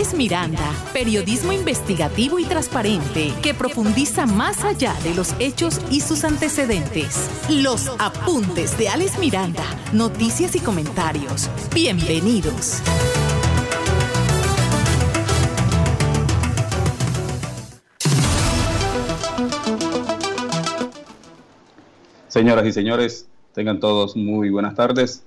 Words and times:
Alex 0.00 0.14
Miranda, 0.14 0.72
periodismo 0.94 1.52
investigativo 1.52 2.38
y 2.38 2.46
transparente 2.46 3.34
que 3.42 3.52
profundiza 3.52 4.24
más 4.24 4.64
allá 4.64 4.94
de 5.04 5.14
los 5.14 5.34
hechos 5.38 5.78
y 5.90 6.00
sus 6.00 6.24
antecedentes. 6.24 7.28
Los 7.50 7.86
apuntes 7.98 8.78
de 8.78 8.88
Alex 8.88 9.18
Miranda, 9.18 9.62
noticias 9.92 10.56
y 10.56 10.60
comentarios. 10.60 11.50
Bienvenidos. 11.74 12.80
Señoras 22.28 22.64
y 22.64 22.72
señores, 22.72 23.28
tengan 23.52 23.78
todos 23.80 24.16
muy 24.16 24.48
buenas 24.48 24.74
tardes. 24.74 25.22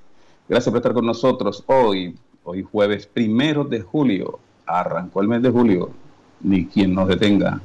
Gracias 0.49 0.71
por 0.71 0.77
estar 0.77 0.93
con 0.93 1.05
nosotros 1.05 1.63
hoy, 1.67 2.15
hoy 2.43 2.63
jueves 2.63 3.05
primero 3.05 3.65
de 3.65 3.79
julio. 3.79 4.39
Arrancó 4.79 5.21
el 5.21 5.27
mes 5.27 5.41
de 5.41 5.49
julio, 5.49 5.91
ni 6.41 6.65
quien 6.65 6.95
nos 6.95 7.07
detenga. 7.07 7.61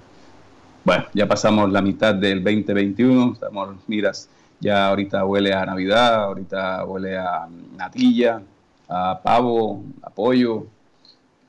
Bueno, 0.84 1.04
ya 1.14 1.26
pasamos 1.26 1.70
la 1.70 1.80
mitad 1.80 2.14
del 2.14 2.44
2021, 2.44 3.32
estamos, 3.32 3.76
miras, 3.86 4.28
ya 4.60 4.88
ahorita 4.88 5.24
huele 5.24 5.54
a 5.54 5.64
Navidad, 5.64 6.24
ahorita 6.24 6.84
huele 6.84 7.16
a 7.16 7.48
natilla, 7.76 8.42
a 8.88 9.20
pavo, 9.22 9.82
a 10.02 10.10
pollo, 10.10 10.66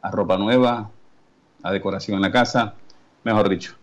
a 0.01 0.11
ropa 0.11 0.37
nueva, 0.37 0.89
a 1.63 1.71
decoración 1.71 2.15
en 2.15 2.21
la 2.21 2.31
casa, 2.31 2.73
mejor 3.23 3.49
dicho. 3.49 3.75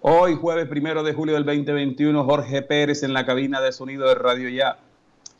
Hoy, 0.00 0.36
jueves 0.36 0.68
primero 0.68 1.02
de 1.02 1.14
julio 1.14 1.34
del 1.34 1.44
2021, 1.44 2.24
Jorge 2.24 2.62
Pérez 2.62 3.02
en 3.02 3.12
la 3.12 3.26
cabina 3.26 3.60
de 3.60 3.72
sonido 3.72 4.08
de 4.08 4.14
Radio 4.14 4.48
Ya 4.48 4.78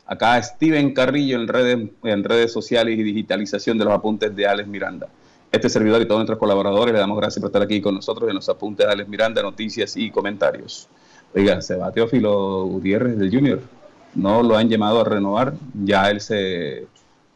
Acá 0.09 0.41
Steven 0.41 0.91
Carrillo 0.95 1.39
en 1.39 1.47
redes, 1.47 1.87
en 2.03 2.23
redes 2.23 2.51
sociales 2.51 2.97
y 2.97 3.03
digitalización 3.03 3.77
de 3.77 3.85
los 3.85 3.93
apuntes 3.93 4.35
de 4.35 4.47
Alex 4.47 4.67
Miranda. 4.67 5.07
Este 5.51 5.67
servidor 5.67 5.99
y 5.99 6.05
todos 6.05 6.19
nuestros 6.19 6.37
colaboradores 6.37 6.93
le 6.93 6.99
damos 6.99 7.17
gracias 7.17 7.41
por 7.41 7.49
estar 7.49 7.63
aquí 7.63 7.81
con 7.81 7.95
nosotros 7.95 8.29
en 8.29 8.35
los 8.35 8.47
apuntes 8.49 8.85
de 8.85 8.93
Alex 8.93 9.09
Miranda, 9.09 9.41
noticias 9.41 9.97
y 9.97 10.11
comentarios. 10.11 10.87
Oiga, 11.33 11.59
se 11.63 11.75
va 11.75 11.91
Teófilo 11.91 12.65
Gutiérrez 12.65 13.17
del 13.17 13.31
Junior. 13.31 13.59
No 14.13 14.43
lo 14.43 14.55
han 14.55 14.69
llamado 14.69 15.01
a 15.01 15.05
renovar. 15.05 15.55
Ya 15.73 16.11
él 16.11 16.21
se 16.21 16.85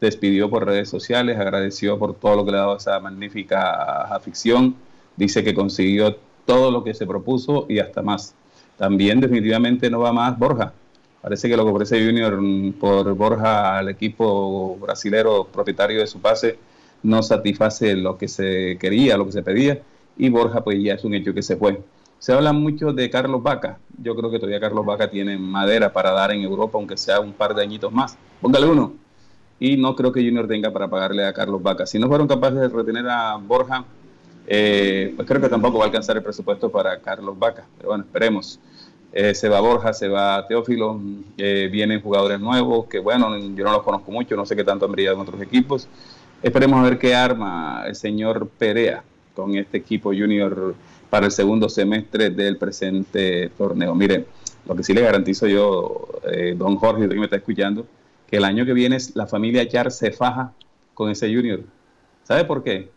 despidió 0.00 0.48
por 0.48 0.64
redes 0.64 0.88
sociales, 0.88 1.40
agradeció 1.40 1.98
por 1.98 2.14
todo 2.14 2.36
lo 2.36 2.44
que 2.44 2.52
le 2.52 2.58
ha 2.58 2.60
dado 2.60 2.76
esa 2.76 3.00
magnífica 3.00 4.02
afición. 4.02 4.76
Dice 5.16 5.42
que 5.42 5.52
consiguió 5.52 6.16
todo 6.46 6.70
lo 6.70 6.84
que 6.84 6.94
se 6.94 7.06
propuso 7.06 7.66
y 7.68 7.80
hasta 7.80 8.00
más. 8.00 8.32
También 8.78 9.20
definitivamente 9.20 9.90
no 9.90 9.98
va 9.98 10.12
más 10.12 10.38
Borja. 10.38 10.72
Parece 11.20 11.48
que 11.48 11.56
lo 11.56 11.64
que 11.64 11.70
ofrece 11.72 12.04
Junior 12.06 12.38
por 12.78 13.12
Borja 13.14 13.78
al 13.78 13.88
equipo 13.88 14.76
brasilero 14.76 15.48
propietario 15.52 15.98
de 15.98 16.06
su 16.06 16.20
pase 16.20 16.58
no 17.04 17.22
satisface 17.22 17.94
lo 17.94 18.18
que 18.18 18.26
se 18.26 18.76
quería, 18.80 19.16
lo 19.16 19.26
que 19.26 19.32
se 19.32 19.42
pedía, 19.42 19.80
y 20.16 20.28
Borja 20.30 20.64
pues 20.64 20.82
ya 20.82 20.94
es 20.94 21.04
un 21.04 21.14
hecho 21.14 21.32
que 21.32 21.42
se 21.42 21.56
fue. 21.56 21.80
Se 22.18 22.32
habla 22.32 22.52
mucho 22.52 22.92
de 22.92 23.10
Carlos 23.10 23.42
Vaca. 23.42 23.78
Yo 24.02 24.16
creo 24.16 24.30
que 24.30 24.38
todavía 24.38 24.58
Carlos 24.58 24.86
Vaca 24.86 25.10
tiene 25.10 25.36
madera 25.36 25.92
para 25.92 26.10
dar 26.10 26.32
en 26.32 26.40
Europa, 26.42 26.78
aunque 26.78 26.96
sea 26.96 27.20
un 27.20 27.34
par 27.34 27.54
de 27.54 27.62
añitos 27.62 27.92
más. 27.92 28.16
Póngale 28.40 28.66
uno. 28.66 28.94
Y 29.60 29.76
no 29.76 29.94
creo 29.94 30.10
que 30.10 30.24
Junior 30.24 30.48
tenga 30.48 30.72
para 30.72 30.88
pagarle 30.88 31.26
a 31.26 31.32
Carlos 31.32 31.62
Vaca. 31.62 31.86
Si 31.86 31.98
no 31.98 32.08
fueron 32.08 32.26
capaces 32.26 32.58
de 32.60 32.68
retener 32.68 33.06
a 33.08 33.36
Borja, 33.36 33.84
eh, 34.46 35.12
pues 35.14 35.28
creo 35.28 35.40
que 35.40 35.48
tampoco 35.48 35.78
va 35.78 35.84
a 35.84 35.86
alcanzar 35.88 36.16
el 36.16 36.22
presupuesto 36.22 36.70
para 36.70 36.98
Carlos 36.98 37.38
Vaca. 37.38 37.66
Pero 37.76 37.90
bueno, 37.90 38.04
esperemos. 38.04 38.58
Eh, 39.12 39.34
se 39.34 39.48
va 39.48 39.60
Borja, 39.60 39.92
se 39.92 40.08
va 40.08 40.44
Teófilo, 40.48 41.00
eh, 41.36 41.68
vienen 41.70 42.00
jugadores 42.00 42.40
nuevos, 42.40 42.86
que 42.86 42.98
bueno, 42.98 43.38
yo 43.38 43.64
no 43.64 43.70
los 43.70 43.82
conozco 43.82 44.10
mucho, 44.10 44.34
no 44.34 44.44
sé 44.44 44.56
qué 44.56 44.64
tanto 44.64 44.86
han 44.86 44.92
brillado 44.92 45.16
en 45.16 45.22
otros 45.22 45.40
equipos. 45.40 45.88
Esperemos 46.44 46.78
a 46.78 46.82
ver 46.82 46.98
qué 46.98 47.14
arma 47.14 47.84
el 47.86 47.94
señor 47.94 48.50
Perea 48.58 49.02
con 49.34 49.54
este 49.56 49.78
equipo 49.78 50.10
junior 50.10 50.74
para 51.08 51.24
el 51.24 51.32
segundo 51.32 51.70
semestre 51.70 52.28
del 52.28 52.58
presente 52.58 53.48
torneo. 53.56 53.94
Mire, 53.94 54.26
lo 54.66 54.76
que 54.76 54.82
sí 54.84 54.92
le 54.92 55.00
garantizo 55.00 55.46
yo, 55.46 56.06
eh, 56.30 56.54
don 56.54 56.76
Jorge, 56.76 57.08
que 57.08 57.14
me 57.14 57.24
está 57.24 57.36
escuchando, 57.36 57.86
que 58.28 58.36
el 58.36 58.44
año 58.44 58.66
que 58.66 58.74
viene 58.74 58.98
la 59.14 59.26
familia 59.26 59.66
Char 59.66 59.90
se 59.90 60.10
faja 60.10 60.52
con 60.92 61.08
ese 61.08 61.34
junior. 61.34 61.60
¿Sabe 62.24 62.44
por 62.44 62.62
qué? 62.62 62.90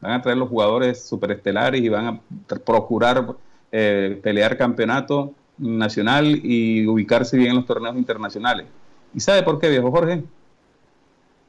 Van 0.00 0.12
a 0.12 0.22
traer 0.22 0.38
los 0.38 0.48
jugadores 0.48 1.04
superestelares 1.04 1.82
y 1.82 1.88
van 1.88 2.06
a 2.06 2.20
procurar 2.64 3.34
pelear 3.68 4.56
campeonato 4.56 5.34
nacional 5.58 6.38
y 6.44 6.86
ubicarse 6.86 7.36
bien 7.36 7.50
en 7.50 7.56
los 7.56 7.66
torneos 7.66 7.96
internacionales. 7.96 8.68
¿Y 9.12 9.18
sabe 9.18 9.42
por 9.42 9.58
qué, 9.58 9.70
viejo 9.70 9.90
Jorge? 9.90 10.22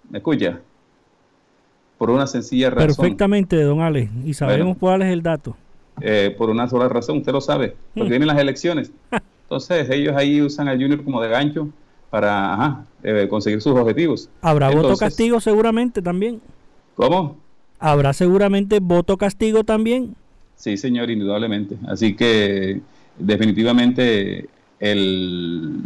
¿Me 0.09 0.17
escucha? 0.17 0.59
Por 1.97 2.09
una 2.09 2.27
sencilla 2.27 2.69
razón. 2.69 2.95
Perfectamente, 2.95 3.61
don 3.61 3.81
Ale. 3.81 4.09
Y 4.25 4.33
sabemos 4.33 4.77
cuál 4.77 5.01
es 5.03 5.13
el 5.13 5.21
dato. 5.21 5.55
Eh, 6.01 6.33
por 6.37 6.49
una 6.49 6.67
sola 6.67 6.89
razón, 6.89 7.17
usted 7.17 7.31
lo 7.31 7.41
sabe. 7.41 7.75
Porque 7.93 8.07
hmm. 8.07 8.09
vienen 8.09 8.27
las 8.27 8.39
elecciones. 8.39 8.91
Entonces, 9.43 9.89
ellos 9.89 10.15
ahí 10.15 10.41
usan 10.41 10.67
al 10.67 10.81
Junior 10.81 11.03
como 11.03 11.21
de 11.21 11.29
gancho 11.29 11.69
para 12.09 12.85
eh, 13.03 13.27
conseguir 13.29 13.61
sus 13.61 13.77
objetivos. 13.77 14.29
Habrá 14.41 14.69
voto 14.69 14.95
castigo 14.97 15.39
seguramente 15.39 16.01
también. 16.01 16.41
¿Cómo? 16.95 17.37
Habrá 17.79 18.13
seguramente 18.13 18.79
voto 18.79 19.17
castigo 19.17 19.63
también. 19.63 20.15
Sí, 20.55 20.77
señor, 20.77 21.09
indudablemente. 21.09 21.75
Así 21.87 22.15
que 22.15 22.81
definitivamente 23.17 24.47
el, 24.79 25.81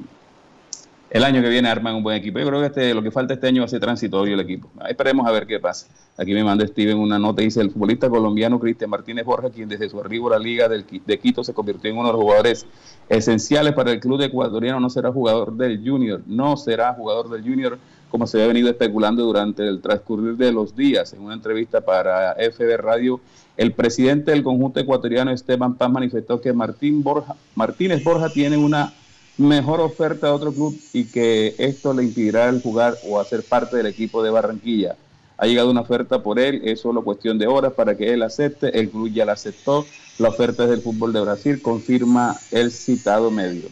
el 1.09 1.23
año 1.23 1.41
que 1.41 1.49
viene 1.49 1.69
arman 1.69 1.95
un 1.95 2.03
buen 2.03 2.17
equipo. 2.17 2.39
Yo 2.39 2.47
creo 2.47 2.59
que 2.59 2.65
este, 2.67 2.93
lo 2.93 3.01
que 3.01 3.11
falta 3.11 3.33
este 3.33 3.47
año 3.47 3.61
va 3.61 3.65
a 3.65 3.69
ser 3.69 3.79
transitorio 3.79 4.33
el 4.33 4.39
equipo. 4.41 4.69
Esperemos 4.87 5.25
a 5.27 5.31
ver 5.31 5.47
qué 5.47 5.59
pasa. 5.59 5.87
Aquí 6.17 6.33
me 6.33 6.43
manda 6.43 6.65
Steven 6.67 6.97
una 6.97 7.17
nota, 7.17 7.41
dice 7.41 7.61
el 7.61 7.71
futbolista 7.71 8.09
colombiano 8.09 8.59
Cristian 8.59 8.89
Martínez 8.89 9.25
Borja, 9.25 9.49
quien 9.49 9.69
desde 9.69 9.87
su 9.89 9.99
arribo 9.99 10.27
a 10.27 10.31
la 10.31 10.39
Liga 10.39 10.67
de 10.67 11.19
Quito 11.19 11.43
se 11.43 11.53
convirtió 11.53 11.91
en 11.91 11.97
uno 11.97 12.07
de 12.07 12.13
los 12.13 12.21
jugadores 12.21 12.65
esenciales 13.07 13.73
para 13.73 13.91
el 13.91 13.99
club 13.99 14.21
ecuatoriano, 14.21 14.79
no 14.79 14.89
será 14.89 15.11
jugador 15.11 15.55
del 15.55 15.81
Junior, 15.87 16.21
no 16.25 16.57
será 16.57 16.93
jugador 16.93 17.29
del 17.29 17.43
Junior 17.43 17.77
como 18.09 18.25
se 18.25 18.41
ha 18.41 18.47
venido 18.47 18.69
especulando 18.69 19.23
durante 19.23 19.67
el 19.67 19.81
transcurrir 19.81 20.37
de 20.37 20.51
los 20.51 20.75
días. 20.75 21.13
En 21.13 21.21
una 21.21 21.33
entrevista 21.33 21.81
para 21.81 22.35
FB 22.35 22.77
Radio, 22.77 23.19
el 23.57 23.73
presidente 23.73 24.31
del 24.31 24.43
conjunto 24.43 24.79
ecuatoriano, 24.79 25.31
Esteban 25.31 25.75
Paz, 25.75 25.91
manifestó 25.91 26.39
que 26.39 26.53
Martín 26.53 27.03
Borja, 27.03 27.35
Martínez 27.55 28.03
Borja 28.03 28.29
tiene 28.29 28.55
una 28.57 28.93
mejor 29.37 29.79
oferta 29.81 30.27
de 30.27 30.33
otro 30.33 30.51
club 30.51 30.79
y 30.93 31.05
que 31.05 31.55
esto 31.57 31.93
le 31.93 32.03
impedirá 32.03 32.49
el 32.49 32.61
jugar 32.61 32.95
o 33.07 33.19
hacer 33.19 33.43
parte 33.43 33.77
del 33.77 33.85
equipo 33.85 34.23
de 34.23 34.29
Barranquilla. 34.29 34.95
Ha 35.37 35.45
llegado 35.45 35.69
una 35.69 35.81
oferta 35.81 36.23
por 36.23 36.39
él, 36.39 36.61
es 36.63 36.81
solo 36.81 37.03
cuestión 37.03 37.37
de 37.37 37.45
horas 37.45 37.73
para 37.73 37.95
que 37.95 38.13
él 38.13 38.23
acepte, 38.23 38.79
el 38.79 38.89
club 38.89 39.11
ya 39.11 39.25
la 39.25 39.33
aceptó, 39.33 39.85
la 40.17 40.29
oferta 40.29 40.63
es 40.63 40.69
del 40.69 40.81
fútbol 40.81 41.13
de 41.13 41.21
Brasil, 41.21 41.61
confirma 41.61 42.35
el 42.51 42.71
citado 42.71 43.29
medio. 43.29 43.69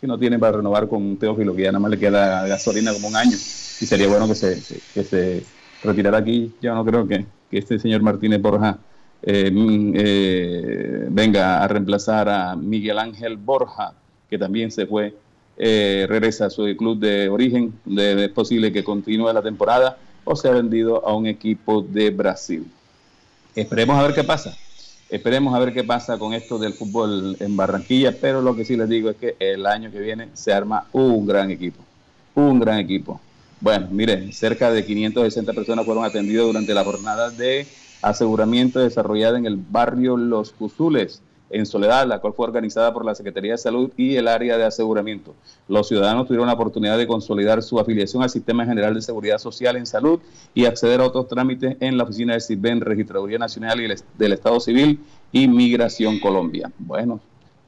Que 0.00 0.06
no 0.06 0.18
tiene 0.18 0.38
para 0.38 0.58
renovar 0.58 0.86
con 0.86 1.16
Teófilo, 1.16 1.56
que 1.56 1.62
ya 1.62 1.72
nada 1.72 1.80
más 1.80 1.90
le 1.90 1.98
queda 1.98 2.46
gasolina 2.46 2.92
como 2.92 3.08
un 3.08 3.16
año 3.16 3.36
y 3.80 3.86
sería 3.86 4.08
bueno 4.08 4.26
que 4.28 4.34
se, 4.34 4.62
que 4.92 5.04
se 5.04 5.44
retirara 5.82 6.18
aquí. 6.18 6.52
Yo 6.60 6.74
no 6.74 6.84
creo 6.84 7.06
que, 7.06 7.26
este 7.50 7.78
señor 7.78 8.02
Martínez 8.02 8.42
Borja 8.42 8.78
eh, 9.22 9.50
mm, 9.50 9.92
eh, 9.94 11.06
venga 11.10 11.62
a 11.62 11.68
reemplazar 11.68 12.28
a 12.28 12.56
Miguel 12.56 12.98
Ángel 12.98 13.36
Borja, 13.36 13.94
que 14.28 14.38
también 14.38 14.70
se 14.70 14.86
fue, 14.86 15.14
eh, 15.56 16.06
regresa 16.08 16.46
a 16.46 16.50
su 16.50 16.64
club 16.76 16.98
de 16.98 17.28
origen, 17.28 17.72
es 17.96 18.28
posible 18.30 18.72
que 18.72 18.84
continúe 18.84 19.32
la 19.32 19.42
temporada 19.42 19.98
o 20.24 20.36
se 20.36 20.48
ha 20.48 20.52
vendido 20.52 21.06
a 21.06 21.14
un 21.14 21.26
equipo 21.26 21.82
de 21.82 22.10
Brasil. 22.10 22.66
Esperemos 23.54 23.98
a 23.98 24.02
ver 24.02 24.14
qué 24.14 24.24
pasa. 24.24 24.56
Esperemos 25.08 25.54
a 25.54 25.58
ver 25.58 25.72
qué 25.72 25.84
pasa 25.84 26.18
con 26.18 26.34
esto 26.34 26.58
del 26.58 26.74
fútbol 26.74 27.36
en 27.40 27.56
Barranquilla, 27.56 28.14
pero 28.20 28.42
lo 28.42 28.54
que 28.54 28.66
sí 28.66 28.76
les 28.76 28.88
digo 28.90 29.08
es 29.08 29.16
que 29.16 29.36
el 29.38 29.64
año 29.66 29.90
que 29.90 30.00
viene 30.00 30.28
se 30.34 30.52
arma 30.52 30.86
un 30.92 31.26
gran 31.26 31.50
equipo, 31.50 31.82
un 32.34 32.60
gran 32.60 32.78
equipo. 32.78 33.18
Bueno, 33.60 33.88
miren, 33.90 34.32
cerca 34.32 34.70
de 34.70 34.84
560 34.84 35.52
personas 35.54 35.86
fueron 35.86 36.04
atendidas 36.04 36.44
durante 36.44 36.74
la 36.74 36.84
jornada 36.84 37.30
de 37.30 37.66
aseguramiento 38.02 38.80
desarrollada 38.80 39.38
en 39.38 39.46
el 39.46 39.56
barrio 39.56 40.16
Los 40.16 40.52
Cuzules, 40.52 41.22
en 41.50 41.66
Soledad, 41.66 42.06
la 42.06 42.20
cual 42.20 42.32
fue 42.34 42.46
organizada 42.46 42.92
por 42.92 43.04
la 43.04 43.14
Secretaría 43.14 43.52
de 43.52 43.58
Salud 43.58 43.90
y 43.96 44.16
el 44.16 44.28
área 44.28 44.58
de 44.58 44.64
aseguramiento. 44.64 45.34
Los 45.68 45.88
ciudadanos 45.88 46.26
tuvieron 46.26 46.46
la 46.46 46.54
oportunidad 46.54 46.98
de 46.98 47.06
consolidar 47.06 47.62
su 47.62 47.78
afiliación 47.78 48.22
al 48.22 48.30
Sistema 48.30 48.64
General 48.64 48.94
de 48.94 49.02
Seguridad 49.02 49.38
Social 49.38 49.76
en 49.76 49.86
Salud 49.86 50.20
y 50.54 50.66
acceder 50.66 51.00
a 51.00 51.06
otros 51.06 51.28
trámites 51.28 51.76
en 51.80 51.96
la 51.96 52.04
oficina 52.04 52.34
de 52.34 52.40
CISBEN, 52.40 52.80
Registraduría 52.80 53.38
Nacional 53.38 53.80
y 53.80 53.88
del 54.18 54.32
Estado 54.32 54.60
Civil 54.60 55.00
y 55.32 55.48
Migración 55.48 56.18
Colombia. 56.20 56.70
Bueno, 56.78 57.20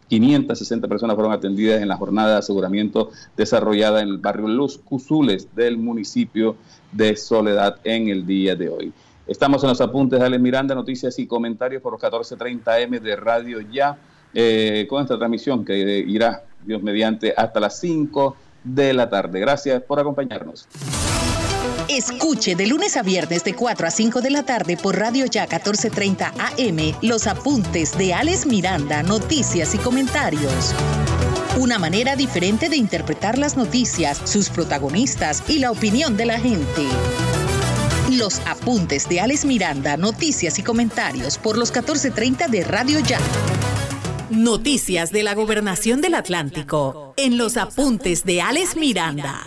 560 0.09 0.89
personas 0.89 1.15
fueron 1.15 1.33
atendidas 1.33 1.81
en 1.81 1.89
la 1.89 1.97
jornada 1.97 2.33
de 2.33 2.39
aseguramiento 2.39 3.11
desarrollada 3.37 4.03
en 4.03 4.09
el 4.09 4.19
barrio 4.19 4.49
Los 4.49 4.79
Cuzules 4.79 5.55
del 5.55 5.79
municipio 5.79 6.57
de 6.91 7.17
Soledad 7.17 7.77
en 7.85 8.09
el 8.09 8.27
día 8.27 8.57
de 8.57 8.69
hoy. 8.69 8.93
Estamos 9.27 9.63
en 9.63 9.69
los 9.71 9.81
apuntes 9.81 10.19
de 10.19 10.27
Ale 10.27 10.39
Miranda, 10.39 10.75
noticias 10.75 11.19
y 11.19 11.27
comentarios 11.27 11.83
por 11.83 11.93
los 11.93 12.01
14.30M 12.01 13.01
de 13.01 13.17
Radio 13.17 13.61
Ya, 13.61 13.97
eh, 14.35 14.87
con 14.89 15.03
esta 15.03 15.17
transmisión 15.19 15.65
que 15.65 15.77
irá, 15.77 16.43
Dios 16.65 16.83
mediante, 16.83 17.33
hasta 17.37 17.61
las 17.61 17.79
5 17.79 18.37
de 18.65 18.93
la 18.93 19.09
tarde. 19.09 19.41
Gracias 19.41 19.83
por 19.83 20.01
acompañarnos. 20.01 20.67
Escuche 21.89 22.55
de 22.55 22.69
lunes 22.69 22.97
a 22.97 23.03
viernes 23.03 23.43
de 23.43 23.55
4 23.55 23.89
a 23.89 23.91
5 23.91 24.21
de 24.21 24.31
la 24.31 24.45
tarde 24.45 24.77
por 24.77 24.97
Radio 24.97 25.27
Ya 25.27 25.43
1430 25.43 26.29
AM 26.39 26.95
los 27.03 27.27
apuntes 27.27 27.99
de 27.99 28.15
Alex 28.15 28.47
Miranda, 28.47 29.03
noticias 29.03 29.75
y 29.75 29.79
comentarios. 29.79 30.73
Una 31.59 31.81
manera 31.81 32.15
diferente 32.15 32.69
de 32.69 32.77
interpretar 32.77 33.39
las 33.39 33.57
noticias, 33.57 34.21
sus 34.25 34.51
protagonistas 34.51 35.43
y 35.49 35.59
la 35.59 35.73
opinión 35.73 36.17
de 36.17 36.27
la 36.27 36.39
gente. 36.39 36.87
Los 38.09 38.41
apuntes 38.47 39.09
de 39.09 39.21
Alex 39.21 39.45
Miranda, 39.45 39.97
noticias 39.97 40.59
y 40.59 40.63
comentarios 40.63 41.39
por 41.39 41.59
los 41.59 41.71
1430 41.71 42.49
de 42.49 42.65
Radio 42.65 42.99
Ya. 43.01 43.19
Noticias 44.31 45.13
de 45.13 45.23
la 45.23 45.35
Gobernación 45.35 46.01
del 46.01 46.15
Atlántico 46.15 47.15
en 47.17 47.37
los 47.37 47.57
apuntes 47.57 48.25
de 48.25 48.41
Alex 48.41 48.77
Miranda. 48.77 49.47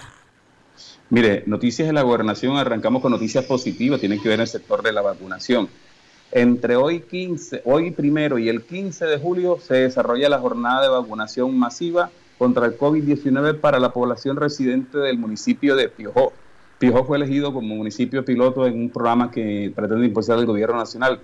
Mire, 1.09 1.44
noticias 1.45 1.88
de 1.88 1.94
la 1.94 2.03
gobernación, 2.03 2.57
arrancamos 2.57 3.01
con 3.01 3.11
noticias 3.11 3.44
positivas, 3.45 4.00
tienen 4.00 4.21
que 4.21 4.29
ver 4.29 4.35
en 4.35 4.41
el 4.41 4.47
sector 4.47 4.81
de 4.81 4.94
la 4.94 5.01
vacunación. 5.01 5.67
Entre 6.31 6.75
hoy 6.75 7.01
15, 7.01 7.63
hoy 7.65 7.91
primero 7.91 8.38
y 8.38 8.50
el 8.50 8.63
15 8.63 9.05
de 9.05 9.19
julio 9.19 9.59
se 9.61 9.75
desarrolla 9.75 10.29
la 10.29 10.39
jornada 10.39 10.83
de 10.83 10.89
vacunación 10.89 11.57
masiva 11.57 12.11
contra 12.38 12.65
el 12.65 12.77
COVID-19 12.77 13.59
para 13.59 13.79
la 13.79 13.91
población 13.91 14.38
residente 14.38 14.97
del 15.00 15.17
municipio 15.17 15.75
de 15.75 15.89
Piojó. 15.89 16.33
Piojó 16.83 17.06
fue 17.06 17.15
elegido 17.15 17.53
como 17.53 17.75
municipio 17.75 18.25
piloto 18.25 18.68
en 18.68 18.77
un 18.77 18.89
programa 18.89 19.31
que 19.31 19.71
pretende 19.74 20.06
impulsar 20.06 20.38
el 20.38 20.45
gobierno 20.45 20.75
nacional. 20.75 21.21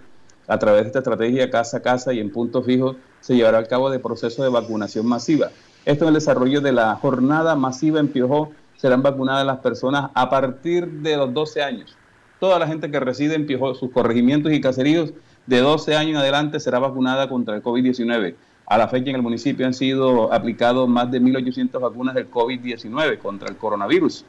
A 0.47 0.57
través 0.57 0.83
de 0.83 0.87
esta 0.87 0.99
estrategia 0.99 1.49
casa 1.49 1.79
a 1.79 1.81
casa 1.81 2.13
y 2.13 2.21
en 2.21 2.31
puntos 2.31 2.65
fijos 2.65 2.95
se 3.19 3.35
llevará 3.35 3.57
a 3.57 3.65
cabo 3.65 3.91
el 3.91 3.99
proceso 3.99 4.41
de 4.41 4.47
vacunación 4.47 5.05
masiva. 5.05 5.49
Esto 5.83 6.05
en 6.05 6.09
el 6.09 6.13
desarrollo 6.13 6.61
de 6.61 6.71
la 6.71 6.95
jornada 6.95 7.57
masiva 7.57 7.99
en 7.99 8.07
Piojó 8.07 8.53
serán 8.77 9.03
vacunadas 9.03 9.45
las 9.45 9.57
personas 9.57 10.11
a 10.13 10.29
partir 10.29 10.87
de 10.87 11.17
los 11.17 11.33
12 11.33 11.61
años. 11.61 11.93
Toda 12.39 12.57
la 12.57 12.65
gente 12.65 12.89
que 12.89 13.01
reside 13.01 13.35
en 13.35 13.45
Piojó, 13.45 13.75
sus 13.75 13.91
corregimientos 13.91 14.53
y 14.53 14.61
caseríos 14.61 15.11
de 15.45 15.59
12 15.59 15.93
años 15.93 16.11
en 16.11 16.17
adelante 16.19 16.61
será 16.61 16.79
vacunada 16.79 17.27
contra 17.27 17.57
el 17.57 17.61
COVID-19. 17.61 18.33
A 18.65 18.77
la 18.77 18.87
fecha 18.87 19.09
en 19.09 19.17
el 19.17 19.21
municipio 19.21 19.65
han 19.65 19.73
sido 19.73 20.31
aplicados 20.31 20.87
más 20.87 21.11
de 21.11 21.19
1.800 21.19 21.81
vacunas 21.81 22.15
del 22.15 22.31
COVID-19 22.31 23.17
contra 23.17 23.49
el 23.49 23.57
coronavirus. 23.57 24.23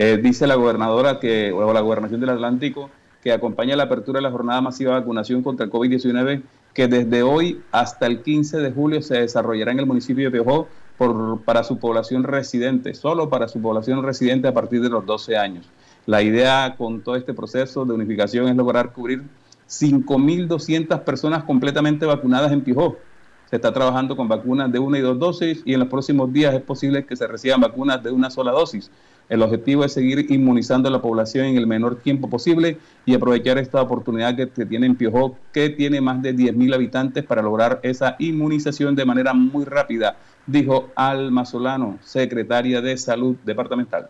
Eh, 0.00 0.16
dice 0.22 0.46
la 0.46 0.54
gobernadora 0.54 1.18
que, 1.18 1.50
o 1.50 1.72
la 1.72 1.80
gobernación 1.80 2.20
del 2.20 2.30
Atlántico 2.30 2.88
que 3.20 3.32
acompaña 3.32 3.74
la 3.74 3.82
apertura 3.82 4.18
de 4.18 4.22
la 4.22 4.30
jornada 4.30 4.60
masiva 4.60 4.94
de 4.94 5.00
vacunación 5.00 5.42
contra 5.42 5.66
el 5.66 5.72
COVID-19 5.72 6.42
que 6.72 6.86
desde 6.86 7.24
hoy 7.24 7.60
hasta 7.72 8.06
el 8.06 8.22
15 8.22 8.58
de 8.58 8.70
julio 8.70 9.02
se 9.02 9.18
desarrollará 9.18 9.72
en 9.72 9.80
el 9.80 9.86
municipio 9.86 10.26
de 10.26 10.30
Piojó 10.30 10.68
por, 10.96 11.40
para 11.40 11.64
su 11.64 11.80
población 11.80 12.22
residente, 12.22 12.94
solo 12.94 13.28
para 13.28 13.48
su 13.48 13.60
población 13.60 14.04
residente 14.04 14.46
a 14.46 14.54
partir 14.54 14.82
de 14.82 14.88
los 14.88 15.04
12 15.04 15.36
años. 15.36 15.68
La 16.06 16.22
idea 16.22 16.76
con 16.78 17.00
todo 17.00 17.16
este 17.16 17.34
proceso 17.34 17.84
de 17.84 17.92
unificación 17.92 18.46
es 18.46 18.54
lograr 18.54 18.92
cubrir 18.92 19.24
5.200 19.68 21.02
personas 21.02 21.42
completamente 21.42 22.06
vacunadas 22.06 22.52
en 22.52 22.60
Piojó. 22.60 22.98
Se 23.50 23.56
está 23.56 23.72
trabajando 23.72 24.16
con 24.16 24.28
vacunas 24.28 24.70
de 24.70 24.78
una 24.78 24.98
y 24.98 25.00
dos 25.00 25.18
dosis 25.18 25.60
y 25.64 25.72
en 25.72 25.80
los 25.80 25.88
próximos 25.88 26.32
días 26.32 26.54
es 26.54 26.62
posible 26.62 27.04
que 27.04 27.16
se 27.16 27.26
reciban 27.26 27.60
vacunas 27.60 28.00
de 28.00 28.12
una 28.12 28.30
sola 28.30 28.52
dosis. 28.52 28.92
El 29.28 29.42
objetivo 29.42 29.84
es 29.84 29.92
seguir 29.92 30.26
inmunizando 30.30 30.88
a 30.88 30.92
la 30.92 31.02
población 31.02 31.46
en 31.46 31.56
el 31.56 31.66
menor 31.66 31.96
tiempo 31.96 32.30
posible 32.30 32.78
y 33.04 33.14
aprovechar 33.14 33.58
esta 33.58 33.82
oportunidad 33.82 34.34
que, 34.34 34.46
tiene 34.46 34.86
en 34.86 34.96
Piojó, 34.96 35.36
que 35.52 35.68
tiene 35.68 36.00
más 36.00 36.22
de 36.22 36.34
10.000 36.34 36.74
habitantes, 36.74 37.24
para 37.24 37.42
lograr 37.42 37.80
esa 37.82 38.16
inmunización 38.18 38.94
de 38.96 39.04
manera 39.04 39.34
muy 39.34 39.64
rápida, 39.64 40.16
dijo 40.46 40.88
Alma 40.94 41.44
Solano, 41.44 41.98
secretaria 42.02 42.80
de 42.80 42.96
Salud 42.96 43.36
Departamental. 43.44 44.08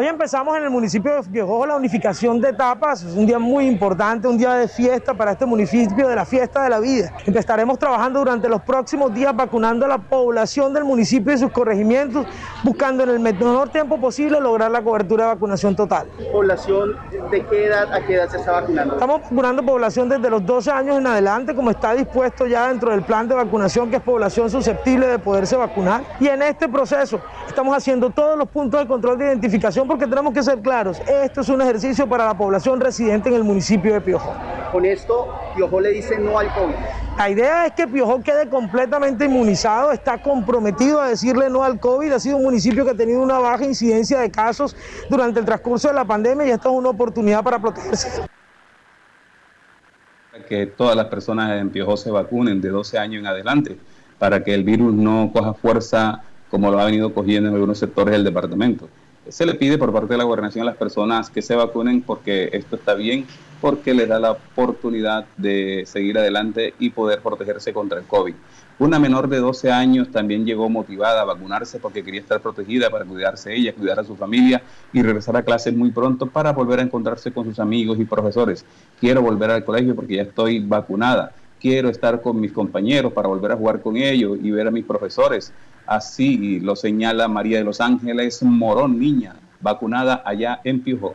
Hoy 0.00 0.06
empezamos 0.06 0.56
en 0.56 0.62
el 0.62 0.70
municipio 0.70 1.12
de 1.12 1.20
Viejo 1.28 1.66
la 1.66 1.76
unificación 1.76 2.40
de 2.40 2.48
etapas, 2.48 3.02
es 3.02 3.14
un 3.14 3.26
día 3.26 3.38
muy 3.38 3.66
importante, 3.66 4.26
un 4.26 4.38
día 4.38 4.54
de 4.54 4.66
fiesta 4.66 5.12
para 5.12 5.32
este 5.32 5.44
municipio, 5.44 6.08
de 6.08 6.16
la 6.16 6.24
fiesta 6.24 6.62
de 6.62 6.70
la 6.70 6.80
vida. 6.80 7.12
Estaremos 7.26 7.78
trabajando 7.78 8.20
durante 8.20 8.48
los 8.48 8.62
próximos 8.62 9.12
días 9.12 9.36
vacunando 9.36 9.84
a 9.84 9.88
la 9.88 9.98
población 9.98 10.72
del 10.72 10.84
municipio 10.84 11.34
y 11.34 11.36
sus 11.36 11.52
corregimientos, 11.52 12.24
buscando 12.64 13.02
en 13.02 13.10
el 13.10 13.20
menor 13.20 13.68
tiempo 13.68 14.00
posible 14.00 14.40
lograr 14.40 14.70
la 14.70 14.80
cobertura 14.80 15.24
de 15.24 15.34
vacunación 15.34 15.76
total. 15.76 16.08
¿Población 16.32 16.96
de 17.30 17.44
qué 17.44 17.66
edad 17.66 17.92
a 17.92 18.00
qué 18.00 18.14
edad 18.14 18.30
se 18.30 18.38
está 18.38 18.52
vacunando? 18.52 18.94
Estamos 18.94 19.20
vacunando 19.20 19.62
población 19.62 20.08
desde 20.08 20.30
los 20.30 20.46
12 20.46 20.70
años 20.70 20.96
en 20.96 21.06
adelante, 21.08 21.54
como 21.54 21.70
está 21.70 21.92
dispuesto 21.92 22.46
ya 22.46 22.68
dentro 22.68 22.90
del 22.90 23.02
plan 23.02 23.28
de 23.28 23.34
vacunación, 23.34 23.90
que 23.90 23.96
es 23.96 24.02
población 24.02 24.48
susceptible 24.48 25.08
de 25.08 25.18
poderse 25.18 25.56
vacunar. 25.56 26.04
Y 26.20 26.28
en 26.28 26.40
este 26.40 26.70
proceso 26.70 27.20
estamos 27.46 27.76
haciendo 27.76 28.08
todos 28.08 28.38
los 28.38 28.48
puntos 28.48 28.80
de 28.80 28.86
control 28.86 29.18
de 29.18 29.26
identificación 29.26 29.59
porque 29.86 30.06
tenemos 30.06 30.32
que 30.32 30.42
ser 30.42 30.60
claros, 30.60 31.00
esto 31.00 31.42
es 31.42 31.48
un 31.48 31.60
ejercicio 31.60 32.08
para 32.08 32.24
la 32.24 32.36
población 32.36 32.80
residente 32.80 33.28
en 33.28 33.34
el 33.34 33.44
municipio 33.44 33.92
de 33.92 34.00
Piojó. 34.00 34.32
Con 34.72 34.86
esto, 34.86 35.34
Piojó 35.54 35.80
le 35.80 35.90
dice 35.90 36.18
no 36.18 36.38
al 36.38 36.52
COVID. 36.54 36.74
La 37.18 37.28
idea 37.28 37.66
es 37.66 37.72
que 37.72 37.86
Piojó 37.86 38.22
quede 38.22 38.48
completamente 38.48 39.26
inmunizado, 39.26 39.92
está 39.92 40.22
comprometido 40.22 41.00
a 41.00 41.08
decirle 41.08 41.50
no 41.50 41.62
al 41.62 41.78
COVID, 41.78 42.12
ha 42.12 42.20
sido 42.20 42.38
un 42.38 42.44
municipio 42.44 42.84
que 42.84 42.92
ha 42.92 42.96
tenido 42.96 43.20
una 43.20 43.38
baja 43.38 43.64
incidencia 43.64 44.20
de 44.20 44.30
casos 44.30 44.74
durante 45.10 45.40
el 45.40 45.46
transcurso 45.46 45.88
de 45.88 45.94
la 45.94 46.04
pandemia 46.04 46.46
y 46.46 46.50
esta 46.50 46.70
es 46.70 46.74
una 46.74 46.88
oportunidad 46.88 47.44
para 47.44 47.58
protegerse. 47.58 48.22
Que 50.48 50.66
todas 50.66 50.96
las 50.96 51.06
personas 51.06 51.60
en 51.60 51.68
Piojó 51.68 51.98
se 51.98 52.10
vacunen 52.10 52.60
de 52.62 52.70
12 52.70 52.98
años 52.98 53.20
en 53.20 53.26
adelante 53.26 53.76
para 54.18 54.42
que 54.42 54.54
el 54.54 54.64
virus 54.64 54.94
no 54.94 55.30
coja 55.32 55.52
fuerza 55.52 56.22
como 56.50 56.70
lo 56.70 56.80
ha 56.80 56.86
venido 56.86 57.12
cogiendo 57.12 57.50
en 57.50 57.54
algunos 57.54 57.78
sectores 57.78 58.12
del 58.12 58.24
departamento 58.24 58.88
se 59.30 59.46
le 59.46 59.54
pide 59.54 59.78
por 59.78 59.92
parte 59.92 60.14
de 60.14 60.18
la 60.18 60.24
gobernación 60.24 60.62
a 60.62 60.66
las 60.66 60.76
personas 60.76 61.30
que 61.30 61.40
se 61.40 61.54
vacunen 61.54 62.02
porque 62.02 62.50
esto 62.52 62.76
está 62.76 62.94
bien, 62.94 63.26
porque 63.60 63.94
les 63.94 64.08
da 64.08 64.18
la 64.18 64.32
oportunidad 64.32 65.26
de 65.36 65.84
seguir 65.86 66.18
adelante 66.18 66.74
y 66.78 66.90
poder 66.90 67.20
protegerse 67.20 67.72
contra 67.72 67.98
el 67.98 68.06
COVID. 68.06 68.34
Una 68.80 68.98
menor 68.98 69.28
de 69.28 69.38
12 69.38 69.70
años 69.70 70.10
también 70.10 70.46
llegó 70.46 70.70
motivada 70.70 71.20
a 71.20 71.24
vacunarse 71.24 71.78
porque 71.78 72.02
quería 72.02 72.20
estar 72.20 72.40
protegida 72.40 72.88
para 72.88 73.04
cuidarse 73.04 73.54
ella, 73.54 73.74
cuidar 73.74 74.00
a 74.00 74.04
su 74.04 74.16
familia 74.16 74.62
y 74.92 75.02
regresar 75.02 75.36
a 75.36 75.42
clases 75.42 75.76
muy 75.76 75.90
pronto 75.90 76.26
para 76.26 76.52
volver 76.52 76.80
a 76.80 76.82
encontrarse 76.82 77.30
con 77.30 77.44
sus 77.44 77.58
amigos 77.60 78.00
y 78.00 78.06
profesores. 78.06 78.64
Quiero 78.98 79.20
volver 79.20 79.50
al 79.50 79.64
colegio 79.64 79.94
porque 79.94 80.16
ya 80.16 80.22
estoy 80.22 80.60
vacunada. 80.60 81.34
Quiero 81.60 81.90
estar 81.90 82.22
con 82.22 82.40
mis 82.40 82.52
compañeros 82.52 83.12
para 83.12 83.28
volver 83.28 83.52
a 83.52 83.56
jugar 83.56 83.82
con 83.82 83.98
ellos 83.98 84.38
y 84.42 84.50
ver 84.50 84.66
a 84.66 84.70
mis 84.70 84.86
profesores. 84.86 85.52
Así 85.86 86.60
lo 86.60 86.76
señala 86.76 87.28
María 87.28 87.58
de 87.58 87.64
los 87.64 87.80
Ángeles 87.80 88.42
Morón, 88.42 88.98
niña, 88.98 89.34
vacunada 89.60 90.22
allá 90.24 90.60
en 90.64 90.82
Piojó. 90.82 91.14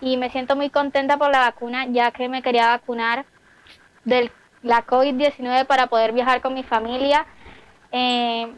Y 0.00 0.16
me 0.16 0.30
siento 0.30 0.54
muy 0.54 0.70
contenta 0.70 1.16
por 1.16 1.30
la 1.30 1.40
vacuna, 1.40 1.86
ya 1.86 2.10
que 2.12 2.28
me 2.28 2.42
quería 2.42 2.68
vacunar 2.68 3.26
de 4.04 4.30
la 4.62 4.86
COVID-19 4.86 5.66
para 5.66 5.88
poder 5.88 6.12
viajar 6.12 6.40
con 6.40 6.54
mi 6.54 6.62
familia, 6.62 7.26
eh, 7.90 8.52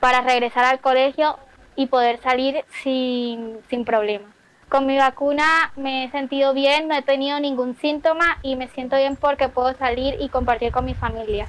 para 0.00 0.22
regresar 0.22 0.64
al 0.64 0.80
colegio 0.80 1.38
y 1.76 1.86
poder 1.86 2.18
salir 2.22 2.64
sin, 2.82 3.58
sin 3.68 3.84
problema. 3.84 4.26
Con 4.68 4.86
mi 4.86 4.96
vacuna 4.96 5.72
me 5.76 6.04
he 6.04 6.10
sentido 6.10 6.54
bien, 6.54 6.88
no 6.88 6.94
he 6.96 7.02
tenido 7.02 7.38
ningún 7.38 7.76
síntoma 7.76 8.38
y 8.42 8.56
me 8.56 8.66
siento 8.68 8.96
bien 8.96 9.16
porque 9.16 9.48
puedo 9.48 9.74
salir 9.74 10.16
y 10.20 10.28
compartir 10.28 10.72
con 10.72 10.84
mi 10.84 10.94
familia. 10.94 11.46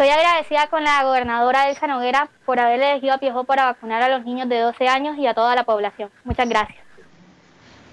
Estoy 0.00 0.16
agradecida 0.16 0.66
con 0.70 0.82
la 0.82 1.04
gobernadora 1.04 1.68
Elsa 1.68 1.86
Noguera 1.86 2.30
por 2.46 2.58
haber 2.58 2.80
elegido 2.80 3.12
a 3.12 3.18
Piojó 3.18 3.44
para 3.44 3.66
vacunar 3.66 4.00
a 4.00 4.08
los 4.08 4.24
niños 4.24 4.48
de 4.48 4.58
12 4.58 4.88
años 4.88 5.18
y 5.18 5.26
a 5.26 5.34
toda 5.34 5.54
la 5.54 5.64
población. 5.64 6.08
Muchas 6.24 6.48
gracias. 6.48 6.78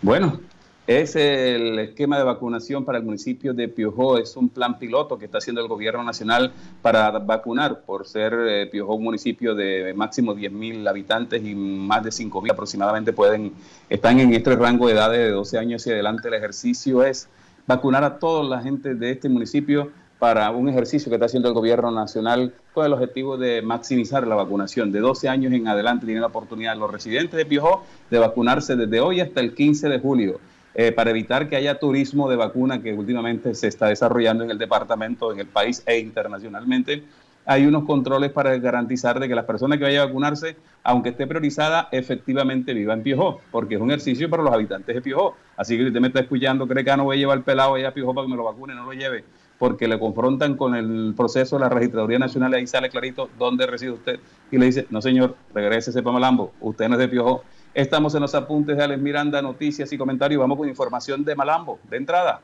Bueno, 0.01 0.39
es 0.87 1.17
el 1.17 1.77
esquema 1.79 2.17
de 2.17 2.23
vacunación 2.23 2.85
para 2.85 2.99
el 2.99 3.03
municipio 3.03 3.53
de 3.53 3.67
Piojó. 3.67 4.17
Es 4.17 4.37
un 4.37 4.47
plan 4.47 4.79
piloto 4.79 5.19
que 5.19 5.25
está 5.25 5.39
haciendo 5.39 5.59
el 5.59 5.67
gobierno 5.67 6.01
nacional 6.01 6.53
para 6.81 7.11
vacunar, 7.11 7.81
por 7.81 8.07
ser 8.07 8.33
eh, 8.39 8.67
Piojó 8.67 8.95
un 8.95 9.03
municipio 9.03 9.53
de 9.53 9.93
máximo 9.93 10.33
10.000 10.33 10.87
habitantes 10.87 11.43
y 11.43 11.55
más 11.55 12.05
de 12.05 12.11
5.000 12.11 12.53
aproximadamente 12.53 13.11
pueden, 13.11 13.51
están 13.89 14.17
en 14.21 14.33
este 14.33 14.55
rango 14.55 14.87
de 14.87 14.93
edad 14.93 15.11
de 15.11 15.31
12 15.31 15.57
años 15.57 15.85
y 15.85 15.91
adelante. 15.91 16.29
El 16.29 16.35
ejercicio 16.35 17.03
es 17.03 17.27
vacunar 17.67 18.05
a 18.05 18.17
toda 18.17 18.45
la 18.45 18.63
gente 18.63 18.95
de 18.95 19.11
este 19.11 19.27
municipio 19.27 19.91
para 20.19 20.49
un 20.51 20.67
ejercicio 20.69 21.09
que 21.09 21.15
está 21.15 21.27
haciendo 21.27 21.47
el 21.47 21.53
gobierno 21.53 21.91
nacional 21.91 22.53
con 22.73 22.85
el 22.85 22.93
objetivo 22.93 23.37
de 23.37 23.61
maximizar 23.61 24.25
la 24.25 24.35
vacunación. 24.35 24.91
De 24.91 24.99
12 24.99 25.29
años 25.29 25.53
en 25.53 25.67
adelante 25.67 26.05
tienen 26.05 26.21
la 26.21 26.27
oportunidad 26.27 26.75
los 26.75 26.91
residentes 26.91 27.37
de 27.37 27.45
Piojó 27.45 27.83
de 28.09 28.19
vacunarse 28.19 28.75
desde 28.75 28.99
hoy 28.99 29.21
hasta 29.21 29.41
el 29.41 29.53
15 29.53 29.89
de 29.89 29.99
julio. 29.99 30.39
Eh, 30.73 30.91
para 30.91 31.09
evitar 31.09 31.49
que 31.49 31.55
haya 31.55 31.79
turismo 31.79 32.29
de 32.29 32.35
vacuna 32.35 32.81
que 32.81 32.93
últimamente 32.93 33.55
se 33.55 33.67
está 33.67 33.87
desarrollando 33.87 34.43
en 34.43 34.51
el 34.51 34.57
departamento, 34.57 35.31
en 35.31 35.39
el 35.39 35.47
país 35.47 35.81
e 35.85 35.97
internacionalmente, 35.97 37.03
hay 37.45 37.65
unos 37.65 37.85
controles 37.85 38.31
para 38.31 38.55
garantizar 38.57 39.19
de 39.19 39.27
que 39.27 39.33
las 39.33 39.45
personas 39.45 39.79
que 39.79 39.85
vayan 39.85 40.01
a 40.01 40.05
vacunarse, 40.05 40.57
aunque 40.83 41.09
esté 41.09 41.25
priorizada, 41.25 41.87
efectivamente 41.91 42.73
viva 42.73 42.93
en 42.93 43.01
Piojó, 43.01 43.39
porque 43.51 43.75
es 43.75 43.81
un 43.81 43.89
ejercicio 43.89 44.29
para 44.29 44.43
los 44.43 44.53
habitantes 44.53 44.93
de 44.93 45.01
Piojó. 45.01 45.35
Así 45.55 45.77
que 45.77 45.83
si 45.83 45.87
usted 45.87 46.01
me 46.01 46.09
está 46.09 46.19
escuchando, 46.19 46.67
cree 46.67 46.83
que 46.83 46.95
no 46.97 47.05
voy 47.05 47.15
a 47.15 47.19
llevar 47.19 47.37
el 47.37 47.43
pelado 47.43 47.75
allá 47.75 47.87
a 47.87 47.93
Piojó 47.93 48.13
para 48.13 48.25
que 48.25 48.31
me 48.31 48.37
lo 48.37 48.43
vacune, 48.43 48.75
no 48.75 48.83
lo 48.83 48.91
lleve 48.91 49.23
porque 49.57 49.87
le 49.87 49.99
confrontan 49.99 50.55
con 50.55 50.75
el 50.75 51.13
proceso 51.15 51.55
de 51.55 51.63
la 51.63 51.69
Registraduría 51.69 52.19
Nacional 52.19 52.53
y 52.53 52.55
ahí 52.57 52.67
sale 52.67 52.89
clarito 52.89 53.29
dónde 53.37 53.65
reside 53.65 53.91
usted 53.91 54.19
y 54.51 54.57
le 54.57 54.67
dice, 54.67 54.87
no 54.89 55.01
señor, 55.01 55.35
regrese 55.53 55.89
ese 55.89 56.03
Pamalambo, 56.03 56.53
usted 56.61 56.87
no 56.87 56.95
es 56.95 56.99
de 56.99 57.07
Piojo, 57.07 57.43
Estamos 57.77 58.15
en 58.15 58.21
los 58.21 58.33
apuntes 58.33 58.75
de 58.75 58.83
Alex 58.83 58.99
Miranda, 58.99 59.39
noticias 59.39 59.93
y 59.93 59.99
comentarios. 59.99 60.39
Vamos 60.39 60.57
con 60.57 60.67
información 60.67 61.23
de 61.23 61.35
Malambo, 61.35 61.79
de 61.87 61.97
entrada. 61.97 62.41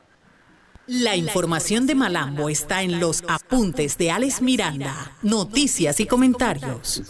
La 0.86 1.16
información 1.16 1.88
de 1.88 1.96
Malambo 1.96 2.48
está 2.48 2.82
en 2.82 3.00
los 3.00 3.24
apuntes 3.26 3.98
de 3.98 4.12
Alex 4.12 4.40
Miranda, 4.40 4.94
noticias 5.22 5.98
y 5.98 6.06
comentarios. 6.06 7.02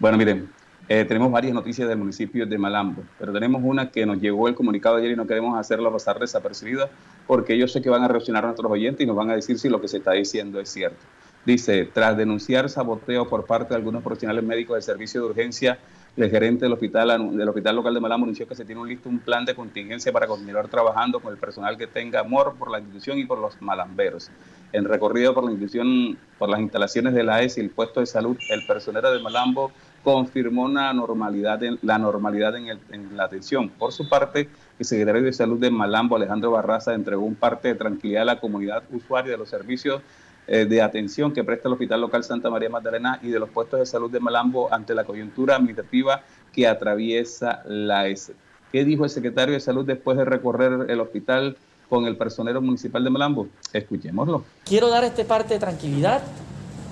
Bueno, 0.00 0.16
miren, 0.16 0.48
eh, 0.88 1.04
tenemos 1.06 1.32
varias 1.32 1.54
noticias 1.54 1.88
del 1.88 1.96
municipio 1.96 2.44
de 2.46 2.58
Malambo, 2.58 3.02
pero 3.18 3.32
tenemos 3.32 3.62
una 3.64 3.90
que 3.90 4.04
nos 4.04 4.20
llegó 4.20 4.48
el 4.48 4.54
comunicado 4.54 4.96
ayer 4.96 5.12
y 5.12 5.16
no 5.16 5.26
queremos 5.26 5.58
hacerla 5.58 5.90
pasar 5.90 6.18
desapercibida 6.18 6.90
porque 7.26 7.56
yo 7.56 7.66
sé 7.68 7.80
que 7.80 7.88
van 7.88 8.02
a 8.02 8.08
reaccionar 8.08 8.44
a 8.44 8.48
nuestros 8.48 8.70
oyentes 8.70 9.02
y 9.02 9.06
nos 9.06 9.16
van 9.16 9.30
a 9.30 9.34
decir 9.34 9.58
si 9.58 9.68
lo 9.68 9.80
que 9.80 9.88
se 9.88 9.98
está 9.98 10.12
diciendo 10.12 10.60
es 10.60 10.68
cierto. 10.68 10.98
Dice, 11.46 11.88
tras 11.92 12.16
denunciar 12.16 12.68
saboteo 12.68 13.28
por 13.28 13.46
parte 13.46 13.70
de 13.70 13.76
algunos 13.76 14.02
profesionales 14.02 14.44
médicos 14.44 14.74
del 14.74 14.82
servicio 14.82 15.20
de 15.22 15.26
urgencia 15.28 15.78
el 16.16 16.30
gerente 16.30 16.66
del 16.66 16.72
hospital, 16.72 17.36
del 17.36 17.48
hospital 17.48 17.74
local 17.74 17.92
de 17.92 17.98
Malambo 17.98 18.24
anunció 18.24 18.46
que 18.46 18.54
se 18.54 18.64
tiene 18.64 18.80
un 18.80 18.88
listo 18.88 19.08
un 19.08 19.18
plan 19.18 19.44
de 19.44 19.54
contingencia 19.54 20.12
para 20.12 20.28
continuar 20.28 20.68
trabajando 20.68 21.18
con 21.18 21.32
el 21.32 21.40
personal 21.40 21.76
que 21.76 21.88
tenga 21.88 22.20
amor 22.20 22.54
por 22.56 22.70
la 22.70 22.78
institución 22.78 23.18
y 23.18 23.24
por 23.24 23.38
los 23.38 23.60
malamberos. 23.60 24.30
En 24.72 24.84
recorrido 24.84 25.34
por 25.34 25.44
la 25.44 25.50
institución, 25.50 26.16
por 26.38 26.48
las 26.48 26.60
instalaciones 26.60 27.14
de 27.14 27.24
la 27.24 27.36
AES 27.36 27.58
y 27.58 27.62
el 27.62 27.70
puesto 27.70 27.98
de 27.98 28.06
salud, 28.06 28.36
el 28.48 28.64
personero 28.64 29.10
de 29.10 29.20
Malambo 29.20 29.72
confirmó 30.04 30.68
normalidad 30.68 31.62
en, 31.64 31.78
la 31.82 31.98
normalidad 31.98 32.54
en, 32.56 33.16
la 33.16 33.24
atención. 33.24 33.70
Por 33.70 33.92
su 33.92 34.08
parte, 34.08 34.48
el 34.78 34.84
secretario 34.84 35.22
de 35.22 35.32
Salud 35.32 35.58
de 35.58 35.70
Malambo, 35.70 36.16
Alejandro 36.16 36.50
Barraza, 36.50 36.94
entregó 36.94 37.24
un 37.24 37.34
parte 37.34 37.68
de 37.68 37.74
tranquilidad 37.74 38.22
a 38.22 38.26
la 38.26 38.40
comunidad 38.40 38.84
usuaria 38.92 39.32
de 39.32 39.38
los 39.38 39.48
servicios 39.48 40.02
eh, 40.46 40.66
de 40.66 40.82
atención 40.82 41.32
que 41.32 41.42
presta 41.42 41.68
el 41.68 41.72
Hospital 41.72 42.02
Local 42.02 42.22
Santa 42.22 42.50
María 42.50 42.68
Magdalena 42.68 43.18
y 43.22 43.30
de 43.30 43.38
los 43.38 43.48
puestos 43.48 43.80
de 43.80 43.86
salud 43.86 44.10
de 44.10 44.20
Malambo 44.20 44.72
ante 44.72 44.94
la 44.94 45.04
coyuntura 45.04 45.56
administrativa 45.56 46.22
que 46.52 46.68
atraviesa 46.68 47.62
la 47.64 48.06
S. 48.06 48.34
¿Qué 48.70 48.84
dijo 48.84 49.04
el 49.04 49.10
secretario 49.10 49.54
de 49.54 49.60
Salud 49.60 49.86
después 49.86 50.18
de 50.18 50.26
recorrer 50.26 50.90
el 50.90 51.00
hospital 51.00 51.56
con 51.88 52.06
el 52.06 52.16
personero 52.16 52.60
municipal 52.60 53.02
de 53.02 53.08
Malambo? 53.08 53.48
Escuchémoslo. 53.72 54.44
Quiero 54.64 54.90
dar 54.90 55.04
este 55.04 55.24
parte 55.24 55.54
de 55.54 55.60
tranquilidad, 55.60 56.22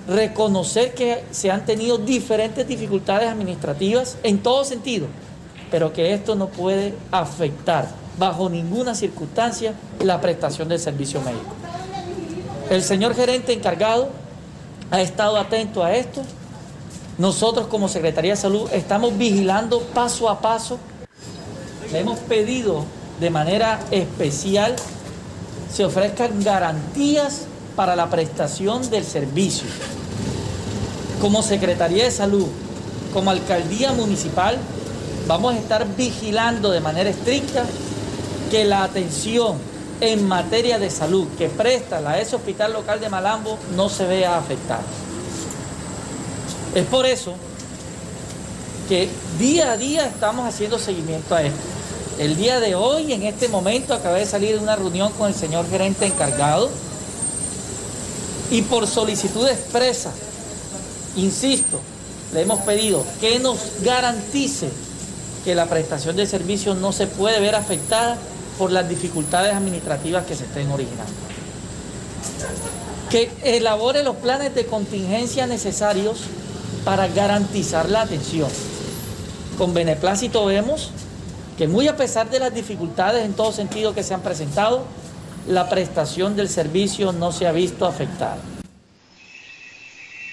reconocer 0.07 0.93
que 0.93 1.23
se 1.31 1.51
han 1.51 1.65
tenido 1.65 1.97
diferentes 1.97 2.67
dificultades 2.67 3.29
administrativas 3.29 4.17
en 4.23 4.39
todo 4.39 4.63
sentido, 4.65 5.07
pero 5.71 5.93
que 5.93 6.13
esto 6.13 6.35
no 6.35 6.47
puede 6.47 6.93
afectar 7.11 7.87
bajo 8.17 8.49
ninguna 8.49 8.95
circunstancia 8.95 9.73
la 9.99 10.19
prestación 10.21 10.67
del 10.67 10.79
servicio 10.79 11.21
médico. 11.21 11.53
El 12.69 12.83
señor 12.83 13.15
gerente 13.15 13.53
encargado 13.53 14.09
ha 14.91 15.01
estado 15.01 15.37
atento 15.37 15.83
a 15.83 15.93
esto. 15.93 16.21
Nosotros 17.17 17.67
como 17.67 17.87
Secretaría 17.87 18.31
de 18.31 18.37
Salud 18.37 18.69
estamos 18.73 19.17
vigilando 19.17 19.81
paso 19.81 20.29
a 20.29 20.39
paso. 20.39 20.79
Le 21.91 21.99
hemos 21.99 22.19
pedido 22.19 22.85
de 23.19 23.29
manera 23.29 23.79
especial 23.91 24.75
se 25.71 25.85
ofrezcan 25.85 26.43
garantías 26.43 27.47
para 27.75 27.95
la 27.95 28.09
prestación 28.09 28.89
del 28.89 29.03
servicio. 29.03 29.67
Como 31.21 31.41
Secretaría 31.41 32.03
de 32.03 32.11
Salud, 32.11 32.47
como 33.13 33.31
Alcaldía 33.31 33.93
Municipal, 33.93 34.57
vamos 35.27 35.53
a 35.53 35.57
estar 35.57 35.87
vigilando 35.95 36.71
de 36.71 36.81
manera 36.81 37.09
estricta 37.09 37.65
que 38.51 38.65
la 38.65 38.83
atención 38.83 39.57
en 40.01 40.27
materia 40.27 40.79
de 40.79 40.89
salud 40.89 41.27
que 41.37 41.47
presta 41.47 42.01
la 42.01 42.19
ES 42.19 42.33
Hospital 42.33 42.73
Local 42.73 42.99
de 42.99 43.09
Malambo 43.09 43.57
no 43.75 43.89
se 43.89 44.05
vea 44.05 44.37
afectada. 44.37 44.83
Es 46.75 46.85
por 46.85 47.05
eso 47.05 47.35
que 48.89 49.07
día 49.39 49.71
a 49.71 49.77
día 49.77 50.05
estamos 50.05 50.47
haciendo 50.47 50.77
seguimiento 50.77 51.35
a 51.35 51.43
esto. 51.43 51.59
El 52.19 52.35
día 52.35 52.59
de 52.59 52.75
hoy, 52.75 53.13
en 53.13 53.23
este 53.23 53.47
momento, 53.47 53.93
acabé 53.93 54.19
de 54.19 54.25
salir 54.25 54.55
de 54.55 54.63
una 54.63 54.75
reunión 54.75 55.11
con 55.13 55.29
el 55.29 55.33
señor 55.33 55.67
gerente 55.69 56.05
encargado 56.05 56.69
y 58.53 58.61
por 58.61 58.85
solicitud 58.85 59.47
expresa, 59.47 60.11
insisto, 61.15 61.79
le 62.35 62.41
hemos 62.41 62.59
pedido 62.59 63.03
que 63.19 63.39
nos 63.39 63.57
garantice 63.81 64.69
que 65.43 65.55
la 65.55 65.65
prestación 65.65 66.15
de 66.15 66.27
servicios 66.27 66.77
no 66.77 66.91
se 66.91 67.07
puede 67.07 67.39
ver 67.39 67.55
afectada 67.55 68.15
por 68.59 68.71
las 68.71 68.87
dificultades 68.87 69.55
administrativas 69.55 70.27
que 70.27 70.35
se 70.35 70.43
estén 70.43 70.71
originando. 70.71 71.11
Que 73.09 73.31
elabore 73.43 74.03
los 74.03 74.17
planes 74.17 74.53
de 74.53 74.67
contingencia 74.67 75.47
necesarios 75.47 76.19
para 76.85 77.07
garantizar 77.07 77.89
la 77.89 78.01
atención. 78.01 78.49
Con 79.57 79.73
beneplácito 79.73 80.45
vemos 80.45 80.91
que 81.57 81.67
muy 81.67 81.87
a 81.87 81.97
pesar 81.97 82.29
de 82.29 82.39
las 82.39 82.53
dificultades 82.53 83.25
en 83.25 83.33
todo 83.33 83.51
sentido 83.51 83.95
que 83.95 84.03
se 84.03 84.13
han 84.13 84.21
presentado, 84.21 84.85
la 85.47 85.69
prestación 85.69 86.35
del 86.35 86.47
servicio 86.49 87.11
no 87.11 87.31
se 87.31 87.47
ha 87.47 87.51
visto 87.51 87.85
afectada. 87.85 88.37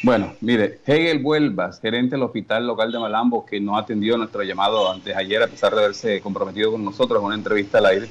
Bueno, 0.03 0.33
mire, 0.41 0.81
Hegel 0.87 1.19
Vuelvas, 1.19 1.79
gerente 1.79 2.17
del 2.17 2.23
Hospital 2.23 2.67
Local 2.67 2.91
de 2.91 2.99
Malambo, 2.99 3.45
que 3.45 3.61
no 3.61 3.77
atendió 3.77 4.17
nuestro 4.17 4.43
llamado 4.43 4.91
antes 4.91 5.15
ayer, 5.15 5.43
a 5.43 5.47
pesar 5.47 5.75
de 5.75 5.81
haberse 5.81 6.21
comprometido 6.23 6.73
con 6.73 6.83
nosotros 6.83 7.21
en 7.21 7.27
una 7.27 7.35
entrevista 7.35 7.79
al 7.79 7.87
aire, 7.87 8.09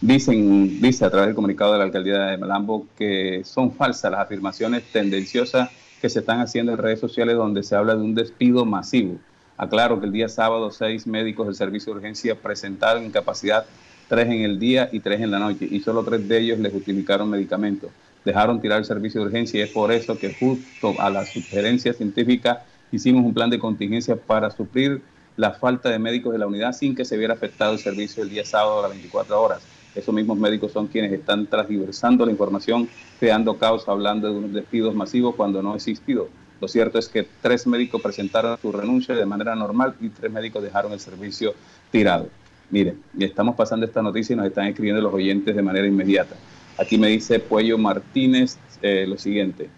dicen, 0.00 0.80
dice 0.80 1.04
a 1.04 1.10
través 1.10 1.28
del 1.28 1.34
comunicado 1.34 1.72
de 1.72 1.78
la 1.78 1.84
Alcaldía 1.84 2.18
de 2.26 2.38
Malambo 2.38 2.86
que 2.96 3.42
son 3.44 3.72
falsas 3.72 4.12
las 4.12 4.20
afirmaciones 4.20 4.84
tendenciosas 4.92 5.70
que 6.00 6.08
se 6.08 6.20
están 6.20 6.40
haciendo 6.40 6.72
en 6.72 6.78
redes 6.78 7.00
sociales 7.00 7.36
donde 7.36 7.62
se 7.62 7.74
habla 7.74 7.96
de 7.96 8.02
un 8.02 8.14
despido 8.14 8.64
masivo. 8.64 9.18
Aclaro 9.56 10.00
que 10.00 10.06
el 10.06 10.12
día 10.12 10.28
sábado 10.28 10.70
seis 10.70 11.06
médicos 11.06 11.46
del 11.46 11.56
servicio 11.56 11.92
de 11.92 11.98
urgencia 11.98 12.34
presentaron 12.34 13.04
incapacidad, 13.04 13.66
tres 14.12 14.26
en 14.28 14.42
el 14.42 14.58
día 14.58 14.90
y 14.92 15.00
tres 15.00 15.22
en 15.22 15.30
la 15.30 15.38
noche, 15.38 15.66
y 15.70 15.80
solo 15.80 16.04
tres 16.04 16.28
de 16.28 16.38
ellos 16.38 16.58
les 16.58 16.70
justificaron 16.70 17.30
medicamentos 17.30 17.90
dejaron 18.24 18.60
tirar 18.60 18.78
el 18.78 18.84
servicio 18.84 19.20
de 19.20 19.26
urgencia 19.26 19.60
y 19.60 19.62
es 19.62 19.70
por 19.70 19.92
eso 19.92 20.18
que 20.18 20.34
justo 20.34 20.94
a 20.98 21.10
la 21.10 21.24
sugerencia 21.26 21.92
científica 21.92 22.64
hicimos 22.90 23.24
un 23.24 23.34
plan 23.34 23.50
de 23.50 23.58
contingencia 23.58 24.16
para 24.16 24.50
suplir 24.50 25.02
la 25.36 25.52
falta 25.52 25.88
de 25.88 25.98
médicos 25.98 26.32
de 26.32 26.38
la 26.38 26.46
unidad 26.46 26.72
sin 26.72 26.94
que 26.94 27.04
se 27.04 27.16
viera 27.16 27.34
afectado 27.34 27.72
el 27.72 27.78
servicio 27.78 28.22
el 28.22 28.30
día 28.30 28.44
sábado 28.44 28.80
a 28.80 28.82
las 28.82 28.90
24 28.92 29.40
horas. 29.40 29.62
Esos 29.94 30.14
mismos 30.14 30.38
médicos 30.38 30.72
son 30.72 30.86
quienes 30.86 31.12
están 31.12 31.46
transversando 31.46 32.24
la 32.24 32.32
información, 32.32 32.88
creando 33.18 33.58
caos, 33.58 33.88
hablando 33.88 34.28
de 34.30 34.38
unos 34.38 34.52
despidos 34.52 34.94
masivos 34.94 35.34
cuando 35.34 35.62
no 35.62 35.72
ha 35.72 35.76
existido. 35.76 36.28
Lo 36.60 36.68
cierto 36.68 36.98
es 36.98 37.08
que 37.08 37.26
tres 37.40 37.66
médicos 37.66 38.00
presentaron 38.00 38.56
su 38.60 38.72
renuncia 38.72 39.14
de 39.14 39.26
manera 39.26 39.54
normal 39.56 39.94
y 40.00 40.10
tres 40.10 40.30
médicos 40.30 40.62
dejaron 40.62 40.92
el 40.92 41.00
servicio 41.00 41.54
tirado. 41.90 42.28
Miren, 42.72 43.02
estamos 43.18 43.54
pasando 43.54 43.84
esta 43.84 44.00
noticia 44.00 44.32
y 44.32 44.36
nos 44.38 44.46
están 44.46 44.66
escribiendo 44.66 45.02
los 45.02 45.12
oyentes 45.12 45.54
de 45.54 45.60
manera 45.60 45.86
inmediata. 45.86 46.36
Aquí 46.78 46.96
me 46.96 47.08
dice 47.08 47.38
Puello 47.38 47.76
Martínez 47.76 48.56
eh, 48.80 49.04
lo 49.06 49.18
siguiente. 49.18 49.68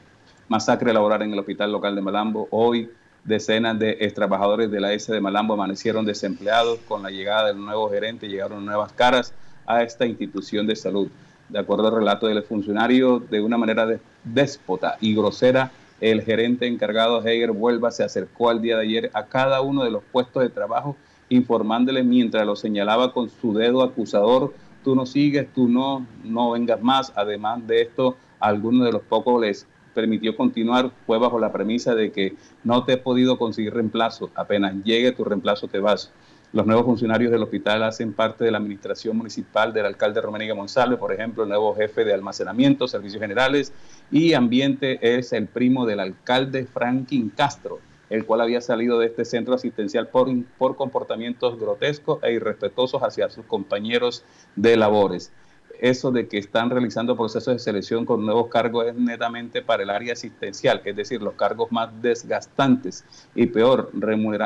Masacre 0.47 0.93
laboral 0.93 1.23
en 1.23 1.33
el 1.33 1.39
hospital 1.41 1.73
local 1.73 1.97
de 1.97 2.03
Malambo. 2.03 2.47
Hoy 2.53 2.89
decenas 3.25 3.81
de 3.81 3.95
trabajadores 4.15 4.71
de 4.71 4.81
la 4.81 4.93
S 4.93 5.13
de 5.13 5.21
Malambo 5.21 5.55
amanecieron 5.55 6.07
desempleados. 6.07 6.79
Con 6.87 7.03
la 7.03 7.11
llegada 7.11 7.49
del 7.49 7.57
nuevo 7.57 7.91
gerente 7.91 8.29
llegaron 8.29 8.65
nuevas 8.65 8.93
caras 8.93 9.35
a 9.67 9.83
esta 9.83 10.07
institución 10.07 10.65
de 10.69 10.77
salud. 10.77 11.09
De 11.49 11.59
acuerdo 11.59 11.89
al 11.89 11.97
relato 11.97 12.29
del 12.29 12.45
funcionario, 12.45 13.19
de 13.19 13.41
una 13.41 13.59
manera 13.59 13.89
déspota 14.23 14.99
y 15.01 15.17
grosera, 15.17 15.73
el 16.01 16.23
gerente 16.23 16.69
encargado 16.69 17.27
Heiger 17.27 17.51
Vuelva 17.51 17.91
se 17.91 18.05
acercó 18.05 18.51
al 18.51 18.63
día 18.63 18.77
de 18.77 18.83
ayer 18.83 19.11
a 19.15 19.25
cada 19.25 19.63
uno 19.63 19.83
de 19.83 19.91
los 19.91 20.05
puestos 20.05 20.45
de 20.45 20.49
trabajo 20.49 20.97
informándole 21.29 22.03
mientras 22.03 22.47
lo 22.47 22.57
señalaba 22.57 23.13
con 23.13 23.31
su 23.31 23.55
dedo 23.55 23.83
acusador 23.83 24.53
tú 24.85 24.95
no 24.95 25.07
sigues, 25.07 25.53
tú 25.53 25.67
no, 25.67 26.07
no 26.23 26.53
vengas 26.53 26.81
más. 26.81 27.13
Además 27.17 27.67
de 27.67 27.83
esto, 27.83 28.17
a 28.39 28.49
algunos 28.49 28.87
de 28.87 28.93
los 28.93 29.03
pocos 29.03 29.41
les 29.41 29.67
permitió 29.95 30.37
continuar 30.37 30.91
fue 31.07 31.19
bajo 31.19 31.39
la 31.39 31.53
premisa 31.53 31.95
de 31.95 32.13
que 32.13 32.37
no 32.63 32.85
te 32.85 32.93
he 32.93 32.97
podido 32.97 33.39
conseguir 33.39 33.75
reemplazo, 33.75 34.31
apenas 34.35 34.75
llegue 34.85 35.13
tu 35.13 35.25
reemplazo 35.25 35.69
te 35.69 35.79
vas. 35.79 36.13
Los 36.53 36.67
nuevos 36.67 36.85
funcionarios 36.85 37.33
del 37.33 37.43
hospital 37.43 37.83
hacen 37.83 38.13
parte 38.13 38.45
de 38.45 38.53
la 38.53 38.59
administración 38.59 39.17
municipal 39.17 39.73
del 39.73 39.87
alcalde 39.87 40.21
Romaniga 40.21 40.55
Monsalve, 40.55 40.97
por 40.97 41.13
ejemplo, 41.13 41.43
el 41.43 41.49
nuevo 41.49 41.75
jefe 41.75 42.05
de 42.05 42.15
almacenamiento, 42.15 42.87
servicios 42.87 43.21
generales 43.21 43.73
y 44.11 44.35
ambiente 44.35 44.99
es 45.17 45.33
el 45.33 45.49
primo 45.49 45.85
del 45.85 45.99
alcalde 45.99 46.65
Franklin 46.67 47.31
Castro 47.31 47.81
el 48.11 48.25
cual 48.25 48.41
había 48.41 48.61
salido 48.61 48.99
de 48.99 49.07
este 49.07 49.25
centro 49.25 49.55
asistencial 49.55 50.09
por, 50.09 50.29
por 50.59 50.77
comportamientos 50.77 51.59
grotescos 51.59 52.23
e 52.23 52.33
irrespetuosos 52.33 53.03
hacia 53.03 53.31
sus 53.31 53.45
compañeros 53.47 54.25
de 54.57 54.77
labores. 54.77 55.33
Eso 55.81 56.13
de 56.13 56.29
que 56.29 56.39
están 56.39 56.71
realizando 56.71 57.17
procesos 57.17 57.55
de 57.55 57.59
selección 57.59 58.07
con 58.07 58.25
nuevos 58.25 58.49
cargos 58.49 58.87
es 58.87 58.95
netamente 58.95 59.61
para 59.61 59.83
el 59.83 59.91
área 59.91 60.13
asistencial, 60.13 60.81
es 60.85 60.97
decir, 60.97 61.21
los 61.21 61.35
cargos 61.35 61.73
más 61.73 61.91
desgastantes 62.01 63.05
y 63.35 63.47
peor, 63.47 63.91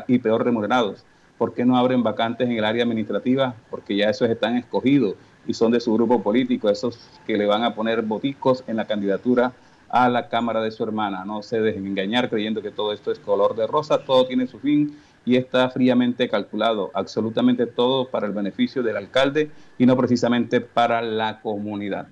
y 0.06 0.18
peor 0.18 0.44
remunerados. 0.44 1.04
¿Por 1.36 1.54
qué 1.54 1.64
no 1.64 1.76
abren 1.76 2.02
vacantes 2.02 2.48
en 2.48 2.56
el 2.56 2.64
área 2.64 2.82
administrativa? 2.82 3.54
Porque 3.70 3.94
ya 3.94 4.10
esos 4.10 4.28
están 4.28 4.56
escogidos 4.56 5.14
y 5.46 5.54
son 5.54 5.70
de 5.70 5.80
su 5.80 5.94
grupo 5.94 6.22
político, 6.22 6.68
esos 6.68 6.98
que 7.26 7.36
le 7.36 7.46
van 7.46 7.62
a 7.62 7.74
poner 7.74 8.02
boticos 8.02 8.64
en 8.66 8.76
la 8.76 8.86
candidatura 8.86 9.52
a 9.88 10.09
la 10.09 10.28
cámara 10.28 10.61
de 10.62 10.71
su 10.71 10.83
hermana. 10.83 11.25
No 11.25 11.42
se 11.42 11.61
dejen 11.61 11.87
engañar 11.87 12.28
creyendo 12.28 12.62
que 12.62 12.71
todo 12.71 12.92
esto 12.92 13.11
es 13.11 13.18
color 13.18 13.57
de 13.57 13.66
rosa, 13.66 14.04
todo 14.04 14.26
tiene 14.26 14.47
su 14.47 14.59
fin 14.59 14.97
y 15.25 15.37
está 15.37 15.68
fríamente 15.71 16.28
calculado, 16.28 16.90
absolutamente 16.95 17.66
todo 17.66 18.09
para 18.09 18.26
el 18.26 18.33
beneficio 18.33 18.83
del 18.83 18.97
alcalde 18.97 19.50
y 19.76 19.87
no 19.87 19.97
precisamente 19.97 20.61
para 20.61 21.02
la 21.02 21.40
comunidad. 21.40 22.09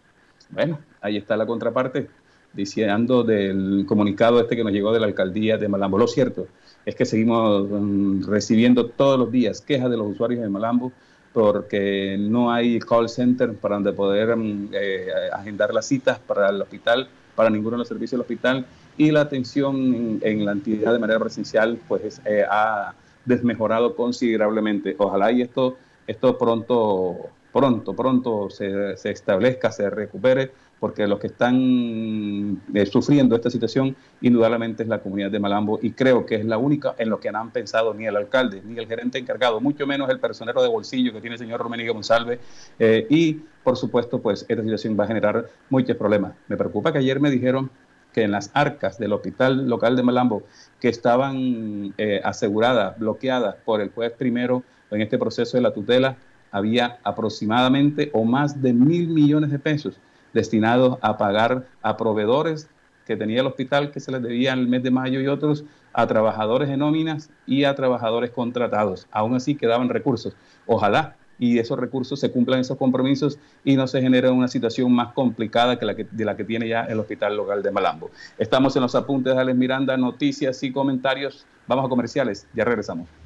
Bueno, 0.50 0.78
ahí 1.00 1.16
está 1.16 1.36
la 1.36 1.46
contraparte, 1.46 2.08
diciendo 2.52 3.22
del 3.24 3.84
comunicado 3.86 4.40
este 4.40 4.56
que 4.56 4.64
nos 4.64 4.72
llegó 4.72 4.92
de 4.92 5.00
la 5.00 5.06
alcaldía 5.06 5.56
de 5.58 5.68
Malambo. 5.68 5.98
Lo 5.98 6.06
cierto 6.06 6.46
es 6.84 6.94
que 6.94 7.04
seguimos 7.04 7.68
mm, 7.68 8.28
recibiendo 8.28 8.86
todos 8.86 9.18
los 9.18 9.30
días 9.30 9.60
quejas 9.60 9.90
de 9.90 9.96
los 9.96 10.08
usuarios 10.08 10.42
de 10.42 10.48
Malambo 10.48 10.92
porque 11.32 12.16
no 12.18 12.50
hay 12.50 12.78
call 12.78 13.10
center 13.10 13.54
para 13.54 13.74
donde 13.74 13.92
poder 13.92 14.34
mm, 14.36 14.70
eh, 14.72 15.08
agendar 15.32 15.74
las 15.74 15.86
citas 15.86 16.18
para 16.18 16.48
el 16.48 16.62
hospital, 16.62 17.08
para 17.36 17.50
ninguno 17.50 17.72
de 17.72 17.78
los 17.78 17.88
servicios 17.88 18.12
del 18.12 18.22
hospital, 18.22 18.66
y 18.96 19.10
la 19.12 19.20
atención 19.20 20.18
en, 20.22 20.44
la 20.44 20.52
entidad 20.52 20.92
de 20.92 20.98
manera 20.98 21.20
presencial 21.20 21.78
pues 21.86 22.20
eh, 22.24 22.44
ha 22.50 22.94
desmejorado 23.24 23.94
considerablemente. 23.94 24.96
Ojalá 24.98 25.30
y 25.30 25.42
esto, 25.42 25.76
esto 26.06 26.38
pronto, 26.38 27.28
pronto, 27.52 27.94
pronto 27.94 28.50
se, 28.50 28.96
se 28.96 29.10
establezca, 29.10 29.70
se 29.70 29.88
recupere 29.90 30.50
porque 30.78 31.06
los 31.06 31.18
que 31.18 31.28
están 31.28 32.60
eh, 32.74 32.86
sufriendo 32.86 33.34
esta 33.34 33.50
situación 33.50 33.96
indudablemente 34.20 34.82
es 34.82 34.88
la 34.88 35.00
comunidad 35.00 35.30
de 35.30 35.38
Malambo 35.38 35.78
y 35.80 35.92
creo 35.92 36.26
que 36.26 36.36
es 36.36 36.44
la 36.44 36.58
única 36.58 36.94
en 36.98 37.08
lo 37.08 37.18
que 37.18 37.32
no 37.32 37.38
han 37.38 37.50
pensado 37.50 37.94
ni 37.94 38.06
el 38.06 38.16
alcalde, 38.16 38.62
ni 38.64 38.78
el 38.78 38.86
gerente 38.86 39.18
encargado, 39.18 39.60
mucho 39.60 39.86
menos 39.86 40.10
el 40.10 40.20
personero 40.20 40.62
de 40.62 40.68
bolsillo 40.68 41.12
que 41.12 41.20
tiene 41.20 41.34
el 41.34 41.38
señor 41.38 41.60
Romenigo 41.60 41.94
González 41.94 42.40
eh, 42.78 43.06
y 43.08 43.34
por 43.64 43.76
supuesto 43.76 44.20
pues 44.20 44.44
esta 44.48 44.62
situación 44.62 44.96
va 44.98 45.04
a 45.04 45.08
generar 45.08 45.48
muchos 45.70 45.96
problemas. 45.96 46.34
Me 46.48 46.56
preocupa 46.56 46.92
que 46.92 46.98
ayer 46.98 47.20
me 47.20 47.30
dijeron 47.30 47.70
que 48.12 48.22
en 48.22 48.30
las 48.30 48.50
arcas 48.54 48.98
del 48.98 49.12
hospital 49.12 49.68
local 49.68 49.96
de 49.96 50.02
Malambo 50.02 50.42
que 50.80 50.88
estaban 50.88 51.94
eh, 51.98 52.20
aseguradas, 52.22 52.98
bloqueadas 52.98 53.56
por 53.64 53.80
el 53.80 53.90
juez 53.90 54.12
primero 54.12 54.62
en 54.90 55.00
este 55.00 55.18
proceso 55.18 55.56
de 55.56 55.62
la 55.62 55.72
tutela, 55.72 56.16
había 56.50 56.98
aproximadamente 57.02 58.10
o 58.12 58.24
más 58.24 58.62
de 58.62 58.72
mil 58.72 59.08
millones 59.08 59.50
de 59.50 59.58
pesos 59.58 59.98
destinados 60.36 60.98
a 61.00 61.16
pagar 61.16 61.66
a 61.82 61.96
proveedores 61.96 62.68
que 63.06 63.16
tenía 63.16 63.40
el 63.40 63.46
hospital 63.46 63.90
que 63.90 64.00
se 64.00 64.12
les 64.12 64.22
debía 64.22 64.52
en 64.52 64.60
el 64.60 64.68
mes 64.68 64.82
de 64.82 64.90
mayo 64.90 65.20
y 65.20 65.26
otros 65.26 65.64
a 65.92 66.06
trabajadores 66.06 66.68
en 66.68 66.80
nóminas 66.80 67.30
y 67.46 67.64
a 67.64 67.74
trabajadores 67.74 68.30
contratados. 68.30 69.08
Aún 69.10 69.34
así 69.34 69.54
quedaban 69.54 69.88
recursos. 69.88 70.36
Ojalá 70.66 71.16
y 71.38 71.58
esos 71.58 71.78
recursos 71.78 72.20
se 72.20 72.30
cumplan 72.30 72.60
esos 72.60 72.76
compromisos 72.76 73.38
y 73.64 73.76
no 73.76 73.86
se 73.86 74.00
genere 74.00 74.30
una 74.30 74.48
situación 74.48 74.92
más 74.92 75.12
complicada 75.12 75.78
que 75.78 75.84
la 75.84 75.94
que, 75.94 76.04
de 76.04 76.24
la 76.24 76.36
que 76.36 76.44
tiene 76.44 76.68
ya 76.68 76.84
el 76.84 76.98
hospital 76.98 77.36
local 77.36 77.62
de 77.62 77.70
Malambo. 77.70 78.10
Estamos 78.38 78.76
en 78.76 78.82
los 78.82 78.94
apuntes 78.94 79.34
de 79.34 79.40
Alex 79.40 79.56
Miranda, 79.56 79.96
noticias 79.96 80.62
y 80.62 80.72
comentarios. 80.72 81.46
Vamos 81.66 81.86
a 81.86 81.88
comerciales, 81.88 82.46
ya 82.54 82.64
regresamos. 82.64 83.25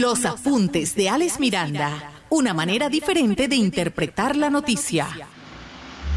Los 0.00 0.24
apuntes 0.24 0.96
de 0.96 1.08
Alex 1.08 1.38
Miranda, 1.38 2.10
una 2.28 2.52
manera 2.52 2.88
diferente 2.88 3.46
de 3.46 3.54
interpretar 3.54 4.34
la 4.34 4.50
noticia. 4.50 5.06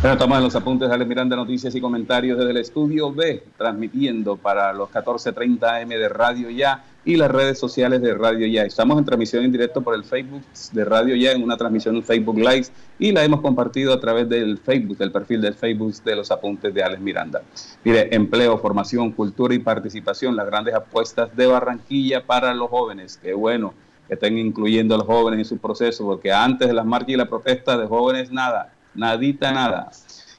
Bueno, 0.02 0.13
estamos 0.13 0.42
los 0.42 0.56
apuntes 0.56 0.90
de 0.90 0.96
Alex 0.96 1.08
Miranda, 1.08 1.36
noticias 1.36 1.76
y 1.76 1.80
comentarios 1.80 2.40
desde 2.40 2.50
el 2.50 2.58
estudio 2.58 3.13
B, 3.13 3.44
transmitiendo 3.56 4.36
para 4.36 4.74
los 4.74 4.90
14:30 4.90 5.84
AM 5.84 5.90
de 5.90 6.10
Radio 6.10 6.50
Ya 6.50 6.86
y 7.08 7.15
las 7.15 7.32
redes 7.32 7.58
sociales 7.58 8.02
de 8.02 8.13
Radio 8.13 8.46
Ya. 8.48 8.63
Estamos 8.63 9.00
en 9.00 9.06
transmisión 9.06 9.46
en 9.46 9.52
directo 9.54 9.82
por 9.82 9.96
el 9.96 10.04
Facebook 10.04 10.43
de 10.74 10.84
Radio 10.84 11.15
Ya, 11.15 11.32
en 11.32 11.41
una 11.41 11.56
transmisión 11.56 11.96
en 11.96 12.04
Facebook 12.04 12.38
Live, 12.38 12.65
y 13.00 13.13
la 13.13 13.24
hemos 13.24 13.39
compartido 13.39 13.93
a 13.93 14.00
través 14.02 14.28
del 14.28 14.58
Facebook, 14.58 14.98
del 14.98 15.13
perfil 15.13 15.39
del 15.39 15.54
Facebook 15.54 15.93
de 16.04 16.17
los 16.17 16.30
apuntes 16.32 16.74
de 16.74 16.84
Alex 16.84 17.02
Miranda. 17.02 17.41
Mire, 17.86 18.13
empleo, 18.13 18.58
formación, 18.58 19.12
cultura 19.13 19.56
y 19.56 19.60
participación, 19.60 20.36
las 20.36 20.48
grandes 20.48 20.76
apuestas 20.76 21.34
de 21.34 21.48
Barranquilla 21.48 22.26
para 22.26 22.54
los 22.54 22.70
jóvenes. 22.70 23.17
Qué 23.24 23.34
bueno 23.34 23.74
que 24.10 24.15
estén 24.15 24.38
incluyendo 24.38 24.96
a 24.96 24.98
los 24.98 25.08
jóvenes 25.08 25.39
en 25.39 25.46
su 25.46 25.58
proceso, 25.60 26.04
porque 26.04 26.34
antes 26.34 26.67
de 26.67 26.74
las 26.74 26.86
marchas 26.86 27.12
y 27.12 27.15
la 27.15 27.30
protesta 27.30 27.78
de 27.78 27.88
jóvenes, 27.88 28.32
nada, 28.32 28.74
nadita, 28.93 29.54
nada. 29.54 29.91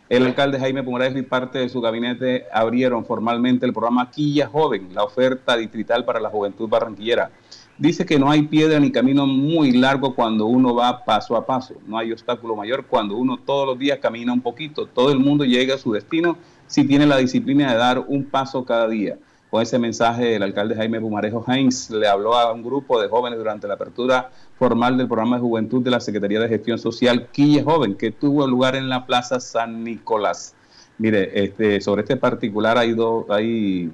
El 0.08 0.24
alcalde 0.24 0.58
Jaime 0.58 0.82
Pumarejo 0.82 1.18
y 1.18 1.22
parte 1.22 1.58
de 1.58 1.68
su 1.68 1.82
gabinete 1.82 2.46
abrieron 2.50 3.04
formalmente 3.04 3.66
el 3.66 3.74
programa 3.74 4.10
Quilla 4.10 4.46
Joven, 4.46 4.88
la 4.94 5.04
oferta 5.04 5.54
distrital 5.54 6.06
para 6.06 6.18
la 6.18 6.30
juventud 6.30 6.66
barranquillera. 6.66 7.30
Dice 7.76 8.06
que 8.06 8.18
no 8.18 8.30
hay 8.30 8.42
piedra 8.42 8.80
ni 8.80 8.90
camino 8.90 9.26
muy 9.26 9.72
largo 9.72 10.14
cuando 10.14 10.46
uno 10.46 10.74
va 10.74 11.04
paso 11.04 11.36
a 11.36 11.44
paso. 11.44 11.74
No 11.86 11.98
hay 11.98 12.10
obstáculo 12.10 12.56
mayor 12.56 12.86
cuando 12.86 13.18
uno 13.18 13.36
todos 13.36 13.66
los 13.66 13.78
días 13.78 13.98
camina 13.98 14.32
un 14.32 14.40
poquito. 14.40 14.86
Todo 14.86 15.12
el 15.12 15.18
mundo 15.18 15.44
llega 15.44 15.74
a 15.74 15.78
su 15.78 15.92
destino 15.92 16.38
si 16.66 16.84
tiene 16.86 17.04
la 17.04 17.18
disciplina 17.18 17.70
de 17.70 17.76
dar 17.76 17.98
un 17.98 18.24
paso 18.24 18.64
cada 18.64 18.88
día. 18.88 19.18
Con 19.50 19.62
ese 19.62 19.78
mensaje, 19.78 20.36
el 20.36 20.42
alcalde 20.42 20.74
Jaime 20.74 21.00
Pumarejo 21.00 21.44
Heinz 21.46 21.90
le 21.90 22.08
habló 22.08 22.34
a 22.34 22.50
un 22.52 22.62
grupo 22.62 23.00
de 23.00 23.08
jóvenes 23.08 23.38
durante 23.38 23.68
la 23.68 23.74
apertura 23.74 24.30
formal 24.58 24.98
del 24.98 25.06
programa 25.06 25.36
de 25.36 25.42
juventud 25.42 25.82
de 25.82 25.90
la 25.90 26.00
Secretaría 26.00 26.40
de 26.40 26.48
Gestión 26.48 26.78
Social 26.78 27.28
Quille 27.30 27.62
Joven, 27.62 27.94
que 27.94 28.10
tuvo 28.10 28.46
lugar 28.46 28.74
en 28.74 28.88
la 28.88 29.06
Plaza 29.06 29.40
San 29.40 29.84
Nicolás. 29.84 30.54
Mire, 30.98 31.44
este, 31.44 31.80
sobre 31.80 32.02
este 32.02 32.16
particular 32.16 32.76
hay 32.76 32.92
dos, 32.92 33.24
hay, 33.30 33.92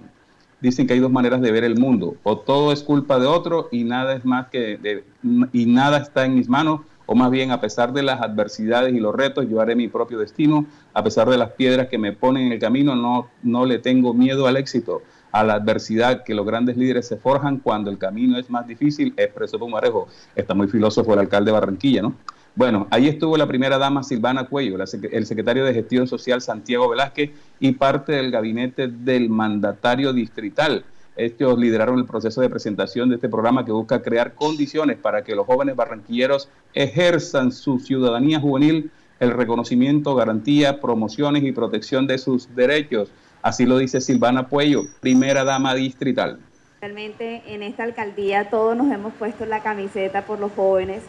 dicen 0.60 0.86
que 0.86 0.94
hay 0.94 1.00
dos 1.00 1.12
maneras 1.12 1.42
de 1.42 1.52
ver 1.52 1.64
el 1.64 1.78
mundo. 1.78 2.16
O 2.22 2.38
todo 2.38 2.72
es 2.72 2.82
culpa 2.82 3.18
de 3.18 3.26
otro 3.26 3.68
y 3.70 3.84
nada 3.84 4.14
es 4.14 4.24
más 4.24 4.48
que 4.48 5.04
y 5.52 5.66
nada 5.66 5.98
está 5.98 6.24
en 6.24 6.34
mis 6.34 6.48
manos. 6.48 6.80
O 7.06 7.14
más 7.14 7.30
bien, 7.30 7.50
a 7.50 7.60
pesar 7.60 7.92
de 7.92 8.02
las 8.02 8.22
adversidades 8.22 8.94
y 8.94 8.98
los 8.98 9.14
retos, 9.14 9.46
yo 9.50 9.60
haré 9.60 9.76
mi 9.76 9.88
propio 9.88 10.18
destino. 10.18 10.64
A 10.94 11.04
pesar 11.04 11.28
de 11.28 11.36
las 11.36 11.50
piedras 11.50 11.88
que 11.88 11.98
me 11.98 12.12
ponen 12.12 12.46
en 12.46 12.52
el 12.52 12.58
camino, 12.58 12.96
no, 12.96 13.28
no 13.42 13.66
le 13.66 13.78
tengo 13.78 14.14
miedo 14.14 14.46
al 14.46 14.56
éxito 14.56 15.02
a 15.34 15.42
la 15.42 15.54
adversidad 15.54 16.22
que 16.22 16.32
los 16.32 16.46
grandes 16.46 16.76
líderes 16.76 17.08
se 17.08 17.16
forjan 17.16 17.58
cuando 17.58 17.90
el 17.90 17.98
camino 17.98 18.38
es 18.38 18.48
más 18.50 18.68
difícil, 18.68 19.12
expresó 19.16 19.58
Pumarejo. 19.58 20.06
Está 20.36 20.54
muy 20.54 20.68
filósofo 20.68 21.12
el 21.12 21.18
alcalde 21.18 21.50
de 21.50 21.54
Barranquilla, 21.54 22.02
¿no? 22.02 22.14
Bueno, 22.54 22.86
ahí 22.90 23.08
estuvo 23.08 23.36
la 23.36 23.48
primera 23.48 23.76
dama 23.76 24.04
Silvana 24.04 24.46
Cuello, 24.46 24.76
el 25.10 25.26
secretario 25.26 25.64
de 25.64 25.74
Gestión 25.74 26.06
Social 26.06 26.40
Santiago 26.40 26.88
Velázquez 26.88 27.32
y 27.58 27.72
parte 27.72 28.12
del 28.12 28.30
gabinete 28.30 28.86
del 28.86 29.28
mandatario 29.28 30.12
distrital. 30.12 30.84
Estos 31.16 31.58
lideraron 31.58 31.98
el 31.98 32.06
proceso 32.06 32.40
de 32.40 32.48
presentación 32.48 33.08
de 33.08 33.16
este 33.16 33.28
programa 33.28 33.64
que 33.64 33.72
busca 33.72 34.02
crear 34.02 34.34
condiciones 34.34 34.98
para 34.98 35.24
que 35.24 35.34
los 35.34 35.46
jóvenes 35.46 35.74
barranquilleros 35.74 36.48
ejerzan 36.74 37.50
su 37.50 37.80
ciudadanía 37.80 38.38
juvenil, 38.38 38.92
el 39.18 39.32
reconocimiento, 39.32 40.14
garantía, 40.14 40.80
promociones 40.80 41.42
y 41.42 41.50
protección 41.50 42.06
de 42.06 42.18
sus 42.18 42.54
derechos 42.54 43.10
Así 43.44 43.66
lo 43.66 43.76
dice 43.76 44.00
Silvana 44.00 44.48
Puello, 44.48 44.84
primera 45.00 45.44
dama 45.44 45.74
distrital. 45.74 46.38
Realmente 46.80 47.42
en 47.46 47.62
esta 47.62 47.82
alcaldía 47.82 48.48
todos 48.48 48.74
nos 48.74 48.90
hemos 48.90 49.12
puesto 49.12 49.44
la 49.44 49.62
camiseta 49.62 50.22
por 50.22 50.40
los 50.40 50.50
jóvenes, 50.52 51.02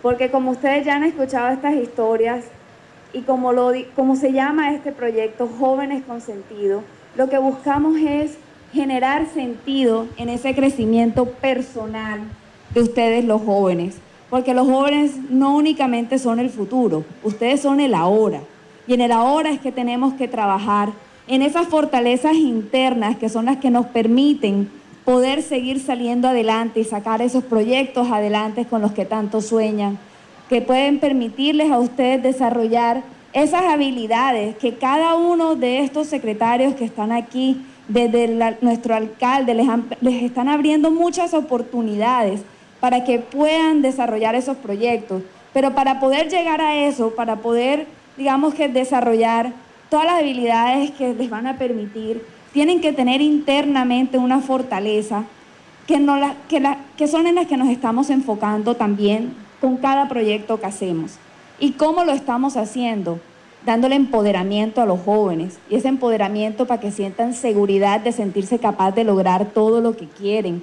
porque 0.00 0.30
como 0.30 0.52
ustedes 0.52 0.86
ya 0.86 0.94
han 0.94 1.02
escuchado 1.02 1.48
estas 1.48 1.74
historias 1.74 2.44
y 3.12 3.22
como, 3.22 3.52
lo, 3.52 3.72
como 3.96 4.14
se 4.14 4.32
llama 4.32 4.72
este 4.72 4.92
proyecto, 4.92 5.48
Jóvenes 5.58 6.04
con 6.04 6.20
Sentido, 6.20 6.84
lo 7.16 7.28
que 7.28 7.38
buscamos 7.38 7.96
es 7.96 8.38
generar 8.72 9.26
sentido 9.26 10.06
en 10.18 10.28
ese 10.28 10.54
crecimiento 10.54 11.24
personal 11.26 12.20
de 12.72 12.80
ustedes 12.80 13.24
los 13.24 13.42
jóvenes, 13.42 13.96
porque 14.30 14.54
los 14.54 14.68
jóvenes 14.68 15.16
no 15.30 15.56
únicamente 15.56 16.20
son 16.20 16.38
el 16.38 16.50
futuro, 16.50 17.04
ustedes 17.24 17.60
son 17.60 17.80
el 17.80 17.94
ahora, 17.94 18.38
y 18.86 18.94
en 18.94 19.00
el 19.00 19.10
ahora 19.10 19.50
es 19.50 19.58
que 19.58 19.72
tenemos 19.72 20.14
que 20.14 20.28
trabajar 20.28 20.90
en 21.26 21.42
esas 21.42 21.68
fortalezas 21.68 22.34
internas 22.34 23.16
que 23.16 23.28
son 23.28 23.46
las 23.46 23.58
que 23.58 23.70
nos 23.70 23.86
permiten 23.86 24.70
poder 25.04 25.42
seguir 25.42 25.80
saliendo 25.80 26.28
adelante 26.28 26.80
y 26.80 26.84
sacar 26.84 27.22
esos 27.22 27.44
proyectos 27.44 28.10
adelante 28.10 28.66
con 28.66 28.82
los 28.82 28.92
que 28.92 29.04
tanto 29.04 29.40
sueñan. 29.40 29.98
que 30.48 30.60
pueden 30.60 30.98
permitirles 30.98 31.70
a 31.70 31.78
ustedes 31.78 32.22
desarrollar 32.22 33.02
esas 33.32 33.62
habilidades 33.62 34.54
que 34.56 34.74
cada 34.74 35.14
uno 35.14 35.56
de 35.56 35.78
estos 35.78 36.08
secretarios 36.08 36.74
que 36.74 36.84
están 36.84 37.10
aquí, 37.10 37.64
desde 37.88 38.28
nuestro 38.60 38.94
alcalde, 38.94 39.54
les, 39.54 39.66
les 40.02 40.22
están 40.22 40.50
abriendo 40.50 40.90
muchas 40.90 41.32
oportunidades 41.32 42.42
para 42.80 43.04
que 43.04 43.18
puedan 43.18 43.80
desarrollar 43.80 44.34
esos 44.34 44.58
proyectos. 44.58 45.22
Pero 45.54 45.74
para 45.74 46.00
poder 46.00 46.28
llegar 46.28 46.60
a 46.60 46.76
eso, 46.76 47.14
para 47.14 47.36
poder, 47.36 47.86
digamos 48.18 48.52
que 48.52 48.68
desarrollar 48.68 49.52
todas 49.92 50.06
las 50.06 50.20
habilidades 50.20 50.90
que 50.92 51.12
les 51.12 51.28
van 51.28 51.46
a 51.46 51.58
permitir, 51.58 52.24
tienen 52.54 52.80
que 52.80 52.94
tener 52.94 53.20
internamente 53.20 54.16
una 54.16 54.40
fortaleza 54.40 55.24
que, 55.86 56.00
no 56.00 56.16
la, 56.16 56.34
que, 56.48 56.60
la, 56.60 56.78
que 56.96 57.06
son 57.06 57.26
en 57.26 57.34
las 57.34 57.46
que 57.46 57.58
nos 57.58 57.68
estamos 57.68 58.08
enfocando 58.08 58.74
también 58.74 59.34
con 59.60 59.76
cada 59.76 60.08
proyecto 60.08 60.58
que 60.58 60.64
hacemos. 60.64 61.18
¿Y 61.58 61.72
cómo 61.72 62.04
lo 62.04 62.12
estamos 62.12 62.56
haciendo? 62.56 63.20
Dándole 63.66 63.94
empoderamiento 63.96 64.80
a 64.80 64.86
los 64.86 64.98
jóvenes 64.98 65.58
y 65.68 65.74
ese 65.74 65.88
empoderamiento 65.88 66.66
para 66.66 66.80
que 66.80 66.90
sientan 66.90 67.34
seguridad 67.34 68.00
de 68.00 68.12
sentirse 68.12 68.58
capaz 68.58 68.92
de 68.92 69.04
lograr 69.04 69.50
todo 69.50 69.82
lo 69.82 69.94
que 69.94 70.08
quieren. 70.08 70.62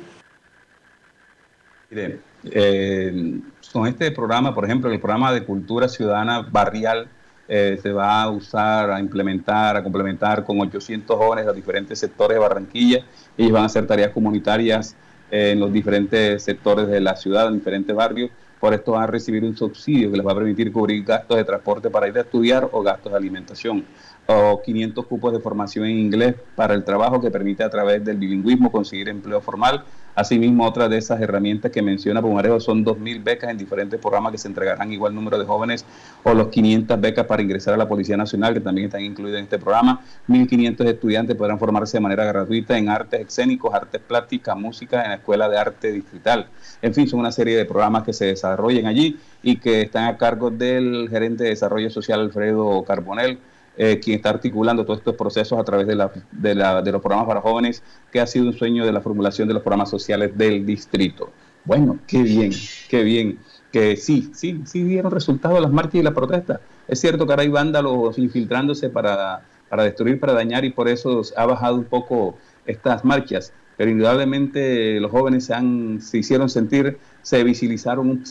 Mire, 1.92 2.20
eh, 2.46 3.42
con 3.72 3.86
este 3.86 4.10
programa, 4.10 4.56
por 4.56 4.66
ejemplo, 4.66 4.92
el 4.92 5.00
programa 5.00 5.32
de 5.32 5.46
cultura 5.46 5.88
ciudadana 5.88 6.42
barrial, 6.42 7.10
eh, 7.52 7.80
se 7.82 7.92
va 7.92 8.22
a 8.22 8.30
usar, 8.30 8.92
a 8.92 9.00
implementar, 9.00 9.76
a 9.76 9.82
complementar 9.82 10.44
con 10.44 10.62
800 10.62 11.18
jóvenes 11.18 11.48
los 11.48 11.56
diferentes 11.56 11.98
sectores 11.98 12.36
de 12.36 12.40
Barranquilla. 12.40 13.04
Ellos 13.36 13.52
van 13.52 13.64
a 13.64 13.66
hacer 13.66 13.88
tareas 13.88 14.12
comunitarias 14.12 14.96
en 15.32 15.60
los 15.60 15.74
diferentes 15.74 16.44
sectores 16.44 16.88
de 16.88 17.02
la 17.02 17.16
ciudad, 17.16 17.48
en 17.48 17.56
diferentes 17.56 17.96
barrios. 17.96 18.30
Por 18.60 18.74
esto 18.76 18.92
van 18.92 19.04
a 19.04 19.08
recibir 19.08 19.44
un 19.44 19.58
subsidio 19.58 20.12
que 20.12 20.18
les 20.18 20.26
va 20.26 20.34
a 20.34 20.36
permitir 20.36 20.72
cubrir 20.72 21.04
gastos 21.04 21.38
de 21.38 21.44
transporte 21.44 21.90
para 21.90 22.08
ir 22.08 22.18
a 22.20 22.22
estudiar 22.22 22.70
o 22.72 22.84
gastos 22.84 23.12
de 23.12 23.18
alimentación 23.18 23.84
o 24.28 24.62
500 24.62 25.06
cupos 25.08 25.34
de 25.34 25.40
formación 25.40 25.86
en 25.86 25.98
inglés 25.98 26.36
para 26.56 26.76
el 26.76 26.84
trabajo 26.84 27.20
que 27.20 27.32
permite 27.32 27.64
a 27.64 27.70
través 27.70 28.06
del 28.06 28.18
bilingüismo 28.18 28.72
conseguir 28.72 29.10
empleo 29.10 29.42
formal. 29.42 29.84
Asimismo, 30.20 30.68
otra 30.68 30.90
de 30.90 30.98
esas 30.98 31.22
herramientas 31.22 31.72
que 31.72 31.82
menciona 31.82 32.22
Pumarejo 32.22 32.60
son 32.60 32.84
2.000 32.84 33.24
becas 33.24 33.52
en 33.52 33.58
diferentes 33.58 33.98
programas 34.02 34.34
que 34.34 34.38
se 34.38 34.50
entregarán 34.50 34.92
igual 34.92 35.16
número 35.16 35.40
de 35.40 35.46
jóvenes 35.46 35.86
o 36.24 36.34
los 36.34 36.50
500 36.50 37.00
becas 37.00 37.26
para 37.26 37.42
ingresar 37.42 37.74
a 37.74 37.78
la 37.78 37.88
Policía 37.88 38.18
Nacional 38.18 38.54
que 38.54 38.60
también 38.60 38.88
están 38.88 39.02
incluidas 39.02 39.38
en 39.38 39.46
este 39.46 39.58
programa. 39.58 40.02
1.500 40.28 40.86
estudiantes 40.88 41.38
podrán 41.38 41.58
formarse 41.58 41.96
de 41.96 42.02
manera 42.02 42.26
gratuita 42.26 42.78
en 42.78 42.90
artes 42.90 43.28
escénicos, 43.28 43.74
artes 43.74 44.02
plásticas, 44.06 44.58
música 44.58 45.04
en 45.04 45.12
la 45.12 45.16
Escuela 45.16 45.48
de 45.48 45.58
Arte 45.58 45.90
Distrital. 45.94 46.48
En 46.82 46.94
fin, 46.94 47.08
son 47.08 47.22
una 47.22 47.32
serie 47.32 47.56
de 47.56 47.64
programas 47.64 48.04
que 48.04 48.12
se 48.12 48.26
desarrollan 48.26 48.88
allí 48.88 49.18
y 49.42 49.56
que 49.56 49.84
están 49.84 50.04
a 50.04 50.18
cargo 50.18 50.52
del 50.52 51.08
gerente 51.10 51.46
de 51.46 51.52
Desarrollo 51.52 51.90
Social 51.90 52.20
Alfredo 52.20 52.84
Carbonel 52.84 53.40
eh, 53.78 54.00
quien 54.00 54.18
está 54.18 54.30
articulando 54.30 54.86
todos 54.86 55.00
estos 55.00 55.16
procesos 55.16 55.58
a 55.60 55.64
través 55.64 55.88
de, 55.88 55.96
la, 55.96 56.12
de, 56.32 56.56
la, 56.56 56.82
de 56.82 56.92
los 56.92 57.02
programas 57.02 57.28
para 57.28 57.42
jóvenes, 57.42 57.84
que 58.12 58.20
ha 58.20 58.28
sido 58.28 58.46
un 58.48 58.54
sueño 58.54 58.86
de 58.86 58.92
la 58.92 59.02
formulación 59.02 59.48
de 59.48 59.54
los 59.54 59.64
programas 59.64 59.90
sociales 59.90 60.38
del 60.38 60.66
distrito. 60.66 61.32
Bueno, 61.66 62.00
qué 62.08 62.24
bien, 62.24 62.52
qué 62.90 63.04
bien, 63.04 63.40
que 63.72 63.96
sí, 63.96 64.32
sí, 64.34 64.62
sí 64.66 64.84
dieron 64.84 65.12
resultados 65.12 65.62
las 65.62 65.72
marchas 65.72 65.96
y 65.96 66.04
las 66.04 66.14
protestas. 66.14 66.60
Es 66.88 67.00
cierto 67.00 67.26
que 67.26 67.34
ahora 67.34 67.44
hay 67.44 67.50
vándalos 67.50 68.18
infiltrándose 68.18 68.90
para, 68.90 69.44
para 69.70 69.84
destruir, 69.84 70.20
para 70.20 70.34
dañar, 70.34 70.66
y 70.66 70.72
por 70.72 70.88
eso 70.88 71.22
ha 71.38 71.46
bajado 71.46 71.76
un 71.76 71.86
poco 71.86 72.38
estas 72.66 73.04
marchas, 73.04 73.54
pero 73.80 73.92
indudablemente 73.92 75.00
los 75.00 75.10
jóvenes 75.10 75.46
se, 75.46 75.54
han, 75.54 76.02
se 76.02 76.18
hicieron 76.18 76.50
sentir 76.50 76.98
se 77.22 77.42
visibilizaron, 77.46 78.22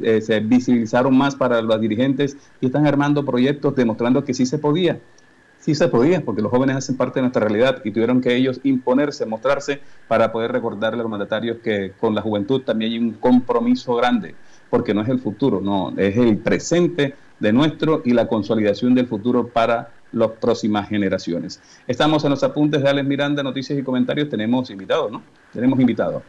eh, 0.00 0.22
se 0.22 0.40
visibilizaron 0.40 1.14
más 1.14 1.34
para 1.34 1.60
los 1.60 1.78
dirigentes 1.78 2.38
y 2.58 2.66
están 2.66 2.86
armando 2.86 3.22
proyectos 3.22 3.76
demostrando 3.76 4.24
que 4.24 4.32
sí 4.32 4.46
se 4.46 4.56
podía. 4.56 4.98
Sí 5.58 5.74
se 5.74 5.88
podía, 5.88 6.24
porque 6.24 6.40
los 6.40 6.50
jóvenes 6.50 6.76
hacen 6.76 6.96
parte 6.96 7.18
de 7.18 7.24
nuestra 7.24 7.46
realidad 7.46 7.82
y 7.84 7.90
tuvieron 7.90 8.22
que 8.22 8.34
ellos 8.34 8.60
imponerse, 8.64 9.26
mostrarse 9.26 9.80
para 10.08 10.32
poder 10.32 10.52
recordarle 10.52 11.00
a 11.00 11.02
los 11.02 11.10
mandatarios 11.10 11.58
que 11.62 11.92
con 12.00 12.14
la 12.14 12.22
juventud 12.22 12.62
también 12.62 12.92
hay 12.92 12.98
un 12.98 13.12
compromiso 13.12 13.94
grande, 13.96 14.34
porque 14.70 14.94
no 14.94 15.02
es 15.02 15.10
el 15.10 15.18
futuro, 15.18 15.60
no, 15.60 15.92
es 15.98 16.16
el 16.16 16.38
presente 16.38 17.14
de 17.40 17.52
nuestro 17.52 18.00
y 18.06 18.12
la 18.12 18.26
consolidación 18.26 18.94
del 18.94 19.06
futuro 19.06 19.48
para 19.48 19.90
las 20.14 20.30
próximas 20.30 20.88
generaciones. 20.88 21.60
Estamos 21.86 22.24
en 22.24 22.30
los 22.30 22.42
apuntes 22.42 22.82
de 22.82 22.88
Alex 22.88 23.06
Miranda, 23.06 23.42
noticias 23.42 23.78
y 23.78 23.82
comentarios. 23.82 24.28
Tenemos 24.28 24.70
invitados, 24.70 25.10
¿no? 25.10 25.22
Tenemos 25.52 25.78
invitados. 25.78 26.22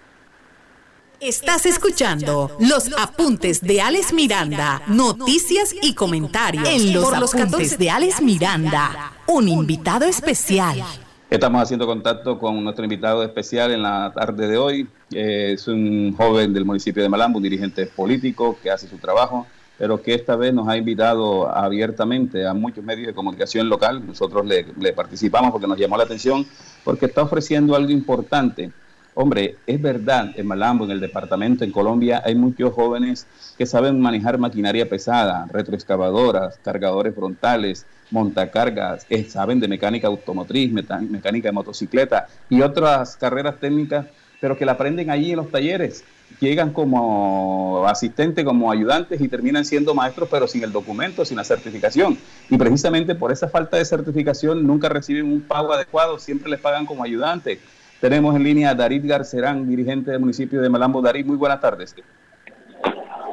Estás 1.19 1.65
escuchando 1.65 2.51
los 2.59 2.91
apuntes 2.99 3.61
de 3.61 3.81
Alex 3.81 4.11
Miranda, 4.11 4.81
noticias 4.87 5.73
y 5.81 5.93
comentarios 5.93 6.67
en 6.67 6.93
los 6.93 7.13
apuntes 7.13 7.77
de 7.77 7.89
Alex 7.89 8.21
Miranda, 8.21 9.13
un 9.27 9.47
invitado 9.47 10.05
especial. 10.05 10.83
Estamos 11.29 11.63
haciendo 11.63 11.87
contacto 11.87 12.37
con 12.37 12.63
nuestro 12.63 12.83
invitado 12.83 13.23
especial 13.23 13.71
en 13.71 13.81
la 13.81 14.11
tarde 14.13 14.47
de 14.47 14.57
hoy. 14.57 14.87
es 15.11 15.67
un 15.67 16.13
joven 16.15 16.53
del 16.53 16.65
municipio 16.65 17.01
de 17.01 17.09
Malambo, 17.09 17.37
un 17.37 17.43
dirigente 17.43 17.87
político 17.87 18.57
que 18.61 18.69
hace 18.69 18.87
su 18.87 18.97
trabajo, 18.97 19.47
pero 19.77 20.01
que 20.01 20.13
esta 20.13 20.35
vez 20.35 20.53
nos 20.53 20.67
ha 20.67 20.77
invitado 20.77 21.49
abiertamente 21.49 22.47
a 22.47 22.53
muchos 22.53 22.83
medios 22.83 23.07
de 23.07 23.13
comunicación 23.13 23.69
local. 23.69 24.05
Nosotros 24.05 24.45
le, 24.45 24.93
participamos 24.93 25.51
porque 25.51 25.67
nos 25.67 25.77
llamó 25.77 25.97
la 25.97 26.03
atención, 26.03 26.45
porque 26.83 27.07
está 27.07 27.23
ofreciendo 27.23 27.75
algo 27.75 27.91
importante 27.91 28.71
Hombre, 29.17 29.55
es 29.65 29.81
verdad, 29.81 30.31
en 30.35 30.45
Malambo, 30.45 30.83
en 30.83 30.91
el 30.91 30.99
departamento, 30.99 31.63
en 31.63 31.71
Colombia, 31.71 32.21
hay 32.25 32.35
muchos 32.35 32.73
jóvenes 32.73 33.25
que 33.57 33.65
saben 33.65 34.01
manejar 34.01 34.37
maquinaria 34.37 34.89
pesada, 34.89 35.47
retroexcavadoras, 35.53 36.59
cargadores 36.61 37.15
frontales, 37.15 37.85
montacargas, 38.11 39.05
eh, 39.09 39.23
saben 39.23 39.61
de 39.61 39.69
mecánica 39.69 40.07
automotriz, 40.07 40.69
mecánica 40.69 41.47
de 41.47 41.53
motocicleta 41.53 42.27
y 42.49 42.61
otras 42.61 43.15
carreras 43.15 43.57
técnicas, 43.57 44.07
pero 44.45 44.55
que 44.55 44.63
la 44.63 44.73
aprenden 44.73 45.09
allí 45.09 45.31
en 45.31 45.37
los 45.37 45.49
talleres. 45.49 46.03
Llegan 46.39 46.71
como 46.71 47.83
asistentes, 47.87 48.45
como 48.45 48.71
ayudantes 48.71 49.19
y 49.19 49.27
terminan 49.27 49.65
siendo 49.65 49.95
maestros, 49.95 50.29
pero 50.29 50.47
sin 50.47 50.63
el 50.63 50.71
documento, 50.71 51.25
sin 51.25 51.37
la 51.37 51.43
certificación. 51.43 52.15
Y 52.51 52.55
precisamente 52.55 53.15
por 53.15 53.31
esa 53.31 53.47
falta 53.47 53.77
de 53.77 53.85
certificación 53.85 54.67
nunca 54.67 54.87
reciben 54.87 55.25
un 55.25 55.41
pago 55.41 55.73
adecuado, 55.73 56.19
siempre 56.19 56.51
les 56.51 56.59
pagan 56.59 56.85
como 56.85 57.03
ayudantes 57.03 57.57
tenemos 57.99 58.35
en 58.35 58.43
línea 58.43 58.69
a 58.69 58.75
Darid 58.75 59.03
Garcerán, 59.03 59.67
dirigente 59.67 60.11
del 60.11 60.19
municipio 60.19 60.61
de 60.61 60.69
Malambo. 60.69 61.01
Darid, 61.01 61.25
muy 61.25 61.37
buenas 61.37 61.59
tardes. 61.59 61.95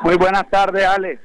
Muy 0.03 0.17
buenas 0.17 0.49
tardes, 0.49 0.87
Ale. 0.87 1.19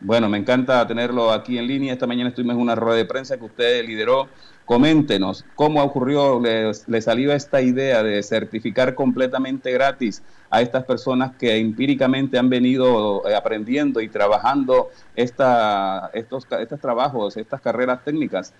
Bueno, 0.00 0.26
me 0.30 0.38
encanta 0.38 0.86
tenerlo 0.86 1.30
aquí 1.30 1.58
en 1.58 1.66
línea. 1.66 1.92
Esta 1.92 2.06
mañana 2.06 2.30
estuvimos 2.30 2.54
en 2.54 2.62
una 2.62 2.74
rueda 2.74 2.96
de 2.96 3.04
prensa 3.04 3.36
que 3.36 3.44
usted 3.44 3.84
lideró. 3.84 4.30
Coméntenos 4.68 5.46
cómo 5.54 5.82
ocurrió, 5.82 6.38
le, 6.40 6.70
le, 6.88 7.00
salió 7.00 7.32
esta 7.32 7.62
idea 7.62 8.02
de 8.02 8.22
certificar 8.22 8.94
completamente 8.94 9.72
gratis 9.72 10.22
a 10.50 10.60
estas 10.60 10.84
personas 10.84 11.34
que 11.36 11.56
empíricamente 11.56 12.36
han 12.36 12.50
venido 12.50 13.26
eh, 13.26 13.34
aprendiendo 13.34 14.02
y 14.02 14.10
trabajando 14.10 14.90
esta, 15.16 16.10
estos, 16.12 16.46
estos 16.60 16.80
trabajos, 16.80 17.38
estas 17.38 17.62
carreras 17.62 18.04
técnicas. 18.04 18.52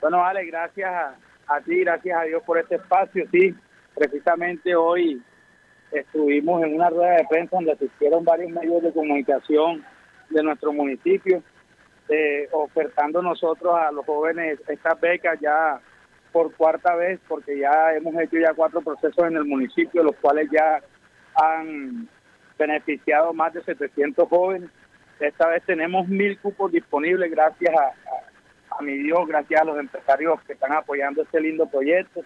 Bueno, 0.00 0.24
Ale, 0.24 0.46
gracias 0.46 0.94
a 1.46 1.60
ti, 1.60 1.80
gracias 1.80 2.18
a 2.18 2.22
Dios 2.22 2.42
por 2.42 2.56
este 2.56 2.76
espacio. 2.76 3.26
Sí, 3.30 3.54
precisamente 3.94 4.74
hoy 4.74 5.22
estuvimos 5.92 6.62
en 6.62 6.74
una 6.74 6.88
rueda 6.88 7.16
de 7.16 7.26
prensa 7.28 7.56
donde 7.56 7.72
asistieron 7.72 8.24
varios 8.24 8.50
medios 8.50 8.82
de 8.82 8.94
comunicación 8.94 9.84
de 10.30 10.42
nuestro 10.42 10.72
municipio, 10.72 11.42
eh, 12.08 12.48
ofertando 12.52 13.22
nosotros 13.22 13.74
a 13.74 13.92
los 13.92 14.04
jóvenes 14.06 14.58
estas 14.68 15.00
becas 15.00 15.38
ya 15.40 15.80
por 16.32 16.54
cuarta 16.54 16.94
vez, 16.94 17.20
porque 17.26 17.58
ya 17.58 17.94
hemos 17.94 18.14
hecho 18.16 18.36
ya 18.38 18.54
cuatro 18.54 18.80
procesos 18.80 19.26
en 19.26 19.36
el 19.36 19.44
municipio, 19.44 20.02
los 20.02 20.16
cuales 20.16 20.48
ya 20.50 20.80
han 21.34 22.08
beneficiado 22.58 23.32
más 23.32 23.52
de 23.54 23.62
700 23.62 24.28
jóvenes. 24.28 24.70
Esta 25.20 25.48
vez 25.48 25.62
tenemos 25.64 26.06
mil 26.08 26.38
cupos 26.38 26.70
disponibles 26.70 27.30
gracias 27.30 27.74
a, 27.74 28.76
a 28.78 28.82
mi 28.82 28.96
Dios, 28.98 29.26
gracias 29.26 29.60
a 29.60 29.64
los 29.64 29.78
empresarios 29.78 30.40
que 30.42 30.52
están 30.52 30.72
apoyando 30.72 31.22
este 31.22 31.40
lindo 31.40 31.66
proyecto. 31.66 32.22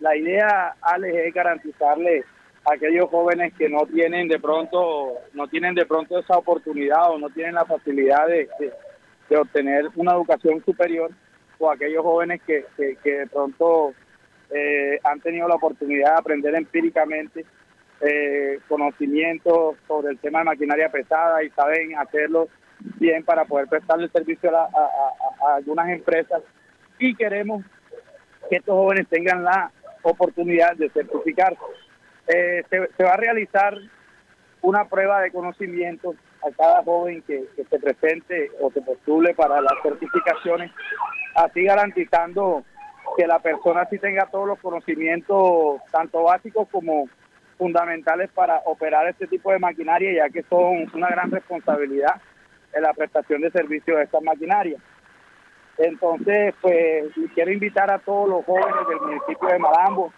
La 0.00 0.16
idea, 0.16 0.74
Alex, 0.80 1.16
es 1.16 1.34
garantizarle 1.34 2.24
a 2.64 2.74
aquellos 2.74 3.08
jóvenes 3.10 3.52
que 3.54 3.68
no 3.68 3.86
tienen 3.86 4.28
de 4.28 4.38
pronto, 4.38 5.14
no 5.34 5.48
tienen 5.48 5.74
de 5.74 5.86
pronto 5.86 6.18
esa 6.18 6.36
oportunidad 6.36 7.10
o 7.10 7.18
no 7.18 7.28
tienen 7.30 7.54
la 7.54 7.64
facilidad 7.64 8.26
de, 8.26 8.48
obtener 9.36 9.88
una 9.96 10.12
educación 10.12 10.62
superior, 10.64 11.10
o 11.58 11.70
aquellos 11.70 12.02
jóvenes 12.02 12.40
que, 12.46 12.64
de 12.76 13.26
pronto 13.26 13.92
eh, 14.50 14.98
han 15.04 15.20
tenido 15.20 15.48
la 15.48 15.56
oportunidad 15.56 16.12
de 16.12 16.18
aprender 16.18 16.54
empíricamente 16.54 17.44
eh, 18.00 18.60
conocimientos 18.68 19.76
sobre 19.88 20.12
el 20.12 20.18
tema 20.18 20.38
de 20.38 20.44
maquinaria 20.44 20.88
pesada 20.88 21.42
y 21.42 21.50
saben 21.50 21.96
hacerlo 21.98 22.48
bien 23.00 23.24
para 23.24 23.44
poder 23.44 23.66
prestarle 23.66 24.08
servicio 24.08 24.56
a, 24.56 24.68
algunas 25.56 25.88
empresas 25.88 26.42
y 26.98 27.14
queremos 27.14 27.64
que 28.48 28.56
estos 28.56 28.74
jóvenes 28.74 29.08
tengan 29.08 29.42
la 29.42 29.72
oportunidad 30.02 30.76
de 30.76 30.88
certificarse. 30.90 31.60
Eh, 32.28 32.62
se, 32.70 33.04
va 33.04 33.14
a 33.14 33.16
realizar 33.16 33.76
una 34.62 34.84
prueba 34.84 35.20
de 35.22 35.32
conocimiento 35.32 36.14
a 36.46 36.50
cada 36.56 36.82
joven 36.82 37.22
que, 37.22 37.44
que 37.56 37.64
se 37.64 37.78
presente 37.78 38.50
o 38.60 38.70
se 38.70 38.80
postule 38.82 39.34
para 39.34 39.60
las 39.60 39.74
certificaciones, 39.82 40.70
así 41.34 41.64
garantizando 41.64 42.64
que 43.16 43.26
la 43.26 43.38
persona 43.38 43.86
sí 43.90 43.98
tenga 43.98 44.26
todos 44.26 44.46
los 44.46 44.58
conocimientos, 44.60 45.80
tanto 45.90 46.22
básicos 46.22 46.68
como 46.70 47.08
fundamentales 47.56 48.30
para 48.30 48.62
operar 48.66 49.08
este 49.08 49.26
tipo 49.26 49.50
de 49.50 49.58
maquinaria, 49.58 50.12
ya 50.12 50.30
que 50.30 50.44
son 50.48 50.88
una 50.94 51.08
gran 51.08 51.30
responsabilidad 51.30 52.20
en 52.72 52.82
la 52.82 52.92
prestación 52.92 53.40
de 53.40 53.50
servicios 53.50 53.96
de 53.96 54.04
estas 54.04 54.22
maquinarias. 54.22 54.80
Entonces, 55.78 56.54
pues 56.60 57.04
quiero 57.34 57.52
invitar 57.52 57.90
a 57.90 57.98
todos 57.98 58.28
los 58.28 58.44
jóvenes 58.44 58.88
del 58.88 59.00
municipio 59.00 59.48
de 59.48 59.58
Malambo 59.58 60.12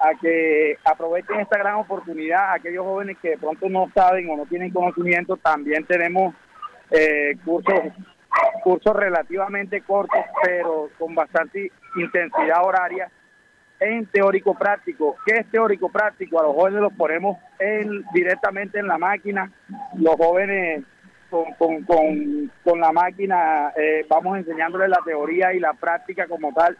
a 0.00 0.14
que 0.20 0.76
aprovechen 0.84 1.40
esta 1.40 1.58
gran 1.58 1.76
oportunidad, 1.76 2.52
aquellos 2.52 2.84
jóvenes 2.84 3.16
que 3.22 3.30
de 3.30 3.38
pronto 3.38 3.68
no 3.68 3.90
saben 3.94 4.28
o 4.30 4.36
no 4.36 4.46
tienen 4.46 4.72
conocimiento, 4.72 5.36
también 5.36 5.84
tenemos 5.84 6.34
eh, 6.90 7.36
cursos 7.44 7.80
cursos 8.62 8.96
relativamente 8.96 9.82
cortos, 9.82 10.24
pero 10.42 10.88
con 10.98 11.14
bastante 11.14 11.70
intensidad 11.96 12.64
horaria 12.64 13.10
en 13.80 14.06
teórico 14.06 14.54
práctico. 14.54 15.16
¿Qué 15.26 15.36
es 15.36 15.50
teórico 15.50 15.90
práctico? 15.90 16.40
A 16.40 16.44
los 16.44 16.54
jóvenes 16.54 16.80
los 16.80 16.92
ponemos 16.94 17.38
en, 17.58 18.04
directamente 18.12 18.78
en 18.78 18.86
la 18.86 18.98
máquina, 18.98 19.52
los 19.96 20.16
jóvenes 20.16 20.84
con, 21.30 21.82
con, 21.84 22.50
con, 22.62 22.80
la 22.80 22.92
máquina 22.92 23.72
eh, 23.76 24.06
vamos 24.08 24.38
enseñándoles 24.38 24.88
la 24.88 25.00
teoría 25.04 25.52
y 25.52 25.58
la 25.58 25.72
práctica 25.72 26.28
como 26.28 26.52
tal 26.52 26.78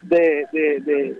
de, 0.00 0.46
de, 0.52 0.80
de, 0.80 1.18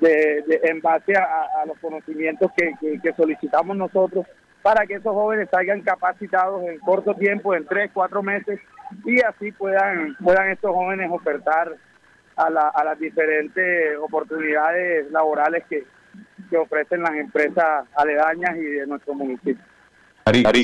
en 0.00 0.80
base 0.80 1.14
a, 1.14 1.64
los 1.66 1.78
conocimientos 1.78 2.50
que, 2.56 2.72
que, 3.00 3.12
solicitamos 3.14 3.76
nosotros 3.76 4.26
para 4.62 4.86
que 4.86 4.94
esos 4.94 5.12
jóvenes 5.12 5.48
salgan 5.50 5.82
capacitados 5.82 6.62
en 6.64 6.78
corto 6.78 7.14
tiempo, 7.14 7.54
en 7.54 7.66
tres, 7.66 7.90
cuatro 7.92 8.22
meses, 8.22 8.60
y 9.04 9.20
así 9.20 9.52
puedan, 9.52 10.16
puedan 10.16 10.50
estos 10.50 10.72
jóvenes 10.72 11.10
ofertar 11.10 11.76
a, 12.36 12.50
la, 12.50 12.68
a 12.68 12.84
las 12.84 12.98
diferentes 12.98 13.96
oportunidades 13.98 15.10
laborales 15.10 15.64
que, 15.68 15.84
que 16.48 16.56
ofrecen 16.56 17.02
las 17.02 17.14
empresas 17.14 17.86
aledañas 17.96 18.56
y 18.56 18.62
de 18.62 18.86
nuestro 18.86 19.14
municipio 19.14 19.62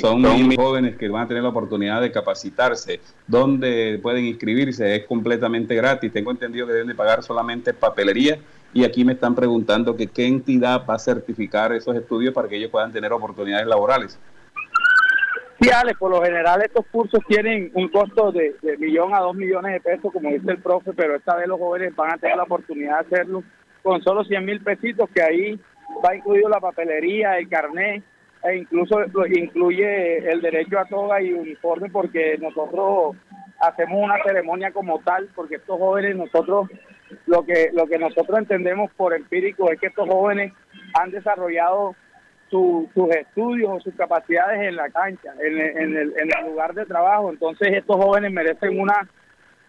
son 0.01 0.23
muy 0.23 0.57
jóvenes 0.57 0.97
que 0.97 1.09
van 1.09 1.25
a 1.25 1.29
tener 1.29 1.43
la 1.43 1.49
oportunidad 1.49 2.01
de 2.01 2.13
capacitarse. 2.13 3.01
¿Dónde 3.27 3.99
pueden 4.03 4.25
inscribirse? 4.25 4.95
Es 4.95 5.07
completamente 5.07 5.75
gratis. 5.75 6.13
Tengo 6.13 6.31
entendido 6.31 6.67
que 6.67 6.73
deben 6.73 6.89
de 6.89 6.95
pagar 6.95 7.23
solamente 7.23 7.75
papelería. 7.75 8.39
Y 8.73 8.85
aquí 8.85 9.05
me 9.05 9.15
están 9.15 9.35
preguntando 9.35 9.97
que 9.97 10.09
qué 10.09 10.27
entidad 10.27 10.85
va 10.89 10.95
a 10.95 10.99
certificar 10.99 11.73
esos 11.73 11.97
estudios 11.97 12.35
para 12.35 12.49
que 12.49 12.57
ellos 12.57 12.71
puedan 12.71 12.93
tener 12.93 13.13
oportunidades 13.13 13.67
laborales. 13.67 14.19
Sí, 15.61 15.71
Ale, 15.71 15.95
por 15.95 16.11
lo 16.11 16.23
general 16.23 16.63
estos 16.63 16.87
cursos 16.87 17.21
tienen 17.27 17.73
un 17.75 17.89
costo 17.89 18.31
de, 18.31 18.55
de 18.63 18.77
millón 18.77 19.13
a 19.15 19.21
dos 19.21 19.35
millones 19.35 19.73
de 19.73 19.81
pesos, 19.81 20.13
como 20.13 20.31
dice 20.31 20.53
el 20.53 20.59
profe, 20.59 20.93
pero 20.93 21.17
esta 21.17 21.35
vez 21.35 21.49
los 21.49 21.59
jóvenes 21.59 21.97
van 21.97 22.13
a 22.13 22.19
tener 22.19 22.37
la 22.37 22.45
oportunidad 22.45 23.01
de 23.01 23.17
hacerlo 23.17 23.43
con 23.83 24.03
solo 24.03 24.23
100 24.23 24.45
mil 24.45 24.61
pesitos, 24.63 25.09
que 25.13 25.23
ahí 25.23 25.61
va 26.05 26.15
incluido 26.15 26.49
la 26.49 26.61
papelería, 26.61 27.39
el 27.39 27.49
carnet, 27.49 28.05
e 28.45 28.57
incluso 28.57 29.01
incluye 29.35 30.19
el 30.31 30.41
derecho 30.41 30.79
a 30.79 30.85
toga 30.85 31.21
y 31.21 31.33
uniforme 31.33 31.91
porque 31.91 32.39
nosotros 32.39 33.17
hacemos 33.61 34.05
una 34.05 34.23
ceremonia 34.23 34.71
como 34.71 35.01
tal 35.01 35.29
porque 35.35 35.57
estos 35.57 35.79
jóvenes 35.79 36.15
nosotros 36.15 36.69
lo 37.27 37.45
que 37.45 37.71
lo 37.73 37.87
que 37.87 37.99
nosotros 37.99 38.39
entendemos 38.39 38.91
por 38.97 39.15
empírico 39.15 39.71
es 39.71 39.81
que 39.81 39.89
estos 39.89 40.09
jóvenes 40.09 40.53
han 40.95 41.11
desarrollado 41.11 41.95
sus 42.51 42.89
estudios 43.11 43.71
o 43.71 43.81
sus 43.81 43.95
capacidades 43.95 44.63
en 44.63 44.77
la 44.77 44.89
cancha 44.89 45.33
en, 45.39 45.59
en, 45.59 45.97
el, 45.97 46.15
en 46.17 46.31
el 46.39 46.51
lugar 46.51 46.73
de 46.75 46.87
trabajo. 46.87 47.31
Entonces 47.31 47.69
estos 47.73 47.97
jóvenes 47.97 48.33
merecen 48.33 48.81
una 48.81 49.09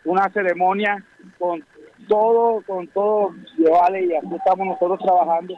una 0.06 0.30
ceremonia 0.30 1.04
con 1.38 1.64
todo 2.08 2.62
con 2.66 2.88
todo 2.88 3.32
vale 3.70 4.06
y 4.06 4.16
aquí 4.16 4.36
estamos 4.36 4.68
nosotros 4.68 5.00
trabajando. 5.00 5.56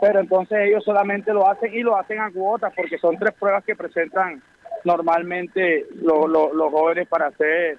Pero 0.00 0.20
entonces 0.20 0.58
ellos 0.62 0.82
solamente 0.84 1.32
lo 1.32 1.48
hacen 1.48 1.74
y 1.74 1.82
lo 1.82 1.96
hacen 1.96 2.20
a 2.20 2.30
cuotas 2.30 2.72
porque 2.74 2.98
son 2.98 3.18
tres 3.18 3.34
pruebas 3.34 3.64
que 3.64 3.76
presentan 3.76 4.42
normalmente 4.84 5.86
los 6.00 6.72
jóvenes 6.72 7.06
para 7.08 7.30
ser 7.32 7.78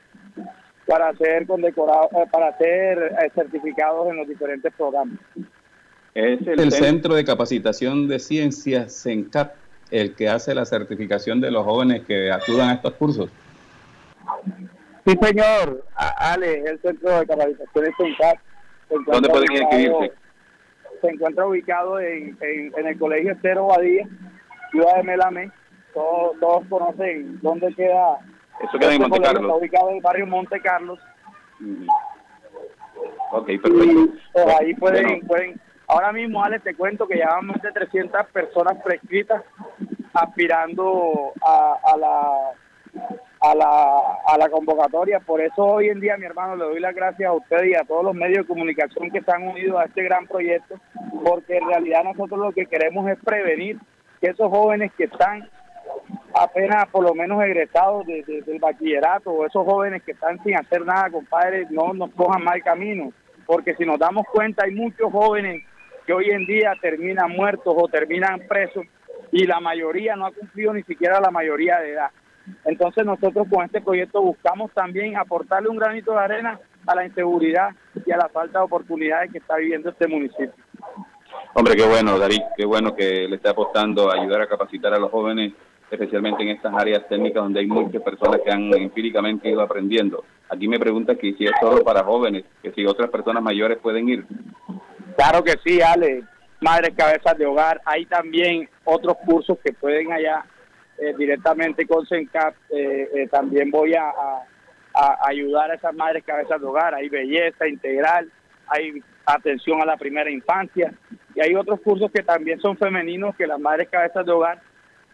para 0.85 1.13
ser 1.15 1.47
condecorados 1.47 2.11
eh, 2.13 2.25
para 2.31 2.57
ser 2.57 2.97
eh, 2.97 3.31
certificados 3.33 4.09
en 4.09 4.17
los 4.17 4.27
diferentes 4.27 4.73
programas 4.73 5.17
es 6.13 6.47
el, 6.47 6.71
centro 6.71 7.15
de 7.15 7.25
capacitación 7.25 8.07
de 8.07 8.19
ciencias 8.19 8.93
CENCAP 9.03 9.53
el 9.91 10.15
que 10.15 10.29
hace 10.29 10.55
la 10.55 10.65
certificación 10.65 11.41
de 11.41 11.51
los 11.51 11.63
jóvenes 11.63 12.03
que 12.05 12.31
acudan 12.31 12.69
a 12.69 12.73
estos 12.73 12.93
cursos 12.93 13.29
sí 15.05 15.17
señor 15.21 15.83
Ale 15.95 16.61
el 16.61 16.79
centro 16.81 17.19
de 17.19 17.25
capacitación 17.27 17.85
de 17.85 17.93
CENCAP 17.97 18.37
¿dónde 19.07 19.29
pueden 19.29 19.51
inscribirse? 19.51 20.25
se 21.01 21.07
encuentra 21.09 21.45
ubicado 21.45 21.99
en, 21.99 22.37
en, 22.41 22.87
el 22.87 22.97
Colegio 22.97 23.33
Estero 23.33 23.67
Badía, 23.67 24.07
ciudad 24.71 24.97
de 24.97 25.03
Melamé. 25.03 25.51
Todos, 25.93 26.39
todos 26.39 26.63
conocen 26.69 27.39
dónde 27.41 27.73
queda. 27.73 28.17
Eso 28.61 28.79
queda 28.79 28.93
en 28.93 29.01
este 29.01 29.09
Monte 29.09 29.21
Carlos. 29.21 29.43
Está 29.43 29.55
ubicado 29.55 29.89
en 29.89 29.95
el 29.97 30.01
barrio 30.01 30.27
Monte 30.27 30.61
Carlos. 30.61 30.99
Ok, 33.31 33.45
perfecto. 33.45 34.13
Pues, 34.33 34.47
ahí 34.59 34.73
pueden, 34.75 35.21
pueden. 35.27 35.61
Ahora 35.87 36.11
mismo, 36.11 36.43
Alex, 36.43 36.63
te 36.63 36.75
cuento 36.75 37.07
que 37.07 37.17
ya 37.19 37.39
más 37.41 37.61
de 37.61 37.71
300 37.71 38.25
personas 38.27 38.81
prescritas 38.83 39.43
aspirando 40.13 41.33
a, 41.45 41.77
a 41.83 41.97
la 41.97 42.53
a 43.41 43.53
la, 43.53 43.99
a 44.27 44.37
la 44.37 44.49
convocatoria. 44.49 45.19
Por 45.19 45.41
eso 45.41 45.63
hoy 45.63 45.89
en 45.89 45.99
día, 45.99 46.17
mi 46.17 46.25
hermano, 46.25 46.55
le 46.55 46.65
doy 46.65 46.79
las 46.79 46.95
gracias 46.95 47.29
a 47.29 47.33
usted 47.33 47.63
y 47.65 47.75
a 47.75 47.83
todos 47.83 48.03
los 48.03 48.15
medios 48.15 48.39
de 48.39 48.47
comunicación 48.47 49.11
que 49.11 49.19
están 49.19 49.47
unidos 49.47 49.79
a 49.79 49.85
este 49.85 50.03
gran 50.03 50.25
proyecto, 50.27 50.79
porque 51.23 51.57
en 51.57 51.67
realidad 51.67 52.03
nosotros 52.03 52.39
lo 52.39 52.51
que 52.51 52.65
queremos 52.65 53.07
es 53.09 53.19
prevenir 53.23 53.77
que 54.21 54.29
esos 54.29 54.49
jóvenes 54.49 54.91
que 54.97 55.05
están 55.05 55.47
apenas 56.35 56.87
por 56.91 57.03
lo 57.03 57.13
menos 57.13 57.41
egresados 57.43 58.05
de, 58.05 58.23
del 58.45 58.59
bachillerato 58.59 59.31
o 59.31 59.45
esos 59.45 59.65
jóvenes 59.65 60.03
que 60.03 60.11
están 60.11 60.41
sin 60.43 60.55
hacer 60.55 60.85
nada, 60.85 61.09
compadre, 61.09 61.65
no 61.69 61.93
nos 61.93 62.11
cojan 62.11 62.43
mal 62.43 62.61
camino, 62.61 63.11
porque 63.45 63.75
si 63.75 63.85
nos 63.85 63.97
damos 63.97 64.25
cuenta 64.27 64.65
hay 64.65 64.71
muchos 64.71 65.11
jóvenes 65.11 65.63
que 66.05 66.13
hoy 66.13 66.29
en 66.31 66.45
día 66.45 66.73
terminan 66.81 67.31
muertos 67.31 67.73
o 67.75 67.87
terminan 67.87 68.41
presos 68.47 68.85
y 69.31 69.45
la 69.45 69.59
mayoría 69.59 70.15
no 70.15 70.25
ha 70.25 70.31
cumplido 70.31 70.73
ni 70.73 70.83
siquiera 70.83 71.19
la 71.19 71.31
mayoría 71.31 71.79
de 71.79 71.93
edad. 71.93 72.11
Entonces 72.65 73.05
nosotros 73.05 73.47
con 73.49 73.65
este 73.65 73.81
proyecto 73.81 74.21
buscamos 74.21 74.71
también 74.71 75.17
aportarle 75.17 75.69
un 75.69 75.77
granito 75.77 76.11
de 76.11 76.19
arena 76.19 76.59
a 76.85 76.95
la 76.95 77.05
inseguridad 77.05 77.69
y 78.05 78.11
a 78.11 78.17
la 78.17 78.29
falta 78.29 78.59
de 78.59 78.65
oportunidades 78.65 79.31
que 79.31 79.39
está 79.39 79.55
viviendo 79.55 79.89
este 79.89 80.07
municipio. 80.07 80.53
Hombre, 81.53 81.75
qué 81.75 81.85
bueno, 81.87 82.19
Darí, 82.19 82.37
qué 82.55 82.65
bueno 82.65 82.93
que 82.93 83.27
le 83.27 83.37
esté 83.37 83.49
apostando 83.49 84.11
a 84.11 84.19
ayudar 84.19 84.41
a 84.41 84.47
capacitar 84.47 84.93
a 84.93 84.99
los 84.99 85.09
jóvenes, 85.09 85.53
especialmente 85.89 86.43
en 86.43 86.49
estas 86.49 86.73
áreas 86.73 87.07
técnicas 87.07 87.43
donde 87.43 87.59
hay 87.59 87.67
muchas 87.67 88.01
personas 88.01 88.41
que 88.43 88.51
han 88.51 88.73
empíricamente 88.73 89.49
ido 89.49 89.61
aprendiendo. 89.61 90.23
Aquí 90.49 90.67
me 90.67 90.79
pregunta 90.79 91.15
que 91.15 91.33
si 91.33 91.45
es 91.45 91.51
solo 91.59 91.83
para 91.83 92.03
jóvenes, 92.03 92.45
que 92.61 92.71
si 92.71 92.85
otras 92.85 93.09
personas 93.09 93.43
mayores 93.43 93.77
pueden 93.79 94.09
ir. 94.09 94.25
Claro 95.15 95.43
que 95.43 95.53
sí, 95.63 95.81
Ale. 95.81 96.23
Madres 96.61 96.93
cabezas 96.95 97.37
de 97.37 97.45
hogar, 97.45 97.81
hay 97.85 98.05
también 98.05 98.69
otros 98.85 99.17
cursos 99.25 99.57
que 99.63 99.73
pueden 99.73 100.11
allá 100.11 100.45
eh, 100.97 101.13
directamente 101.17 101.85
con 101.85 102.05
CENCAP, 102.07 102.55
eh, 102.69 103.09
eh, 103.13 103.27
también 103.27 103.69
voy 103.69 103.93
a, 103.93 104.13
ayudar 105.27 105.71
a 105.71 105.75
esas 105.75 105.93
madres 105.93 106.23
cabezas 106.23 106.61
de 106.61 106.65
hogar. 106.65 106.95
Hay 106.95 107.09
belleza 107.09 107.67
integral, 107.67 108.31
hay 108.67 109.03
atención 109.25 109.81
a 109.81 109.85
la 109.85 109.97
primera 109.97 110.31
infancia 110.31 110.93
y 111.35 111.41
hay 111.41 111.53
otros 111.53 111.81
cursos 111.81 112.09
que 112.11 112.23
también 112.23 112.61
son 112.61 112.77
femeninos 112.77 113.35
que 113.35 113.45
las 113.45 113.59
madres 113.59 113.89
cabezas 113.89 114.25
de 114.25 114.31
hogar 114.31 114.61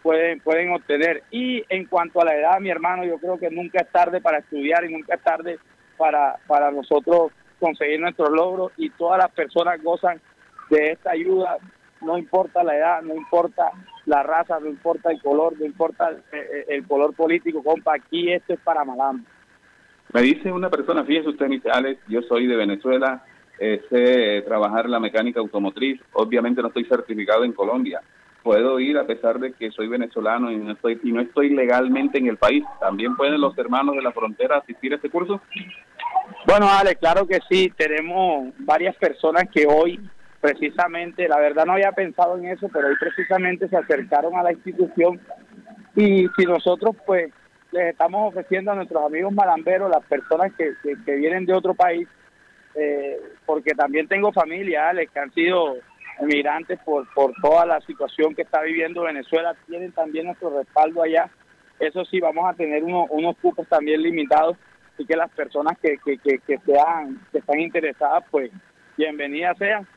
pueden, 0.01 0.39
pueden 0.39 0.71
obtener. 0.71 1.23
Y 1.31 1.63
en 1.69 1.85
cuanto 1.85 2.21
a 2.21 2.25
la 2.25 2.35
edad, 2.35 2.59
mi 2.59 2.69
hermano, 2.69 3.03
yo 3.05 3.17
creo 3.17 3.37
que 3.37 3.49
nunca 3.49 3.81
es 3.81 3.91
tarde 3.91 4.21
para 4.21 4.39
estudiar 4.39 4.83
y 4.85 4.93
nunca 4.93 5.15
es 5.15 5.21
tarde 5.21 5.59
para, 5.97 6.37
para 6.47 6.71
nosotros 6.71 7.31
conseguir 7.59 7.99
nuestros 7.99 8.29
logros 8.29 8.71
y 8.77 8.89
todas 8.89 9.19
las 9.19 9.31
personas 9.31 9.81
gozan 9.83 10.19
de 10.69 10.91
esta 10.91 11.11
ayuda, 11.11 11.57
no 12.01 12.17
importa 12.17 12.63
la 12.63 12.75
edad, 12.75 13.01
no 13.03 13.13
importa 13.13 13.71
la 14.05 14.23
raza, 14.23 14.59
no 14.59 14.67
importa 14.67 15.11
el 15.11 15.21
color, 15.21 15.53
no 15.59 15.65
importa 15.65 16.09
el, 16.09 16.17
eh, 16.31 16.65
el 16.69 16.87
color 16.87 17.13
político, 17.13 17.63
compa, 17.63 17.95
aquí 17.95 18.31
esto 18.31 18.53
es 18.53 18.59
para 18.61 18.83
Malambo. 18.83 19.25
Me 20.13 20.21
dice 20.21 20.51
una 20.51 20.69
persona, 20.69 21.05
fíjese 21.05 21.29
usted, 21.29 21.47
Alex, 21.71 22.01
yo 22.07 22.21
soy 22.23 22.47
de 22.47 22.55
Venezuela, 22.55 23.23
eh, 23.59 23.81
sé 23.89 24.41
trabajar 24.41 24.89
la 24.89 24.99
mecánica 24.99 25.39
automotriz, 25.39 26.01
obviamente 26.13 26.61
no 26.61 26.69
estoy 26.69 26.85
certificado 26.85 27.45
en 27.45 27.53
Colombia, 27.53 28.01
puedo 28.43 28.79
ir 28.79 28.97
a 28.97 29.05
pesar 29.05 29.39
de 29.39 29.53
que 29.53 29.71
soy 29.71 29.87
venezolano 29.87 30.51
y 30.51 30.57
no 30.57 30.73
estoy 30.73 30.99
y 31.03 31.11
no 31.11 31.21
estoy 31.21 31.49
legalmente 31.49 32.17
en 32.17 32.27
el 32.27 32.37
país. 32.37 32.63
¿También 32.79 33.15
pueden 33.15 33.39
los 33.39 33.57
hermanos 33.57 33.95
de 33.95 34.01
la 34.01 34.11
frontera 34.11 34.57
asistir 34.57 34.93
a 34.93 34.95
este 34.95 35.09
curso? 35.09 35.41
Bueno, 36.47 36.67
Ale, 36.69 36.95
claro 36.95 37.27
que 37.27 37.39
sí. 37.49 37.71
Tenemos 37.77 38.53
varias 38.59 38.95
personas 38.95 39.45
que 39.53 39.65
hoy 39.67 39.99
precisamente, 40.39 41.27
la 41.27 41.37
verdad 41.37 41.65
no 41.65 41.73
había 41.73 41.91
pensado 41.91 42.37
en 42.37 42.45
eso, 42.45 42.67
pero 42.73 42.87
hoy 42.87 42.95
precisamente 42.99 43.69
se 43.69 43.77
acercaron 43.77 44.35
a 44.35 44.43
la 44.43 44.51
institución 44.51 45.19
y 45.95 46.27
si 46.35 46.45
nosotros 46.45 46.95
pues 47.05 47.31
les 47.71 47.91
estamos 47.91 48.29
ofreciendo 48.29 48.71
a 48.71 48.75
nuestros 48.75 49.05
amigos 49.05 49.31
malamberos, 49.31 49.89
las 49.89 50.03
personas 50.05 50.51
que, 50.57 50.73
que, 51.05 51.15
vienen 51.15 51.45
de 51.45 51.53
otro 51.53 51.73
país, 51.73 52.07
eh, 52.75 53.17
porque 53.45 53.73
también 53.75 54.07
tengo 54.07 54.33
familia, 54.33 54.91
que 55.13 55.19
han 55.19 55.31
sido 55.33 55.77
emigrantes 56.21 56.79
por, 56.85 57.11
por 57.13 57.33
toda 57.41 57.65
la 57.65 57.81
situación 57.81 58.35
que 58.35 58.43
está 58.43 58.61
viviendo 58.61 59.03
Venezuela, 59.03 59.55
tienen 59.67 59.91
también 59.91 60.27
nuestro 60.27 60.57
respaldo 60.57 61.03
allá. 61.03 61.29
Eso 61.79 62.05
sí, 62.05 62.19
vamos 62.19 62.47
a 62.47 62.53
tener 62.53 62.83
unos 62.83 63.37
cupos 63.37 63.67
también 63.67 64.01
limitados 64.01 64.55
y 64.97 65.05
que 65.05 65.15
las 65.15 65.31
personas 65.31 65.77
que, 65.79 65.97
que, 66.05 66.17
que, 66.17 66.39
que, 66.39 66.57
sean, 66.59 67.19
que 67.31 67.39
están 67.39 67.59
interesadas, 67.59 68.23
pues 68.29 68.51
bienvenidas 68.97 69.57
sean, 69.57 69.87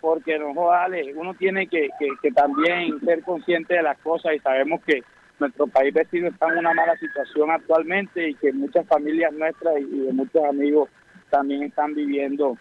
porque 0.00 0.38
no 0.38 0.54
vale, 0.54 1.12
uno 1.14 1.34
tiene 1.34 1.66
que, 1.66 1.90
que 2.22 2.30
también 2.30 2.98
ser 3.00 3.22
consciente 3.22 3.74
de 3.74 3.82
las 3.82 3.98
cosas 3.98 4.34
y 4.34 4.38
sabemos 4.38 4.80
que 4.86 5.02
nuestro 5.38 5.66
país 5.66 5.94
vecino 5.94 6.28
está 6.28 6.48
en 6.48 6.58
una 6.58 6.74
mala 6.74 6.96
situación 6.96 7.50
actualmente 7.50 8.30
y 8.30 8.34
que 8.34 8.52
muchas 8.52 8.86
familias 8.86 9.32
nuestras 9.32 9.78
y, 9.78 9.84
de 9.84 10.12
muchos 10.12 10.42
amigos 10.44 10.88
también 11.30 11.62
están 11.62 11.94
viviendo 11.94 12.56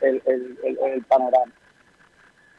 el, 0.00 0.22
el, 0.26 1.02
panorama. 1.08 1.52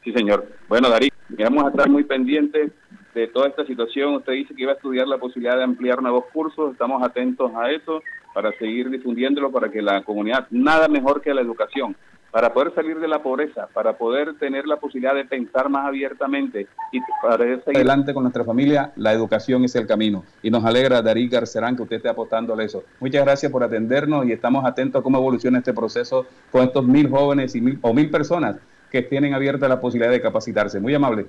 Sí, 0.04 0.12
señor. 0.12 0.46
Bueno, 0.68 0.90
Darí, 0.90 1.10
vamos 1.30 1.66
a 1.66 1.70
estar 1.70 1.90
muy 1.90 2.04
pendientes 2.04 2.72
de 3.14 3.28
toda 3.28 3.48
esta 3.48 3.66
situación. 3.66 4.16
Usted 4.16 4.34
dice 4.34 4.54
que 4.56 4.64
iba 4.64 4.72
a 4.74 4.76
estudiar 4.76 5.08
la 5.08 5.18
posibilidad 5.18 5.58
de 5.58 5.64
ampliar 5.64 6.02
nuevos 6.02 6.26
cursos. 6.34 6.74
Estamos 6.74 7.02
atentos 7.04 7.52
a 7.56 7.72
eso 7.72 8.02
para 8.34 8.52
seguir 8.58 8.90
difundiéndolo 8.90 9.52
para 9.52 9.70
que 9.70 9.82
la 9.82 10.04
comunidad, 10.04 10.48
nada 10.50 10.88
mejor 10.88 11.22
que 11.22 11.34
la 11.34 11.42
educación, 11.42 11.96
para 12.32 12.52
poder 12.52 12.74
salir 12.74 13.00
de 13.00 13.08
la 13.08 13.22
pobreza, 13.22 13.68
para 13.72 13.96
poder 13.96 14.34
tener 14.40 14.66
la 14.66 14.78
posibilidad 14.78 15.14
de 15.14 15.24
pensar 15.24 15.70
más 15.70 15.86
abiertamente 15.86 16.66
y 16.92 17.00
para 17.22 17.38
seguir 17.38 17.78
adelante 17.78 18.12
con 18.12 18.24
nuestra 18.24 18.44
familia, 18.44 18.92
la 18.96 19.14
educación 19.14 19.64
es 19.66 19.76
el 19.76 19.86
camino. 19.86 20.26
Y 20.42 20.50
nos 20.50 20.66
alegra, 20.66 21.04
Darí 21.04 21.30
Garcerán, 21.30 21.76
que 21.76 21.84
usted 21.84 21.98
esté 21.98 22.10
apostándole 22.10 22.66
eso. 22.66 22.84
Muchas 23.00 23.24
gracias 23.24 23.52
por 23.52 23.64
atendernos 23.64 24.26
y 24.26 24.32
estamos 24.32 24.66
atentos 24.66 25.00
a 25.00 25.04
cómo 25.04 25.20
evoluciona 25.20 25.60
este 25.60 25.74
proceso 25.74 26.26
con 26.52 26.64
estos 26.64 26.84
mil 26.84 27.08
jóvenes 27.08 27.56
y 27.56 27.62
mil, 27.62 27.78
o 27.84 27.94
mil 27.94 28.10
personas 28.10 28.58
que 28.94 29.02
tienen 29.02 29.34
abierta 29.34 29.68
la 29.68 29.82
posibilidad 29.82 30.12
de 30.12 30.22
capacitarse. 30.22 30.80
Muy 30.80 30.94
amable. 30.94 31.26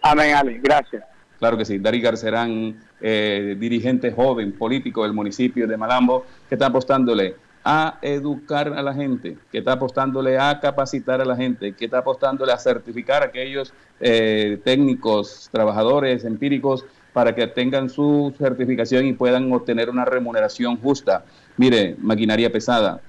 Amén, 0.00 0.32
Ale. 0.36 0.60
Gracias. 0.62 1.02
Claro 1.40 1.58
que 1.58 1.64
sí. 1.64 1.78
Darí 1.78 2.00
Garcerán, 2.00 2.80
eh, 3.00 3.56
dirigente 3.58 4.12
joven 4.12 4.52
político 4.52 5.02
del 5.02 5.12
municipio 5.12 5.66
de 5.66 5.76
Malambo, 5.76 6.24
que 6.48 6.54
está 6.54 6.66
apostándole 6.66 7.34
a 7.64 7.98
educar 8.00 8.68
a 8.68 8.80
la 8.80 8.94
gente, 8.94 9.36
que 9.50 9.58
está 9.58 9.72
apostándole 9.72 10.38
a 10.38 10.60
capacitar 10.60 11.20
a 11.20 11.24
la 11.24 11.34
gente, 11.34 11.72
que 11.72 11.86
está 11.86 11.98
apostándole 11.98 12.52
a 12.52 12.58
certificar 12.58 13.22
a 13.22 13.26
aquellos 13.26 13.74
eh, 13.98 14.60
técnicos, 14.64 15.48
trabajadores 15.50 16.24
empíricos 16.24 16.84
para 17.12 17.34
que 17.34 17.48
tengan 17.48 17.90
su 17.90 18.32
certificación 18.38 19.06
y 19.06 19.14
puedan 19.14 19.52
obtener 19.52 19.90
una 19.90 20.04
remuneración 20.04 20.76
justa. 20.76 21.24
Mire, 21.56 21.96
maquinaria 21.98 22.52
pesada, 22.52 23.00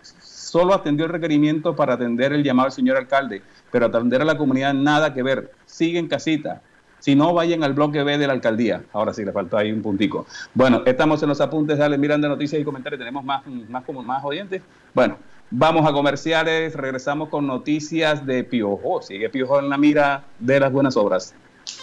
solo 0.02 0.74
atendió 0.74 1.06
el 1.06 1.12
requerimiento 1.12 1.76
para 1.76 1.94
atender 1.94 2.34
el 2.34 2.44
llamado 2.44 2.68
del 2.68 2.74
señor 2.74 2.98
alcalde, 2.98 3.42
pero 3.72 3.88
atender 3.88 4.22
a 4.22 4.26
la 4.26 4.38
comunidad 4.38 4.74
nada 4.74 5.14
que 5.14 5.24
ver, 5.24 5.52
sigue 5.66 6.00
en 6.00 6.08
casita. 6.08 6.62
Si 7.00 7.16
no, 7.16 7.34
vayan 7.34 7.64
al 7.64 7.74
bloque 7.74 8.02
B 8.02 8.18
de 8.18 8.28
la 8.28 8.32
alcaldía. 8.32 8.84
Ahora 8.94 9.14
sí, 9.14 9.26
le 9.26 9.34
faltó 9.34 9.58
ahí 9.58 9.74
un 9.74 9.82
puntico. 9.82 10.26
Bueno, 10.54 10.84
estamos 10.86 11.22
en 11.22 11.28
los 11.28 11.42
apuntes 11.42 11.78
dale, 11.78 11.98
miran 11.98 12.22
de 12.22 12.30
noticias 12.30 12.62
y 12.62 12.64
comentarios. 12.64 12.98
Tenemos 12.98 13.26
más, 13.26 13.46
más, 13.68 13.84
como, 13.84 14.02
más 14.02 14.24
oyentes. 14.24 14.62
Bueno, 14.94 15.18
vamos 15.52 15.86
a 15.86 15.92
comerciales. 15.92 16.76
Regresamos 16.76 17.28
con 17.28 17.46
noticias 17.46 18.26
de 18.26 18.46
Piojo. 18.46 19.02
Sigue 19.02 19.30
Piojo 19.30 19.60
en 19.60 19.70
la 19.70 19.78
mira 19.78 20.24
de 20.40 20.62
las 20.62 20.72
buenas 20.72 20.96
obras. 20.96 21.36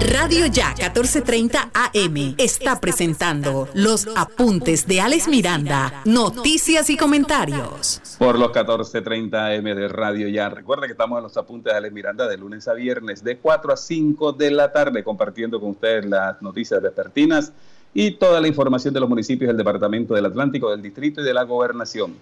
Radio 0.00 0.46
Ya 0.46 0.68
1430 0.70 1.70
AM 1.74 2.34
está 2.38 2.80
presentando 2.80 3.68
los 3.74 4.08
apuntes 4.16 4.86
de 4.86 5.00
Alex 5.00 5.28
Miranda, 5.28 6.02
noticias 6.06 6.88
y 6.88 6.96
comentarios. 6.96 8.00
Por 8.18 8.38
los 8.38 8.48
1430 8.48 9.46
AM 9.46 9.64
de 9.64 9.88
Radio 9.88 10.28
Ya. 10.28 10.48
Recuerda 10.48 10.86
que 10.86 10.92
estamos 10.92 11.18
en 11.18 11.24
los 11.24 11.36
apuntes 11.36 11.72
de 11.72 11.76
Alex 11.78 11.92
Miranda 11.92 12.26
de 12.26 12.38
lunes 12.38 12.66
a 12.66 12.72
viernes 12.72 13.22
de 13.22 13.36
4 13.36 13.72
a 13.74 13.76
5 13.76 14.32
de 14.32 14.50
la 14.50 14.72
tarde 14.72 15.04
compartiendo 15.04 15.60
con 15.60 15.70
ustedes 15.70 16.06
las 16.06 16.40
noticias 16.40 16.80
vespertinas 16.80 17.52
y 17.92 18.12
toda 18.12 18.40
la 18.40 18.48
información 18.48 18.94
de 18.94 19.00
los 19.00 19.08
municipios 19.08 19.48
del 19.48 19.58
Departamento 19.58 20.14
del 20.14 20.26
Atlántico, 20.26 20.70
del 20.70 20.80
Distrito 20.80 21.20
y 21.20 21.24
de 21.24 21.34
la 21.34 21.42
Gobernación. 21.44 22.16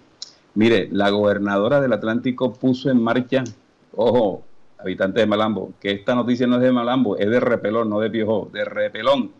Mire, 0.53 0.89
la 0.91 1.09
gobernadora 1.11 1.79
del 1.79 1.93
Atlántico 1.93 2.51
puso 2.53 2.89
en 2.89 3.01
marcha, 3.01 3.43
ojo, 3.95 4.43
habitantes 4.79 5.21
de 5.21 5.27
Malambo, 5.27 5.73
que 5.79 5.91
esta 5.91 6.15
noticia 6.15 6.47
no 6.47 6.55
es 6.55 6.61
de 6.61 6.71
Malambo, 6.71 7.17
es 7.17 7.29
de 7.29 7.39
Repelón, 7.39 7.89
no 7.89 7.99
de 7.99 8.09
Piojó, 8.09 8.49
de 8.51 8.65
Repelón, 8.65 9.31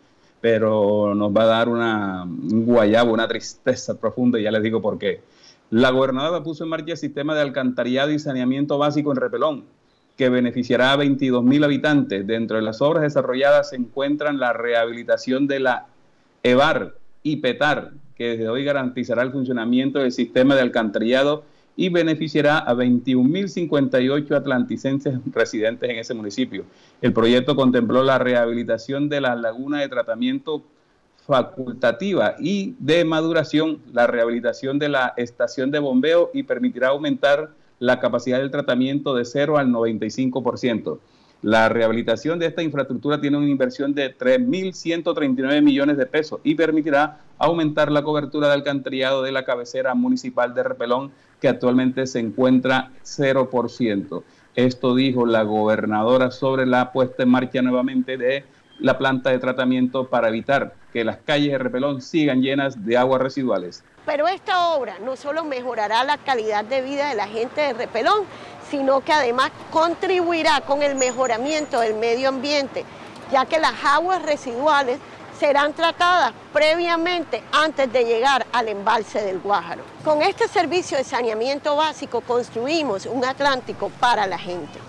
pero 0.42 1.16
nos 1.16 1.36
va 1.36 1.44
a 1.44 1.48
dar 1.48 1.70
una, 1.70 2.24
un 2.24 2.66
guayabo, 2.66 3.14
una 3.14 3.28
tristeza 3.28 4.00
profunda 4.00 4.40
y 4.40 4.44
ya 4.44 4.52
les 4.52 4.64
digo 4.64 4.82
por 4.82 4.98
qué. 4.98 5.22
La 5.72 5.92
gobernadora 5.92 6.44
puso 6.44 6.64
en 6.64 6.72
marcha 6.72 6.92
el 6.92 6.98
sistema 6.98 7.36
de 7.36 7.42
alcantarillado 7.42 8.12
y 8.12 8.20
saneamiento 8.20 8.78
básico 8.78 9.12
en 9.12 9.18
Repelón, 9.18 9.64
que 10.18 10.30
beneficiará 10.30 10.92
a 10.92 10.98
22 10.98 11.44
mil 11.44 11.64
habitantes. 11.64 12.26
Dentro 12.26 12.58
de 12.58 12.64
las 12.64 12.82
obras 12.82 13.04
desarrolladas 13.04 13.70
se 13.70 13.76
encuentran 13.76 14.40
la 14.40 14.52
rehabilitación 14.52 15.48
de 15.48 15.60
la 15.60 15.86
EVAR 16.44 16.96
y 17.24 17.38
PETAR, 17.38 17.92
que 18.16 18.32
desde 18.32 18.50
hoy 18.50 18.64
garantizará 18.66 19.22
el 19.22 19.32
funcionamiento 19.32 20.00
del 20.00 20.12
sistema 20.12 20.56
de 20.56 20.62
alcantarillado 20.62 21.44
y 21.80 21.88
beneficiará 21.88 22.58
a 22.58 22.74
21.058 22.74 24.36
atlanticenses 24.36 25.18
residentes 25.32 25.90
en 25.90 25.96
ese 25.96 26.14
municipio. 26.14 26.66
El 27.02 27.14
proyecto 27.14 27.56
contempló 27.56 28.04
la 28.04 28.20
rehabilitación 28.20 29.08
de 29.08 29.22
la 29.22 29.34
laguna 29.38 29.80
de 29.80 29.88
tratamiento 29.88 30.62
facultativa 31.26 32.36
y 32.38 32.76
de 32.80 33.06
maduración, 33.06 33.80
la 33.94 34.08
rehabilitación 34.08 34.78
de 34.78 34.90
la 34.90 35.14
estación 35.16 35.72
de 35.72 35.80
bombeo 35.80 36.32
y 36.34 36.44
permitirá 36.44 36.90
aumentar 36.90 37.52
la 37.80 38.02
capacidad 38.02 38.40
del 38.40 38.52
tratamiento 38.52 39.16
de 39.16 39.24
0 39.24 39.58
al 39.58 39.70
95%. 39.70 41.00
La 41.42 41.70
rehabilitación 41.70 42.40
de 42.40 42.48
esta 42.48 42.62
infraestructura 42.62 43.22
tiene 43.22 43.38
una 43.38 43.48
inversión 43.48 43.94
de 43.94 44.14
3.139 44.18 45.62
millones 45.62 45.96
de 45.96 46.06
pesos 46.06 46.42
y 46.44 46.56
permitirá 46.56 47.22
aumentar 47.38 47.90
la 47.90 48.04
cobertura 48.04 48.50
de 48.50 48.56
alcantarillado 48.56 49.24
de 49.24 49.32
la 49.32 49.46
cabecera 49.46 49.96
municipal 49.96 50.54
de 50.54 50.64
Repelón, 50.64 51.12
que 51.40 51.48
actualmente 51.48 52.08
se 52.08 52.20
encuentra 52.20 52.92
0%. 53.04 54.24
Esto 54.56 54.96
dijo 54.96 55.26
la 55.26 55.44
gobernadora 55.44 56.32
sobre 56.32 56.66
la 56.66 56.92
puesta 56.92 57.24
en 57.24 57.30
marcha 57.30 57.62
nuevamente 57.62 58.18
de 58.18 58.44
la 58.80 58.98
planta 58.98 59.30
de 59.30 59.40
tratamiento 59.40 60.08
para 60.08 60.30
evitar 60.30 60.74
que 60.94 61.04
las 61.04 61.18
calles 61.18 61.52
de 61.52 61.58
Repelón 61.58 62.02
sigan 62.02 62.42
llenas 62.42 62.86
de 62.86 62.98
aguas 62.98 63.22
residuales. 63.22 63.84
Pero 64.06 64.28
esta 64.28 64.70
obra 64.70 64.98
no 65.00 65.16
solo 65.16 65.44
mejorará 65.44 66.04
la 66.04 66.18
calidad 66.18 66.66
de 66.66 66.82
vida 66.82 67.10
de 67.10 67.16
la 67.16 67.28
gente 67.28 67.62
de 67.62 67.74
Repelón, 67.74 68.24
sino 68.70 69.02
que 69.02 69.14
además 69.14 69.52
contribuirá 69.72 70.62
con 70.62 70.82
el 70.82 70.96
mejoramiento 70.96 71.80
del 71.80 71.96
medio 71.96 72.30
ambiente, 72.30 72.86
ya 73.32 73.46
que 73.46 73.60
las 73.60 73.74
aguas 73.84 74.22
residuales 74.24 75.00
serán 75.40 75.74
tratadas 75.74 76.34
previamente 76.52 77.42
antes 77.54 77.92
de 77.92 78.04
llegar 78.04 78.46
al 78.52 78.68
embalse 78.68 79.22
del 79.22 79.40
Guájaro. 79.40 79.84
Con 80.04 80.22
este 80.22 80.48
servicio 80.48 80.98
de 80.98 81.06
saneamiento 81.06 81.78
básico 81.78 82.22
construimos 82.22 83.06
un 83.06 83.24
Atlántico 83.24 83.90
para 84.00 84.28
la 84.28 84.38
gente. 84.38 84.80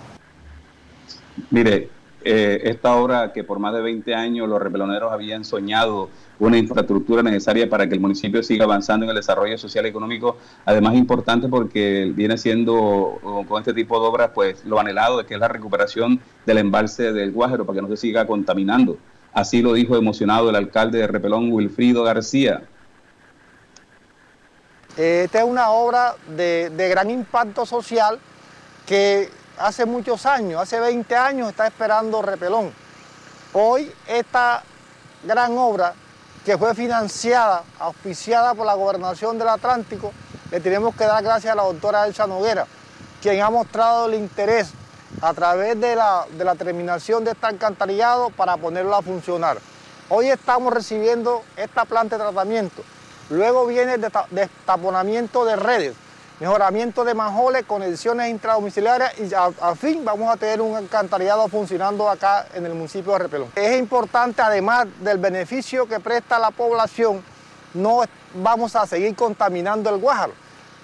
Mire, 1.51 1.89
eh, 2.23 2.61
esta 2.65 2.97
obra 2.97 3.33
que 3.33 3.45
por 3.45 3.61
más 3.61 3.73
de 3.73 3.81
20 3.81 4.15
años 4.15 4.49
los 4.49 4.61
repeloneros 4.61 5.13
habían 5.13 5.45
soñado 5.45 6.11
una 6.39 6.59
infraestructura 6.59 7.23
necesaria 7.23 7.69
para 7.69 7.87
que 7.87 7.95
el 7.95 8.01
municipio 8.01 8.43
siga 8.43 8.65
avanzando 8.65 9.05
en 9.05 9.11
el 9.11 9.17
desarrollo 9.17 9.57
social 9.57 9.87
y 9.87 9.89
económico, 9.89 10.37
además 10.65 10.95
importante 10.97 11.49
porque 11.49 12.13
viene 12.15 12.37
siendo 12.37 13.19
con 13.49 13.61
este 13.61 13.73
tipo 13.73 14.01
de 14.01 14.07
obras 14.07 14.31
pues 14.35 14.65
lo 14.65 14.81
anhelado 14.81 15.19
de 15.19 15.27
que 15.27 15.35
es 15.35 15.41
la 15.41 15.49
recuperación 15.49 16.21
del 16.45 16.59
embalse 16.59 17.13
del 17.13 17.31
Guájaro 17.31 17.65
para 17.65 17.77
que 17.77 17.83
no 17.83 17.89
se 17.89 17.97
siga 17.97 18.27
contaminando. 18.27 18.99
Así 19.33 19.63
lo 19.63 19.73
dijo 19.75 19.97
emocionado 19.97 20.51
el 20.51 20.57
alcalde 20.57 20.99
de 20.99 21.07
Repelón, 21.07 21.53
Wilfrido 21.53 22.03
García. 22.03 22.63
Esta 24.97 25.39
es 25.39 25.45
una 25.45 25.71
obra 25.71 26.17
de, 26.37 26.71
de 26.71 26.89
gran 26.89 27.11
impacto 27.11 27.65
social 27.65 28.19
que 28.87 29.31
hace 29.59 29.87
muchos 29.87 30.27
años, 30.27 30.61
hace 30.61 30.81
20 30.81 31.15
años 31.15 31.49
está 31.49 31.67
esperando 31.67 32.23
Repelón. 32.23 32.73
Hoy 33.53 33.91
esta 34.09 34.63
gran 35.25 35.57
obra 35.57 35.95
que 36.45 36.59
fue 36.59 36.75
financiada, 36.75 37.63
auspiciada 37.79 38.55
por 38.55 38.67
la 38.67 38.75
Gobernación 38.75 39.39
del 39.39 39.49
Atlántico, 39.49 40.13
le 40.51 40.61
tenemos 40.61 40.95
que 40.97 41.05
dar 41.05 41.23
gracias 41.23 41.53
a 41.53 41.57
la 41.57 41.63
doctora 41.63 42.07
Elsa 42.07 42.27
Noguera, 42.27 42.67
quien 43.23 43.41
ha 43.43 43.51
mostrado 43.51 44.07
el 44.07 44.15
interés 44.15 44.73
a 45.21 45.35
través 45.35 45.81
de 45.81 45.97
la, 45.97 46.27
terminación 46.59 47.25
de 47.25 47.33
este 47.33 47.47
alcantarillado 47.47 48.31
para 48.31 48.57
ponerlo 48.57 48.95
a 48.95 49.03
funcionar. 49.03 49.59
Hoy 50.09 50.29
estamos 50.29 50.73
recibiendo 50.73 51.43
esta 51.57 51.85
planta 51.85 52.17
de 52.17 52.25
tratamiento. 52.25 52.83
Luego 53.29 53.67
viene 53.67 53.95
el 53.95 54.07
destaponamiento 54.31 55.45
de 55.45 55.57
redes 55.57 55.95
mejoramiento 56.41 57.05
de 57.05 57.13
manjoles, 57.15 57.65
conexiones 57.67 58.31
intradomiciliarias 58.31 59.13
y 59.21 59.35
al 59.35 59.77
fin 59.77 60.05
vamos 60.05 60.33
a 60.33 60.39
tener 60.39 60.63
un 60.63 60.75
alcantarillado 60.75 61.47
funcionando 61.49 62.09
acá 62.09 62.47
en 62.55 62.65
el 62.65 62.73
municipio 62.73 63.13
de 63.13 63.19
Repelón. 63.19 63.49
Es 63.55 63.79
importante, 63.79 64.41
además 64.41 64.87
del 65.01 65.19
beneficio 65.19 65.87
que 65.87 66.01
presta 66.01 66.39
la 66.39 66.51
población, 66.51 67.23
no 67.75 68.03
vamos 68.35 68.75
a 68.75 68.87
seguir 68.87 69.15
contaminando 69.15 69.91
el 69.91 70.01
Guájaro, 70.01 70.33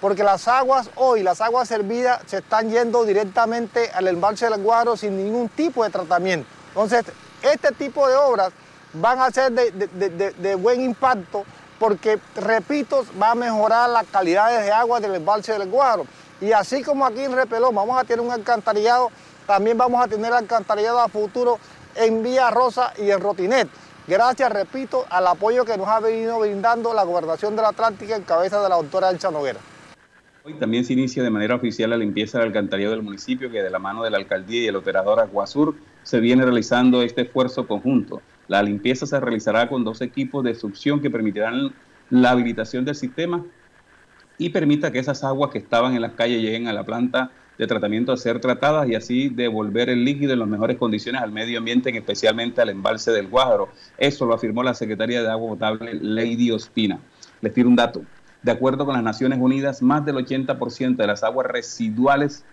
porque 0.01 0.23
las 0.23 0.47
aguas 0.47 0.89
hoy, 0.95 1.23
las 1.23 1.41
aguas 1.41 1.67
servidas, 1.67 2.21
se 2.25 2.37
están 2.37 2.69
yendo 2.69 3.03
directamente 3.03 3.89
al 3.93 4.07
embalse 4.07 4.49
del 4.49 4.61
Guájaro 4.61 4.97
sin 4.97 5.17
ningún 5.17 5.49
tipo 5.49 5.83
de 5.83 5.89
tratamiento. 5.89 6.47
Entonces, 6.69 7.05
este 7.41 7.71
tipo 7.71 8.07
de 8.07 8.15
obras 8.15 8.51
van 8.93 9.19
a 9.19 9.31
ser 9.31 9.51
de, 9.51 9.71
de 9.71 10.55
buen 10.55 10.81
impacto 10.81 11.45
porque, 11.79 12.19
repito, 12.35 13.05
va 13.21 13.31
a 13.31 13.35
mejorar 13.35 13.89
las 13.89 14.05
calidades 14.07 14.65
de 14.65 14.71
agua 14.71 14.99
del 14.99 15.15
embalse 15.15 15.53
del 15.53 15.69
Guaro. 15.69 16.05
Y 16.41 16.51
así 16.51 16.83
como 16.83 17.05
aquí 17.05 17.23
en 17.23 17.33
Repelón 17.33 17.73
vamos 17.73 17.99
a 17.99 18.03
tener 18.03 18.21
un 18.21 18.31
alcantarillado, 18.31 19.09
también 19.45 19.77
vamos 19.77 20.03
a 20.03 20.07
tener 20.07 20.33
alcantarillado 20.33 20.99
a 20.99 21.07
futuro 21.07 21.59
en 21.95 22.23
Vía 22.23 22.49
Rosa 22.51 22.93
y 22.97 23.09
en 23.09 23.19
Rotinet. 23.19 23.67
Gracias, 24.07 24.51
repito, 24.51 25.05
al 25.09 25.27
apoyo 25.27 25.65
que 25.65 25.77
nos 25.77 25.87
ha 25.87 25.99
venido 25.99 26.39
brindando 26.39 26.93
la 26.93 27.03
Gobernación 27.03 27.55
del 27.55 27.65
Atlántico 27.65 28.13
en 28.13 28.23
cabeza 28.23 28.61
de 28.61 28.69
la 28.69 28.75
doctora 28.75 29.09
Elsa 29.09 29.31
Noguera. 29.31 29.59
También 30.53 30.85
se 30.85 30.93
inicia 30.93 31.23
de 31.23 31.29
manera 31.29 31.55
oficial 31.55 31.89
la 31.89 31.97
limpieza 31.97 32.39
del 32.39 32.47
alcantarillado 32.47 32.95
del 32.95 33.03
municipio, 33.03 33.51
que 33.51 33.61
de 33.61 33.69
la 33.69 33.79
mano 33.79 34.03
de 34.03 34.09
la 34.09 34.17
alcaldía 34.17 34.63
y 34.63 34.67
el 34.67 34.75
operador 34.75 35.19
Aguasur 35.19 35.75
se 36.03 36.19
viene 36.19 36.43
realizando 36.43 37.01
este 37.01 37.23
esfuerzo 37.23 37.67
conjunto. 37.67 38.21
La 38.47 38.63
limpieza 38.63 39.05
se 39.05 39.19
realizará 39.19 39.67
con 39.67 39.83
dos 39.83 40.01
equipos 40.01 40.43
de 40.43 40.55
succión 40.55 41.01
que 41.01 41.09
permitirán 41.09 41.73
la 42.09 42.31
habilitación 42.31 42.85
del 42.85 42.95
sistema 42.95 43.43
y 44.37 44.49
permita 44.49 44.91
que 44.91 44.99
esas 44.99 45.23
aguas 45.23 45.51
que 45.51 45.57
estaban 45.57 45.95
en 45.95 46.01
las 46.01 46.13
calles 46.13 46.41
lleguen 46.41 46.67
a 46.67 46.73
la 46.73 46.85
planta 46.85 47.31
de 47.57 47.67
tratamiento 47.67 48.11
a 48.11 48.17
ser 48.17 48.39
tratadas 48.39 48.87
y 48.87 48.95
así 48.95 49.29
devolver 49.29 49.89
el 49.89 50.05
líquido 50.05 50.33
en 50.33 50.39
las 50.39 50.47
mejores 50.47 50.77
condiciones 50.77 51.21
al 51.21 51.31
medio 51.31 51.57
ambiente, 51.57 51.89
especialmente 51.89 52.61
al 52.61 52.69
embalse 52.69 53.11
del 53.11 53.27
Guájaro. 53.27 53.69
Eso 53.97 54.25
lo 54.25 54.35
afirmó 54.35 54.63
la 54.63 54.75
secretaria 54.75 55.21
de 55.21 55.29
Agua 55.29 55.49
Potable, 55.49 55.95
Lady 55.95 56.51
Ospina. 56.51 56.99
Les 57.41 57.53
tiro 57.53 57.67
un 57.67 57.75
dato. 57.75 58.03
De 58.47 58.53
acuerdo 58.53 58.85
con 58.85 58.93
las 58.93 59.03
Naciones 59.03 59.39
Unidas, 59.41 59.81
más 59.81 60.05
del 60.05 60.15
80% 60.15 60.95
de 60.95 61.05
las 61.05 61.21
aguas 61.21 61.47
residuales 61.47 62.45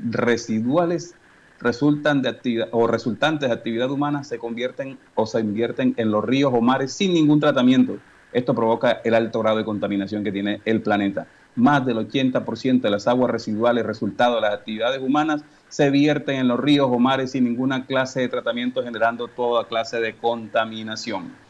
residuales 0.00 1.14
resultan 1.60 2.20
de 2.20 2.30
actividad 2.30 2.68
o 2.72 2.88
resultantes 2.88 3.48
de 3.48 3.54
actividad 3.54 3.88
humana 3.88 4.24
se 4.24 4.38
convierten 4.38 4.98
o 5.14 5.24
se 5.24 5.38
invierten 5.38 5.94
en 5.98 6.10
los 6.10 6.24
ríos 6.24 6.52
o 6.52 6.60
mares 6.60 6.94
sin 6.94 7.14
ningún 7.14 7.38
tratamiento. 7.38 7.98
Esto 8.32 8.56
provoca 8.56 9.00
el 9.04 9.14
alto 9.14 9.38
grado 9.38 9.58
de 9.58 9.64
contaminación 9.64 10.24
que 10.24 10.32
tiene 10.32 10.62
el 10.64 10.82
planeta. 10.82 11.28
Más 11.54 11.86
del 11.86 11.98
80% 11.98 12.80
de 12.80 12.90
las 12.90 13.06
aguas 13.06 13.30
residuales 13.30 13.86
resultado 13.86 14.34
de 14.34 14.40
las 14.40 14.52
actividades 14.54 15.00
humanas 15.00 15.44
se 15.68 15.90
vierten 15.90 16.40
en 16.40 16.48
los 16.48 16.58
ríos 16.58 16.88
o 16.90 16.98
mares 16.98 17.30
sin 17.30 17.44
ninguna 17.44 17.86
clase 17.86 18.18
de 18.18 18.28
tratamiento, 18.28 18.82
generando 18.82 19.28
toda 19.28 19.68
clase 19.68 20.00
de 20.00 20.16
contaminación. 20.16 21.45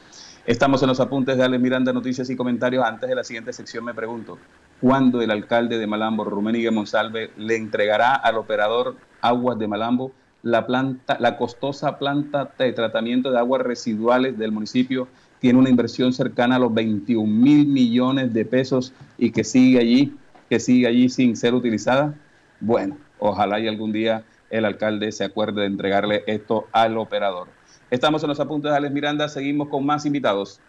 Estamos 0.47 0.81
en 0.81 0.89
los 0.89 1.01
apuntes 1.01 1.37
de 1.37 1.43
Alex 1.43 1.61
Miranda, 1.61 1.93
noticias 1.93 2.31
y 2.31 2.37
comentarios. 2.37 2.85
Antes 2.85 3.09
de 3.09 3.17
la 3.17 3.25
siguiente 3.25 3.53
sección 3.53 3.85
me 3.85 3.95
pregunto, 3.95 4.39
¿cuándo 4.81 5.21
el 5.21 5.33
alcalde 5.33 5.77
de 5.77 5.89
Malambo, 5.89 6.23
Rumén 6.23 6.73
Monsalve, 6.73 7.33
le 7.37 7.57
entregará 7.57 8.15
al 8.15 8.37
operador 8.37 8.95
Aguas 9.21 9.59
de 9.59 9.67
Malambo 9.67 10.13
la, 10.45 10.65
planta, 10.65 11.17
la 11.19 11.37
costosa 11.37 11.99
planta 11.99 12.53
de 12.57 12.73
tratamiento 12.73 13.33
de 13.33 13.41
aguas 13.41 13.63
residuales 13.63 14.39
del 14.39 14.53
municipio? 14.53 15.09
Tiene 15.41 15.59
una 15.59 15.69
inversión 15.69 16.13
cercana 16.13 16.57
a 16.57 16.59
los 16.61 16.73
21 16.73 17.27
mil 17.27 17.67
millones 17.67 18.33
de 18.33 18.45
pesos 18.45 18.93
y 19.19 19.33
que 19.33 19.43
sigue 19.43 19.81
allí, 19.81 20.15
que 20.49 20.61
sigue 20.61 20.87
allí 20.87 21.09
sin 21.09 21.37
ser 21.37 21.55
utilizada. 21.55 22.15
Bueno, 22.61 22.97
ojalá 23.19 23.59
y 23.59 23.67
algún 23.67 23.91
día 23.91 24.23
el 24.51 24.65
alcalde 24.65 25.11
se 25.11 25.25
acuerde 25.25 25.63
de 25.63 25.67
entregarle 25.67 26.23
esto 26.29 26.69
al 26.71 26.99
operador. 26.99 27.49
Estamos 27.91 28.23
en 28.25 28.29
los 28.29 28.41
apuntes 28.41 28.71
de 28.71 28.77
Alex 28.77 28.93
Miranda, 28.93 29.29
seguimos 29.29 29.69
con 29.69 29.87
más 29.87 30.05
invitados. 30.07 30.61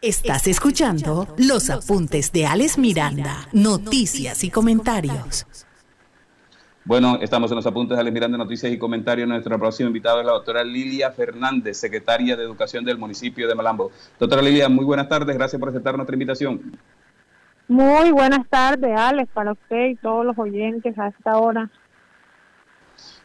Estás 0.00 0.46
escuchando 0.46 1.26
los 1.36 1.70
apuntes 1.70 2.32
de 2.32 2.46
Alex 2.46 2.78
Miranda, 2.78 3.48
noticias 3.52 4.44
y 4.44 4.50
comentarios. 4.50 5.46
Bueno, 6.84 7.18
estamos 7.20 7.50
en 7.50 7.56
los 7.56 7.66
apuntes 7.66 7.96
de 7.96 8.00
Alex 8.00 8.14
Miranda, 8.14 8.38
noticias 8.38 8.72
y 8.72 8.78
comentarios. 8.78 9.28
Nuestra 9.28 9.58
próxima 9.58 9.88
invitada 9.88 10.20
es 10.20 10.26
la 10.26 10.32
doctora 10.32 10.62
Lilia 10.62 11.10
Fernández, 11.10 11.78
secretaria 11.78 12.36
de 12.36 12.44
Educación 12.44 12.84
del 12.84 12.98
municipio 12.98 13.48
de 13.48 13.54
Malambo. 13.56 13.90
Doctora 14.18 14.42
Lilia, 14.42 14.68
muy 14.68 14.84
buenas 14.84 15.08
tardes, 15.08 15.36
gracias 15.36 15.58
por 15.58 15.68
aceptar 15.68 15.96
nuestra 15.96 16.14
invitación. 16.14 16.78
Muy 17.66 18.12
buenas 18.12 18.48
tardes, 18.48 18.96
Alex, 18.96 19.30
para 19.32 19.52
usted 19.52 19.86
y 19.90 19.96
todos 19.96 20.24
los 20.24 20.38
oyentes 20.38 20.96
a 20.96 21.08
esta 21.08 21.38
hora. 21.38 21.70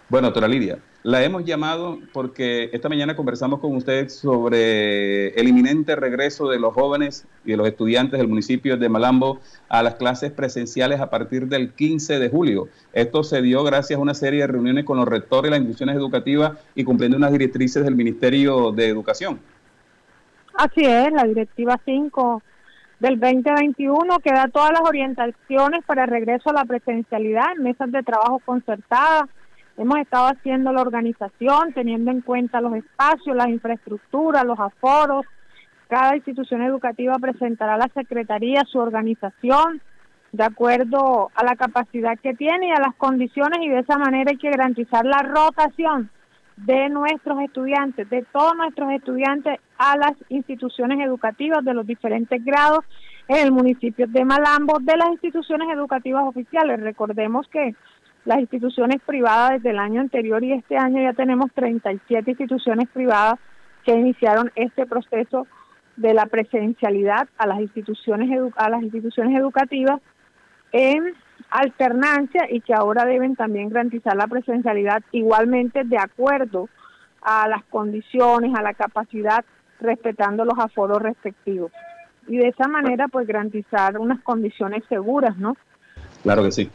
Bueno, 0.10 0.28
doctora 0.28 0.48
Lidia, 0.48 0.80
la 1.08 1.24
hemos 1.24 1.46
llamado 1.46 2.00
porque 2.12 2.70
esta 2.74 2.90
mañana 2.90 3.16
conversamos 3.16 3.62
con 3.62 3.74
usted 3.74 4.10
sobre 4.10 5.30
el 5.40 5.48
inminente 5.48 5.96
regreso 5.96 6.50
de 6.50 6.60
los 6.60 6.74
jóvenes 6.74 7.26
y 7.46 7.52
de 7.52 7.58
los 7.58 7.66
estudiantes 7.66 8.20
del 8.20 8.28
municipio 8.28 8.76
de 8.76 8.90
Malambo 8.90 9.40
a 9.70 9.84
las 9.84 9.96
clases 9.96 10.34
presenciales 10.34 11.00
a 11.00 11.10
partir 11.10 11.48
del 11.48 11.72
15 11.72 12.20
de 12.20 12.30
julio. 12.30 12.68
Esto 12.92 13.24
se 13.24 13.42
dio 13.42 13.64
gracias 13.64 13.98
a 13.98 14.02
una 14.02 14.14
serie 14.14 14.42
de 14.42 14.48
reuniones 14.48 14.84
con 14.84 14.98
los 14.98 15.08
rectores 15.08 15.44
de 15.44 15.52
las 15.52 15.60
instituciones 15.60 15.96
educativas 15.96 16.60
y 16.76 16.84
cumpliendo 16.84 17.16
unas 17.16 17.32
directrices 17.32 17.86
del 17.86 17.96
Ministerio 17.96 18.74
de 18.74 18.90
Educación. 18.90 19.40
Así 20.56 20.84
es, 20.84 21.14
la 21.14 21.24
directiva 21.24 21.80
5 21.86 22.44
del 23.00 23.18
2021 23.18 24.20
que 24.20 24.34
da 24.34 24.50
todas 24.50 24.72
las 24.74 24.82
orientaciones 24.82 25.86
para 25.86 26.04
el 26.04 26.10
regreso 26.10 26.50
a 26.50 26.54
la 26.54 26.66
presencialidad 26.66 27.54
en 27.56 27.64
mesas 27.64 27.94
de 27.94 28.04
trabajo 28.04 28.42
concertadas 28.44 29.30
Hemos 29.78 30.00
estado 30.00 30.28
haciendo 30.28 30.74
la 30.74 30.82
organización, 30.82 31.72
teniendo 31.74 32.10
en 32.10 32.22
cuenta 32.22 32.62
los 32.62 32.74
espacios, 32.74 33.36
las 33.36 33.48
infraestructuras, 33.48 34.44
los 34.44 34.60
aforos. 34.60 35.26
Cada 35.88 36.16
institución 36.16 36.64
educativa 36.64 37.16
presentará 37.20 37.76
a 37.76 37.78
la 37.78 37.90
Secretaría 37.94 38.64
su 38.66 38.80
organización 38.80 39.82
de 40.32 40.44
acuerdo 40.44 41.30
a 41.36 41.46
la 41.46 41.56
capacidad 41.56 42.18
que 42.20 42.34
tiene 42.34 42.68
y 42.68 42.72
a 42.72 42.80
las 42.80 42.96
condiciones 42.96 43.60
y 43.62 43.70
de 43.70 43.80
esa 43.80 43.98
manera 43.98 44.32
hay 44.32 44.38
que 44.38 44.50
garantizar 44.50 45.06
la 45.06 45.20
rotación 45.20 46.10
de 46.58 46.90
nuestros 46.90 47.40
estudiantes, 47.42 48.10
de 48.10 48.26
todos 48.34 48.56
nuestros 48.58 48.92
estudiantes 48.92 49.60
a 49.78 49.96
las 49.96 50.14
instituciones 50.30 51.00
educativas 51.06 51.64
de 51.64 51.74
los 51.76 51.86
diferentes 51.86 52.44
grados 52.44 52.84
en 53.28 53.46
el 53.46 53.52
municipio 53.52 54.08
de 54.08 54.26
Malambo, 54.26 54.80
de 54.82 54.98
las 54.98 55.12
instituciones 55.12 55.70
educativas 55.70 56.24
oficiales. 56.26 56.82
Recordemos 56.82 57.48
que 57.50 57.76
las 58.28 58.40
instituciones 58.40 59.02
privadas 59.06 59.52
desde 59.52 59.70
el 59.70 59.80
año 59.80 60.02
anterior 60.02 60.44
y 60.44 60.52
este 60.52 60.78
año 60.78 61.02
ya 61.02 61.14
tenemos 61.14 61.50
37 61.54 62.30
instituciones 62.30 62.90
privadas 62.90 63.40
que 63.86 63.94
iniciaron 63.94 64.52
este 64.56 64.86
proceso 64.86 65.48
de 65.96 66.14
la 66.14 66.26
presencialidad 66.26 67.30
a 67.38 67.48
las 67.48 67.62
instituciones 67.62 68.30
a 68.58 68.70
las 68.70 68.84
instituciones 68.84 69.40
educativas 69.40 70.02
en 70.74 71.14
alternancia 71.50 72.48
y 72.50 72.60
que 72.60 72.74
ahora 72.74 73.06
deben 73.06 73.38
también 73.38 73.70
garantizar 73.70 74.18
la 74.18 74.28
presencialidad 74.28 75.02
igualmente 75.14 75.86
de 75.86 75.98
acuerdo 75.98 76.68
a 77.22 77.48
las 77.48 77.64
condiciones, 77.70 78.54
a 78.56 78.62
la 78.62 78.74
capacidad, 78.74 79.46
respetando 79.80 80.44
los 80.44 80.60
aforos 80.60 81.02
respectivos. 81.02 81.72
Y 82.28 82.36
de 82.36 82.50
esa 82.50 82.68
manera, 82.68 83.08
pues 83.08 83.26
garantizar 83.26 83.98
unas 83.98 84.22
condiciones 84.22 84.84
seguras, 84.90 85.38
¿no? 85.38 85.56
Claro 86.24 86.44
que 86.44 86.52
sí. 86.52 86.70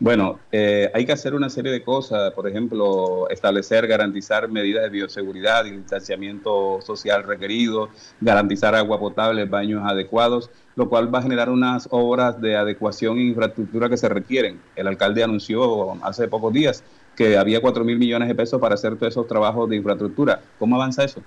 Bueno, 0.00 0.38
eh, 0.52 0.88
hay 0.94 1.04
que 1.04 1.10
hacer 1.10 1.34
una 1.34 1.50
serie 1.50 1.72
de 1.72 1.82
cosas, 1.82 2.32
por 2.32 2.46
ejemplo, 2.46 3.28
establecer, 3.30 3.88
garantizar 3.88 4.48
medidas 4.48 4.84
de 4.84 4.90
bioseguridad 4.90 5.64
y 5.64 5.72
distanciamiento 5.72 6.80
social 6.82 7.24
requerido, 7.24 7.88
garantizar 8.20 8.76
agua 8.76 9.00
potable, 9.00 9.44
baños 9.46 9.82
adecuados, 9.84 10.50
lo 10.76 10.88
cual 10.88 11.12
va 11.12 11.18
a 11.18 11.22
generar 11.22 11.50
unas 11.50 11.88
obras 11.90 12.40
de 12.40 12.56
adecuación 12.56 13.18
e 13.18 13.22
infraestructura 13.22 13.88
que 13.88 13.96
se 13.96 14.08
requieren. 14.08 14.60
El 14.76 14.86
alcalde 14.86 15.24
anunció 15.24 15.92
hace 16.04 16.28
pocos 16.28 16.52
días 16.52 16.84
que 17.16 17.36
había 17.36 17.60
4 17.60 17.82
mil 17.82 17.98
millones 17.98 18.28
de 18.28 18.36
pesos 18.36 18.60
para 18.60 18.76
hacer 18.76 18.94
todos 18.94 19.12
esos 19.12 19.26
trabajos 19.26 19.68
de 19.68 19.74
infraestructura. 19.74 20.40
¿Cómo 20.60 20.76
avanza 20.76 21.02
eso? 21.02 21.20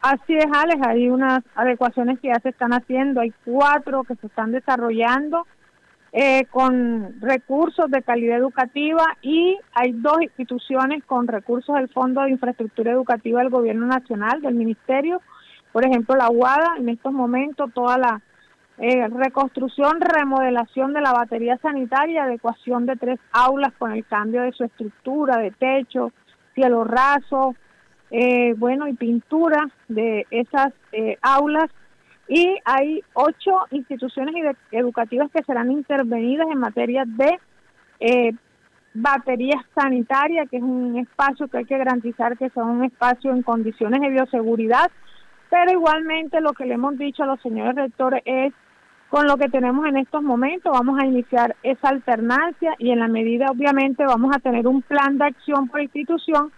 Así 0.00 0.34
es, 0.34 0.46
Alex, 0.52 0.84
hay 0.84 1.08
unas 1.08 1.44
adecuaciones 1.54 2.18
que 2.18 2.26
ya 2.26 2.40
se 2.40 2.48
están 2.48 2.72
haciendo, 2.72 3.20
hay 3.20 3.32
cuatro 3.44 4.02
que 4.02 4.16
se 4.16 4.26
están 4.26 4.50
desarrollando 4.50 5.46
eh, 6.14 6.44
con 6.50 7.18
recursos 7.22 7.90
de 7.90 8.02
calidad 8.02 8.36
educativa 8.36 9.16
y 9.22 9.58
hay 9.72 9.92
dos 9.92 10.20
instituciones 10.20 11.02
con 11.04 11.26
recursos 11.26 11.74
del 11.74 11.88
Fondo 11.88 12.20
de 12.20 12.32
Infraestructura 12.32 12.92
Educativa 12.92 13.40
del 13.40 13.48
Gobierno 13.48 13.86
Nacional, 13.86 14.42
del 14.42 14.54
Ministerio, 14.54 15.22
por 15.72 15.86
ejemplo 15.86 16.14
la 16.14 16.28
UADA, 16.28 16.74
en 16.76 16.90
estos 16.90 17.14
momentos 17.14 17.72
toda 17.72 17.96
la 17.96 18.20
eh, 18.76 19.08
reconstrucción, 19.08 20.02
remodelación 20.02 20.92
de 20.92 21.00
la 21.00 21.12
batería 21.12 21.56
sanitaria, 21.62 22.24
adecuación 22.24 22.84
de 22.84 22.96
tres 22.96 23.18
aulas 23.32 23.72
con 23.78 23.92
el 23.92 24.04
cambio 24.04 24.42
de 24.42 24.52
su 24.52 24.64
estructura, 24.64 25.38
de 25.38 25.50
techo, 25.52 26.12
cielo 26.54 26.84
raso, 26.84 27.54
eh, 28.10 28.52
bueno, 28.58 28.86
y 28.86 28.92
pintura 28.92 29.70
de 29.88 30.26
esas 30.30 30.74
aulas 31.22 31.70
y 32.28 32.58
hay 32.64 33.02
ocho 33.14 33.66
instituciones 33.70 34.34
educativas 34.70 35.30
que 35.30 35.42
serán 35.42 35.70
intervenidas 35.70 36.48
en 36.50 36.58
materia 36.58 37.04
de 37.06 37.38
eh, 38.00 38.32
baterías 38.94 39.62
sanitarias, 39.74 40.48
que 40.50 40.58
es 40.58 40.62
un 40.62 40.98
espacio 40.98 41.48
que 41.48 41.58
hay 41.58 41.64
que 41.64 41.78
garantizar 41.78 42.36
que 42.36 42.50
sea 42.50 42.64
un 42.64 42.84
espacio 42.84 43.32
en 43.32 43.42
condiciones 43.42 44.00
de 44.00 44.10
bioseguridad, 44.10 44.90
pero 45.50 45.72
igualmente 45.72 46.40
lo 46.40 46.52
que 46.52 46.66
le 46.66 46.74
hemos 46.74 46.96
dicho 46.98 47.22
a 47.22 47.26
los 47.26 47.40
señores 47.40 47.74
rectores 47.74 48.22
es 48.24 48.52
con 49.08 49.26
lo 49.26 49.36
que 49.36 49.50
tenemos 49.50 49.86
en 49.86 49.98
estos 49.98 50.22
momentos 50.22 50.72
vamos 50.72 50.98
a 50.98 51.04
iniciar 51.04 51.54
esa 51.62 51.90
alternancia 51.90 52.74
y 52.78 52.92
en 52.92 53.00
la 53.00 53.08
medida 53.08 53.50
obviamente 53.50 54.06
vamos 54.06 54.34
a 54.34 54.38
tener 54.38 54.66
un 54.66 54.80
plan 54.80 55.18
de 55.18 55.26
acción 55.26 55.68
por 55.68 55.82
institución 55.82 56.50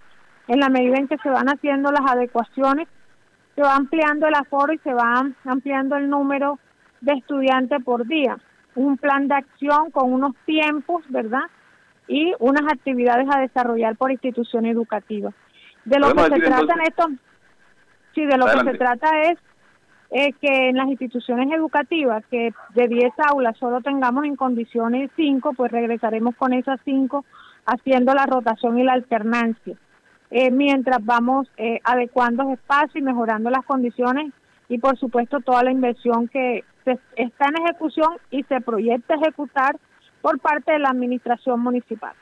en 0.46 0.60
la 0.60 0.68
medida 0.68 0.98
en 0.98 1.08
que 1.08 1.18
se 1.18 1.30
van 1.30 1.48
haciendo 1.48 1.90
las 1.90 2.08
adecuaciones 2.08 2.86
se 3.54 3.62
va 3.62 3.76
ampliando 3.76 4.26
el 4.26 4.34
aforo 4.34 4.72
y 4.72 4.78
se 4.78 4.92
va 4.92 5.24
ampliando 5.44 5.96
el 5.96 6.08
número 6.08 6.58
de 7.00 7.12
estudiantes 7.12 7.82
por 7.84 8.06
día. 8.06 8.38
Un 8.74 8.96
plan 8.96 9.28
de 9.28 9.34
acción 9.34 9.90
con 9.90 10.12
unos 10.12 10.34
tiempos, 10.44 11.04
¿verdad? 11.08 11.44
Y 12.08 12.32
unas 12.40 12.72
actividades 12.72 13.28
a 13.32 13.40
desarrollar 13.40 13.96
por 13.96 14.10
institución 14.10 14.66
educativa. 14.66 15.32
De 15.84 15.98
lo 15.98 16.12
que 16.14 16.22
se 16.22 16.40
trata 16.40 16.72
en 16.74 16.80
esto, 16.82 17.08
sí, 18.14 18.24
de 18.24 18.36
lo 18.36 18.46
que 18.46 18.70
se 18.70 18.78
trata 18.78 19.08
es 19.20 19.38
que 20.40 20.68
en 20.68 20.76
las 20.76 20.88
instituciones 20.88 21.52
educativas, 21.52 22.24
que 22.30 22.52
de 22.74 22.88
10 22.88 23.12
aulas 23.30 23.56
solo 23.58 23.80
tengamos 23.80 24.24
en 24.24 24.36
condiciones 24.36 25.10
5, 25.16 25.54
pues 25.54 25.72
regresaremos 25.72 26.34
con 26.36 26.52
esas 26.52 26.80
5 26.84 27.24
haciendo 27.66 28.14
la 28.14 28.26
rotación 28.26 28.78
y 28.78 28.84
la 28.84 28.92
alternancia. 28.92 29.76
Eh, 30.30 30.50
mientras 30.50 31.04
vamos 31.04 31.48
eh, 31.56 31.80
adecuando 31.84 32.52
espacios 32.52 32.96
y 32.96 33.02
mejorando 33.02 33.50
las 33.50 33.64
condiciones 33.64 34.32
y 34.68 34.78
por 34.78 34.98
supuesto 34.98 35.40
toda 35.40 35.62
la 35.62 35.70
inversión 35.70 36.28
que 36.28 36.64
está 37.16 37.46
en 37.48 37.62
ejecución 37.62 38.14
y 38.30 38.42
se 38.44 38.60
proyecta 38.60 39.14
ejecutar 39.14 39.76
por 40.22 40.40
parte 40.40 40.72
de 40.72 40.78
la 40.78 40.88
administración 40.88 41.60
municipal. 41.60 42.12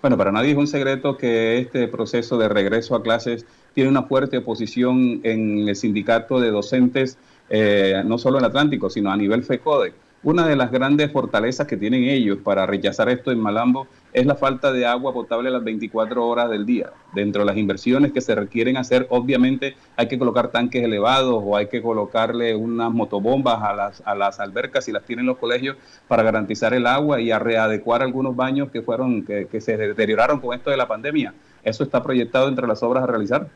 Bueno, 0.00 0.18
para 0.18 0.32
nadie 0.32 0.50
es 0.50 0.56
un 0.56 0.66
secreto 0.66 1.16
que 1.16 1.58
este 1.58 1.86
proceso 1.86 2.36
de 2.36 2.48
regreso 2.48 2.96
a 2.96 3.04
clases 3.04 3.46
tiene 3.72 3.88
una 3.88 4.02
fuerte 4.02 4.38
oposición 4.38 5.20
en 5.22 5.68
el 5.68 5.76
sindicato 5.76 6.40
de 6.40 6.50
docentes, 6.50 7.16
eh, 7.48 8.02
no 8.04 8.18
solo 8.18 8.38
en 8.38 8.44
Atlántico, 8.44 8.90
sino 8.90 9.12
a 9.12 9.16
nivel 9.16 9.44
FECODE. 9.44 9.94
Una 10.24 10.44
de 10.46 10.56
las 10.56 10.72
grandes 10.72 11.12
fortalezas 11.12 11.68
que 11.68 11.76
tienen 11.76 12.02
ellos 12.02 12.38
para 12.42 12.66
rechazar 12.66 13.08
esto 13.10 13.30
en 13.30 13.38
Malambo 13.38 13.86
es 14.12 14.26
la 14.26 14.34
falta 14.34 14.72
de 14.72 14.84
agua 14.84 15.12
potable 15.12 15.48
a 15.48 15.52
las 15.52 15.64
24 15.64 16.26
horas 16.26 16.50
del 16.50 16.66
día. 16.66 16.90
Dentro 17.14 17.42
de 17.42 17.46
las 17.46 17.56
inversiones 17.56 18.12
que 18.12 18.20
se 18.20 18.34
requieren 18.34 18.76
hacer, 18.76 19.06
obviamente 19.10 19.74
hay 19.96 20.08
que 20.08 20.18
colocar 20.18 20.48
tanques 20.48 20.82
elevados 20.84 21.42
o 21.44 21.56
hay 21.56 21.68
que 21.68 21.80
colocarle 21.80 22.54
unas 22.54 22.92
motobombas 22.92 23.62
a 23.62 23.72
las, 23.72 24.02
a 24.04 24.14
las 24.14 24.38
albercas 24.38 24.84
si 24.84 24.92
las 24.92 25.04
tienen 25.04 25.26
los 25.26 25.38
colegios 25.38 25.76
para 26.08 26.22
garantizar 26.22 26.74
el 26.74 26.86
agua 26.86 27.20
y 27.20 27.30
a 27.30 27.38
readecuar 27.38 28.02
algunos 28.02 28.36
baños 28.36 28.70
que 28.70 28.82
fueron 28.82 29.24
que, 29.24 29.46
que 29.46 29.60
se 29.60 29.76
deterioraron 29.76 30.40
con 30.40 30.54
esto 30.54 30.70
de 30.70 30.76
la 30.76 30.86
pandemia. 30.88 31.32
¿Eso 31.64 31.84
está 31.84 32.02
proyectado 32.02 32.48
entre 32.48 32.66
las 32.66 32.82
obras 32.82 33.04
a 33.04 33.06
realizar? 33.06 33.48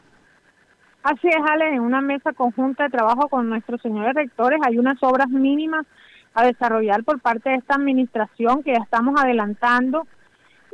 Así 1.02 1.28
es, 1.28 1.36
Ale, 1.48 1.68
en 1.68 1.80
una 1.80 2.00
mesa 2.00 2.32
conjunta 2.32 2.84
de 2.84 2.90
trabajo 2.90 3.28
con 3.28 3.48
nuestros 3.48 3.80
señores 3.82 4.14
rectores 4.14 4.59
hay 4.66 4.78
unas 4.78 5.00
obras 5.02 5.28
mínimas 5.28 5.86
a 6.34 6.44
desarrollar 6.44 7.04
por 7.04 7.20
parte 7.20 7.50
de 7.50 7.57
esta 7.57 7.74
administración 7.74 8.62
que 8.62 8.72
ya 8.72 8.82
estamos 8.82 9.14
adelantando 9.20 10.07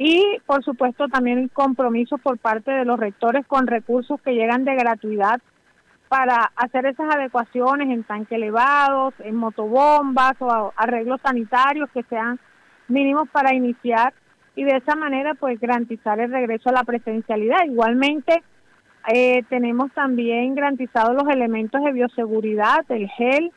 y 0.04 0.40
por 0.46 0.64
supuesto 0.64 1.06
también 1.06 1.46
compromisos 1.46 2.20
por 2.20 2.36
parte 2.36 2.72
de 2.72 2.84
los 2.84 2.98
rectores 2.98 3.46
con 3.46 3.68
recursos 3.68 4.20
que 4.22 4.34
llegan 4.34 4.64
de 4.64 4.74
gratuidad 4.74 5.40
para 6.08 6.50
hacer 6.56 6.86
esas 6.86 7.14
adecuaciones 7.14 7.88
en 7.88 8.02
tanque 8.02 8.34
elevados, 8.34 9.14
en 9.20 9.36
motobombas 9.36 10.32
o 10.40 10.72
arreglos 10.74 11.20
sanitarios 11.22 11.88
que 11.94 12.02
sean 12.02 12.40
mínimos 12.88 13.28
para 13.28 13.54
iniciar 13.54 14.12
y 14.56 14.64
de 14.64 14.78
esa 14.78 14.96
manera 14.96 15.34
pues 15.34 15.60
garantizar 15.60 16.18
el 16.18 16.32
regreso 16.32 16.70
a 16.70 16.72
la 16.72 16.82
presencialidad. 16.82 17.64
Igualmente 17.64 18.42
eh, 19.06 19.44
tenemos 19.50 19.92
también 19.92 20.56
garantizados 20.56 21.14
los 21.14 21.32
elementos 21.32 21.80
de 21.80 21.92
bioseguridad, 21.92 22.84
el 22.88 23.08
gel, 23.08 23.52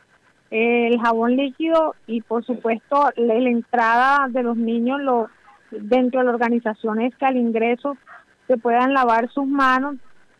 el 0.52 1.00
jabón 1.00 1.34
líquido 1.34 1.96
y 2.06 2.20
por 2.20 2.44
supuesto 2.44 3.10
la, 3.16 3.34
entrada 3.34 4.28
de 4.28 4.44
los 4.44 4.56
niños 4.56 5.00
lo, 5.00 5.28
dentro 5.70 6.20
de 6.20 6.26
la 6.26 6.32
organización 6.32 7.00
es 7.00 7.14
que 7.16 7.26
al 7.26 7.36
ingreso 7.36 7.96
se 8.46 8.56
puedan 8.56 8.92
lavar 8.92 9.28
sus 9.30 9.46
manos, 9.46 9.96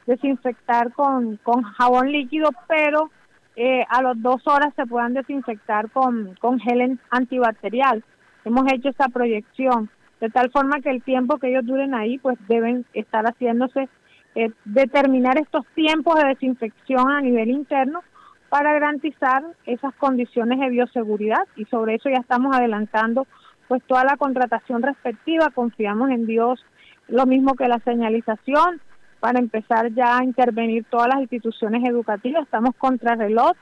desinfectar 0.06 0.92
con, 0.92 1.38
con 1.42 1.62
jabón 1.62 2.12
líquido, 2.12 2.50
pero 2.68 3.10
eh, 3.56 3.84
a 3.88 4.02
las 4.02 4.20
dos 4.20 4.46
horas 4.46 4.72
se 4.76 4.86
puedan 4.86 5.14
desinfectar 5.14 5.90
con, 5.90 6.34
con 6.40 6.60
gel 6.60 6.98
antibacterial. 7.10 8.04
Hemos 8.44 8.70
hecho 8.72 8.90
esa 8.90 9.08
proyección. 9.08 9.90
de 10.20 10.30
tal 10.30 10.50
forma 10.50 10.80
que 10.80 10.90
el 10.90 11.02
tiempo 11.02 11.38
que 11.38 11.48
ellos 11.48 11.66
duren 11.66 11.94
ahí, 11.94 12.18
pues 12.18 12.38
deben 12.48 12.84
estar 12.94 13.24
haciéndose, 13.24 13.88
eh, 14.34 14.50
determinar 14.64 15.38
estos 15.38 15.66
tiempos 15.74 16.14
de 16.16 16.28
desinfección 16.28 17.10
a 17.10 17.20
nivel 17.20 17.50
interno 17.50 18.02
para 18.48 18.72
garantizar 18.72 19.42
esas 19.64 19.94
condiciones 19.96 20.60
de 20.60 20.70
bioseguridad 20.70 21.46
y 21.56 21.64
sobre 21.64 21.96
eso 21.96 22.08
ya 22.08 22.18
estamos 22.20 22.54
adelantando 22.54 23.26
pues 23.68 23.82
toda 23.84 24.04
la 24.04 24.16
contratación 24.16 24.82
respectiva, 24.82 25.50
confiamos 25.50 26.10
en 26.10 26.26
Dios, 26.26 26.64
lo 27.08 27.26
mismo 27.26 27.54
que 27.54 27.68
la 27.68 27.80
señalización, 27.80 28.80
para 29.20 29.38
empezar 29.38 29.92
ya 29.92 30.18
a 30.18 30.24
intervenir 30.24 30.84
todas 30.90 31.08
las 31.08 31.20
instituciones 31.20 31.88
educativas, 31.88 32.44
estamos 32.44 32.74
contra 32.76 33.14
reloj, 33.14 33.52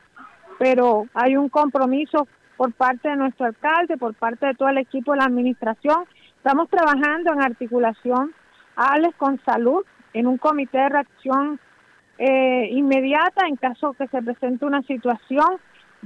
pero 0.59 1.07
hay 1.15 1.37
un 1.37 1.49
compromiso 1.49 2.29
por 2.57 2.73
parte 2.73 3.09
de 3.09 3.17
nuestro 3.17 3.47
alcalde, 3.47 3.97
por 3.97 4.15
parte 4.15 4.47
de 4.47 4.55
todo 4.55 4.69
el 4.69 4.79
equipo 4.79 5.13
de 5.13 5.19
la 5.19 5.25
administración, 5.25 6.05
estamos 6.37 6.69
trabajando 6.69 7.33
en 7.33 7.43
articulación, 7.43 8.33
Alex, 8.77 9.17
con 9.17 9.41
salud, 9.45 9.85
en 10.13 10.27
un 10.27 10.39
comité 10.39 10.79
de 10.79 10.89
reacción 10.89 11.61
eh, 12.19 12.69
inmediata 12.71 13.47
en 13.47 13.57
caso 13.57 13.93
que 13.95 14.07
se 14.09 14.23
presente 14.23 14.65
una 14.65 14.83
situación. 14.83 15.59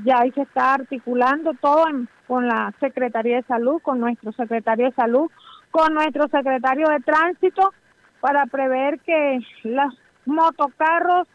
Ya 0.04 0.20
ahí 0.20 0.30
se 0.32 0.42
está 0.42 0.74
articulando 0.74 1.52
todo 1.60 1.86
con 2.28 2.46
la 2.46 2.72
Secretaría 2.78 3.36
de 3.36 3.42
Salud, 3.44 3.80
con 3.80 3.98
nuestro 3.98 4.32
secretario 4.32 4.86
de 4.86 4.92
Salud, 4.92 5.30
con 5.70 5.94
nuestro 5.94 6.28
secretario 6.28 6.86
de 6.88 7.00
Tránsito, 7.00 7.72
para 8.20 8.44
prever 8.46 9.00
que 9.00 9.40
los 9.64 9.98
motocarros 10.26 11.26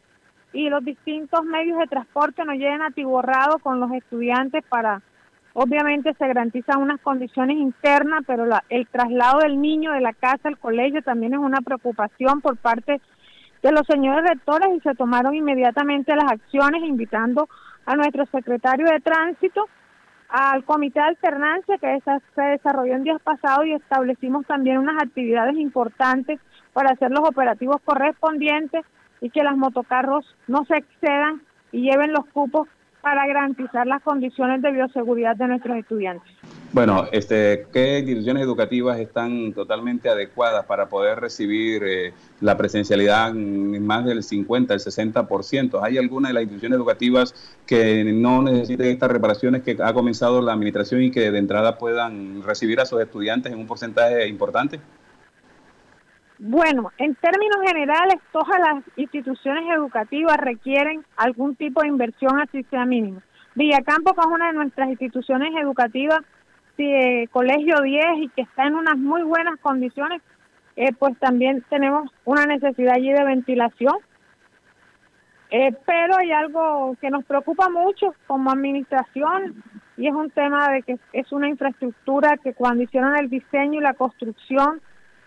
y 0.54 0.70
los 0.70 0.86
distintos 0.86 1.44
medios 1.46 1.80
de 1.80 1.88
transporte 1.88 2.46
no 2.46 2.54
lleguen 2.54 2.84
atiborrados 2.84 3.60
con 3.64 3.80
los 3.80 3.92
estudiantes 3.92 4.64
para, 4.70 5.02
obviamente 5.54 6.14
se 6.14 6.28
garantizan 6.28 6.80
unas 6.80 7.02
condiciones 7.02 7.58
internas, 7.58 8.24
pero 8.28 8.46
el 8.70 8.88
traslado 8.88 9.40
del 9.40 9.60
niño 9.60 9.94
de 9.94 10.02
la 10.02 10.14
casa 10.14 10.48
al 10.48 10.60
colegio 10.60 11.02
también 11.02 11.34
es 11.34 11.40
una 11.40 11.62
preocupación 11.62 12.40
por 12.42 12.56
parte 12.58 13.02
de 13.64 13.72
los 13.72 13.88
señores 13.88 14.30
rectores 14.30 14.70
y 14.78 14.80
se 14.82 14.94
tomaron 14.94 15.34
inmediatamente 15.34 16.16
las 16.16 16.32
acciones 16.32 16.84
invitando 16.84 17.50
a 17.88 17.96
nuestro 17.96 18.28
secretario 18.28 18.86
de 18.86 19.00
tránsito 19.00 19.68
al 20.34 20.66
comité 20.66 21.00
de 21.00 21.06
alternancia 21.06 21.78
que 21.78 22.02
se 22.34 22.42
desarrolló 22.42 22.96
en 22.96 23.04
días 23.04 23.22
pasados 23.22 23.68
y 23.68 23.74
establecimos 23.74 24.48
también 24.48 24.80
unas 24.80 25.00
actividades 25.00 25.56
importantes 25.58 26.40
para 26.74 26.90
hacer 26.90 27.12
los 27.12 27.30
operativos 27.30 27.78
correspondientes 27.86 28.84
y 29.22 29.30
que 29.30 29.44
las 29.44 29.56
motocarros 29.56 30.26
no 30.48 30.66
se 30.66 30.78
excedan 30.78 31.44
y 31.72 31.84
lleven 31.84 32.14
los 32.14 32.26
cupos 32.26 32.68
para 33.04 33.28
garantizar 33.28 33.86
las 33.86 34.02
condiciones 34.02 34.62
de 34.62 34.72
bioseguridad 34.72 35.36
de 35.36 35.46
nuestros 35.46 35.78
estudiantes. 35.78 36.32
Bueno, 36.72 37.06
este, 37.12 37.68
¿qué 37.74 38.00
instituciones 38.00 38.42
educativas 38.42 38.98
están 38.98 39.52
totalmente 39.52 40.08
adecuadas 40.08 40.66
para 40.66 40.88
poder 40.88 41.20
recibir 41.20 41.84
eh, 41.84 42.14
la 42.40 42.56
presencialidad 42.56 43.32
en 43.32 43.86
más 43.86 44.06
del 44.06 44.24
50, 44.24 44.74
el 44.74 44.80
60%? 44.80 45.82
¿Hay 45.84 45.98
alguna 45.98 46.30
de 46.30 46.34
las 46.36 46.44
instituciones 46.44 46.78
educativas 46.78 47.60
que 47.68 48.06
no 48.06 48.42
necesiten 48.42 48.88
estas 48.88 49.12
reparaciones 49.12 49.64
que 49.64 49.76
ha 49.84 49.94
comenzado 49.94 50.42
la 50.42 50.54
administración 50.54 51.04
y 51.04 51.12
que 51.12 51.30
de 51.30 51.40
entrada 51.40 51.78
puedan 51.78 52.42
recibir 52.42 52.80
a 52.80 52.86
sus 52.86 53.02
estudiantes 53.02 53.52
en 53.52 53.60
un 53.60 53.68
porcentaje 53.68 54.30
importante? 54.30 54.80
Bueno, 56.46 56.92
en 56.98 57.16
términos 57.16 57.58
generales, 57.66 58.16
todas 58.34 58.60
las 58.60 58.84
instituciones 58.98 59.64
educativas 59.74 60.36
requieren 60.36 61.06
algún 61.16 61.56
tipo 61.56 61.82
de 61.82 61.88
inversión, 61.88 62.38
así 62.42 62.64
sea 62.64 62.86
mínimo. 62.86 63.22
Villacampo, 63.56 64.14
que 64.14 64.20
es 64.20 64.28
una 64.28 64.48
de 64.48 64.54
nuestras 64.54 64.90
instituciones 64.90 65.54
educativas, 65.56 66.20
eh, 66.78 67.30
Colegio 67.32 67.80
10 67.82 68.06
y 68.18 68.28
que 68.28 68.42
está 68.42 68.68
en 68.68 68.76
unas 68.76 68.98
muy 68.98 69.24
buenas 69.24 69.58
condiciones, 69.62 70.22
eh, 70.76 70.92
pues 71.00 71.18
también 71.18 71.64
tenemos 71.70 72.12
una 72.26 72.46
necesidad 72.46 72.96
allí 72.96 73.14
de 73.14 73.24
ventilación. 73.24 73.96
Eh, 75.50 75.74
pero 75.86 76.18
hay 76.18 76.34
algo 76.34 76.98
que 77.00 77.10
nos 77.10 77.24
preocupa 77.24 77.70
mucho 77.70 78.16
como 78.28 78.52
administración 78.52 79.64
y 79.96 80.10
es 80.10 80.14
un 80.14 80.30
tema 80.30 80.74
de 80.74 80.82
que 80.82 81.00
es 81.14 81.32
una 81.32 81.48
infraestructura 81.48 82.36
que 82.44 82.54
cuando 82.54 82.84
hicieron 82.84 83.16
el 83.16 83.30
diseño 83.30 83.80
y 83.80 83.84
la 83.84 83.94
construcción 83.94 84.82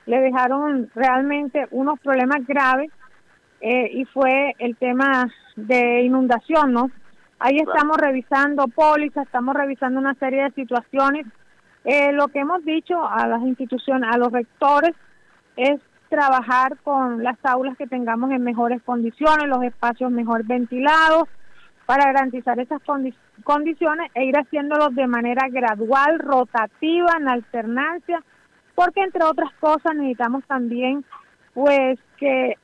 le 0.07 0.20
dejaron 0.20 0.90
realmente 0.94 1.66
unos 1.70 1.98
problemas 2.00 2.46
graves 2.46 2.90
eh, 3.61 3.90
y 3.92 4.04
fue 4.07 4.54
el 4.59 4.76
tema 4.76 5.28
de 5.57 6.02
inundación, 6.02 6.72
¿no? 6.72 6.90
Ahí 7.38 7.59
estamos 7.59 7.98
revisando 7.98 8.66
pólizas, 8.68 9.26
estamos 9.26 9.54
revisando 9.54 10.00
una 10.00 10.14
serie 10.14 10.44
de 10.44 10.50
situaciones. 10.52 11.26
Eh, 11.84 12.12
lo 12.12 12.28
que 12.28 12.40
hemos 12.40 12.64
dicho 12.64 13.07
a 13.07 13.26
las 13.26 13.42
instituciones, 13.42 14.09
a 14.12 14.16
los 14.16 14.32
rectores, 14.32 14.94
es 15.57 15.80
trabajar 16.09 16.76
con 16.82 17.22
las 17.22 17.36
aulas 17.44 17.76
que 17.76 17.86
tengamos 17.86 18.30
en 18.30 18.42
mejores 18.42 18.82
condiciones, 18.82 19.48
los 19.48 19.62
espacios 19.64 20.11
mejor 20.11 20.44
ventilados, 20.44 21.28
para 21.84 22.07
garantizar 22.12 22.59
esas 22.59 22.80
condiciones 23.44 24.11
e 24.14 24.24
ir 24.24 24.36
haciéndolos 24.36 24.94
de 24.94 25.07
manera 25.07 25.48
gradual, 25.48 26.18
rotativa, 26.18 27.12
en 27.18 27.28
alternancia, 27.28 28.22
porque 28.76 29.02
entre 29.02 29.24
otras 29.24 29.52
cosas 29.54 29.96
necesitamos 29.96 30.44
también 30.44 31.04
pues 31.54 31.98
que 32.18 32.56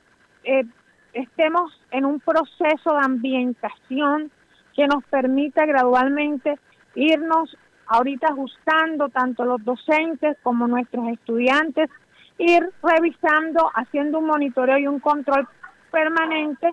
eh, 0.45 0.63
estemos 1.11 1.71
en 1.91 2.05
un 2.05 2.21
proceso 2.21 2.93
de 2.93 3.03
ambientación 3.03 4.31
que 4.73 4.87
nos 4.87 5.03
permita 5.05 5.65
gradualmente 5.65 6.57
irnos 6.95 7.57
ahorita 7.87 8.27
ajustando 8.27 9.09
tanto 9.09 9.43
los 9.43 9.63
docentes 9.65 10.37
como 10.43 10.67
nuestros 10.67 11.07
estudiantes, 11.09 11.89
ir 12.37 12.69
revisando, 12.81 13.69
haciendo 13.75 14.19
un 14.19 14.27
monitoreo 14.27 14.77
y 14.77 14.87
un 14.87 14.99
control 14.99 15.47
permanente 15.91 16.71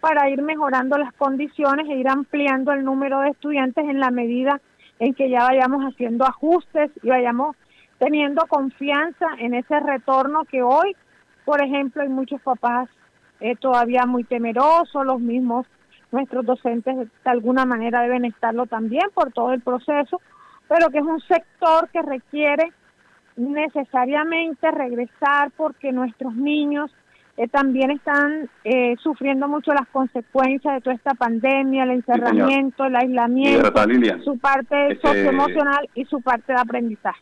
para 0.00 0.28
ir 0.28 0.42
mejorando 0.42 0.98
las 0.98 1.12
condiciones 1.14 1.88
e 1.88 1.94
ir 1.94 2.08
ampliando 2.08 2.72
el 2.72 2.84
número 2.84 3.20
de 3.20 3.30
estudiantes 3.30 3.84
en 3.84 4.00
la 4.00 4.10
medida 4.10 4.60
en 4.98 5.14
que 5.14 5.30
ya 5.30 5.44
vayamos 5.44 5.82
haciendo 5.84 6.24
ajustes 6.24 6.90
y 7.02 7.08
vayamos 7.08 7.56
teniendo 8.00 8.46
confianza 8.48 9.26
en 9.38 9.54
ese 9.54 9.78
retorno 9.78 10.44
que 10.46 10.62
hoy, 10.62 10.96
por 11.44 11.62
ejemplo, 11.62 12.02
hay 12.02 12.08
muchos 12.08 12.40
papás 12.40 12.88
eh, 13.40 13.54
todavía 13.56 14.06
muy 14.06 14.24
temerosos, 14.24 15.06
los 15.06 15.20
mismos 15.20 15.66
nuestros 16.10 16.44
docentes 16.44 16.96
de 16.96 17.30
alguna 17.30 17.64
manera 17.64 18.00
deben 18.02 18.24
estarlo 18.24 18.66
también 18.66 19.04
por 19.14 19.32
todo 19.32 19.52
el 19.52 19.60
proceso, 19.60 20.20
pero 20.66 20.88
que 20.90 20.98
es 20.98 21.04
un 21.04 21.20
sector 21.20 21.88
que 21.90 22.02
requiere 22.02 22.72
necesariamente 23.36 24.70
regresar 24.72 25.52
porque 25.56 25.92
nuestros 25.92 26.34
niños 26.34 26.90
eh, 27.36 27.48
también 27.48 27.92
están 27.92 28.50
eh, 28.64 28.96
sufriendo 29.02 29.46
mucho 29.46 29.72
las 29.72 29.86
consecuencias 29.88 30.74
de 30.74 30.80
toda 30.80 30.96
esta 30.96 31.14
pandemia, 31.14 31.84
el 31.84 31.90
encerramiento, 31.90 32.86
el 32.86 32.96
aislamiento, 32.96 33.70
su 34.24 34.38
parte 34.38 34.92
este, 34.92 35.06
socioemocional 35.06 35.88
y 35.94 36.06
su 36.06 36.20
parte 36.22 36.52
de 36.54 36.60
aprendizaje 36.60 37.20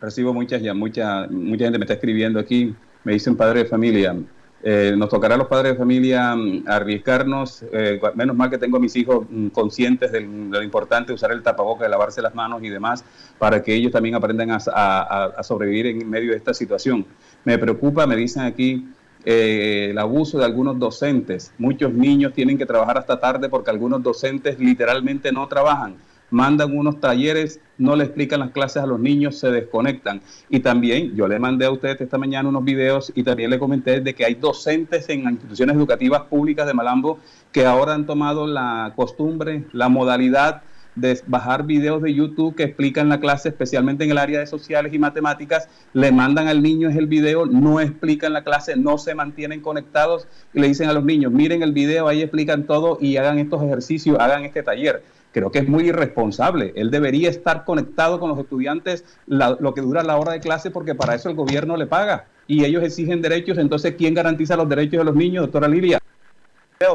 recibo 0.00 0.32
muchas 0.32 0.62
ya, 0.62 0.74
mucha, 0.74 1.26
mucha 1.28 1.64
gente 1.64 1.78
me 1.78 1.84
está 1.84 1.94
escribiendo 1.94 2.40
aquí, 2.40 2.74
me 3.04 3.12
dicen 3.12 3.36
padre 3.36 3.64
de 3.64 3.66
familia. 3.66 4.16
Eh, 4.62 4.94
nos 4.94 5.08
tocará 5.08 5.36
a 5.36 5.38
los 5.38 5.46
padres 5.46 5.72
de 5.72 5.78
familia 5.78 6.34
mm, 6.36 6.64
arriesgarnos, 6.66 7.64
eh, 7.72 7.98
menos 8.14 8.36
mal 8.36 8.50
que 8.50 8.58
tengo 8.58 8.76
a 8.76 8.80
mis 8.80 8.94
hijos 8.94 9.24
mm, 9.30 9.48
conscientes 9.48 10.12
de 10.12 10.20
lo 10.20 10.62
importante 10.62 11.14
usar 11.14 11.32
el 11.32 11.42
tapaboca, 11.42 11.84
de 11.84 11.90
lavarse 11.90 12.20
las 12.20 12.34
manos 12.34 12.62
y 12.62 12.68
demás, 12.68 13.02
para 13.38 13.62
que 13.62 13.74
ellos 13.74 13.90
también 13.90 14.14
aprendan 14.14 14.50
a, 14.50 14.56
a, 14.56 15.42
sobrevivir 15.42 15.86
en 15.86 16.08
medio 16.08 16.32
de 16.32 16.36
esta 16.36 16.52
situación. 16.52 17.06
Me 17.44 17.56
preocupa, 17.56 18.06
me 18.06 18.16
dicen 18.16 18.42
aquí, 18.42 18.86
eh, 19.24 19.88
el 19.90 19.98
abuso 19.98 20.38
de 20.38 20.44
algunos 20.44 20.78
docentes. 20.78 21.52
Muchos 21.56 21.92
niños 21.92 22.34
tienen 22.34 22.58
que 22.58 22.66
trabajar 22.66 22.98
hasta 22.98 23.18
tarde 23.18 23.48
porque 23.48 23.70
algunos 23.70 24.02
docentes 24.02 24.58
literalmente 24.58 25.32
no 25.32 25.48
trabajan 25.48 25.94
mandan 26.30 26.76
unos 26.76 27.00
talleres, 27.00 27.60
no 27.78 27.96
le 27.96 28.04
explican 28.04 28.40
las 28.40 28.50
clases 28.50 28.82
a 28.82 28.86
los 28.86 29.00
niños, 29.00 29.38
se 29.38 29.50
desconectan. 29.50 30.20
Y 30.48 30.60
también 30.60 31.14
yo 31.14 31.28
le 31.28 31.38
mandé 31.38 31.66
a 31.66 31.70
ustedes 31.70 32.00
esta 32.00 32.18
mañana 32.18 32.48
unos 32.48 32.64
videos 32.64 33.12
y 33.14 33.22
también 33.22 33.50
le 33.50 33.58
comenté 33.58 34.00
de 34.00 34.14
que 34.14 34.24
hay 34.24 34.34
docentes 34.34 35.08
en 35.08 35.28
instituciones 35.28 35.76
educativas 35.76 36.22
públicas 36.22 36.66
de 36.66 36.74
Malambo 36.74 37.18
que 37.52 37.66
ahora 37.66 37.94
han 37.94 38.06
tomado 38.06 38.46
la 38.46 38.92
costumbre, 38.96 39.64
la 39.72 39.88
modalidad 39.88 40.62
de 40.96 41.20
bajar 41.26 41.64
videos 41.64 42.02
de 42.02 42.12
YouTube 42.12 42.56
que 42.56 42.64
explican 42.64 43.08
la 43.08 43.20
clase, 43.20 43.48
especialmente 43.48 44.04
en 44.04 44.10
el 44.10 44.18
área 44.18 44.40
de 44.40 44.46
sociales 44.46 44.92
y 44.92 44.98
matemáticas, 44.98 45.68
le 45.92 46.12
mandan 46.12 46.48
al 46.48 46.62
niño 46.62 46.90
el 46.90 47.06
video, 47.06 47.46
no 47.46 47.80
explican 47.80 48.32
la 48.32 48.42
clase, 48.42 48.76
no 48.76 48.98
se 48.98 49.14
mantienen 49.14 49.60
conectados 49.60 50.26
y 50.52 50.60
le 50.60 50.68
dicen 50.68 50.88
a 50.88 50.92
los 50.92 51.04
niños, 51.04 51.32
miren 51.32 51.62
el 51.62 51.72
video, 51.72 52.08
ahí 52.08 52.22
explican 52.22 52.64
todo 52.64 52.98
y 53.00 53.16
hagan 53.16 53.38
estos 53.38 53.62
ejercicios, 53.62 54.18
hagan 54.18 54.44
este 54.44 54.62
taller 54.62 55.02
creo 55.32 55.50
que 55.50 55.60
es 55.60 55.68
muy 55.68 55.88
irresponsable. 55.88 56.72
Él 56.76 56.90
debería 56.90 57.28
estar 57.28 57.64
conectado 57.64 58.20
con 58.20 58.30
los 58.30 58.38
estudiantes 58.38 59.04
lo 59.26 59.74
que 59.74 59.80
dura 59.80 60.02
la 60.02 60.16
hora 60.16 60.32
de 60.32 60.40
clase 60.40 60.70
porque 60.70 60.94
para 60.94 61.14
eso 61.14 61.28
el 61.28 61.36
gobierno 61.36 61.76
le 61.76 61.86
paga 61.86 62.26
y 62.46 62.64
ellos 62.64 62.82
exigen 62.82 63.22
derechos. 63.22 63.58
Entonces, 63.58 63.94
¿quién 63.96 64.14
garantiza 64.14 64.56
los 64.56 64.68
derechos 64.68 64.98
de 64.98 65.04
los 65.04 65.14
niños, 65.14 65.44
doctora 65.44 65.68
Lilia? 65.68 65.98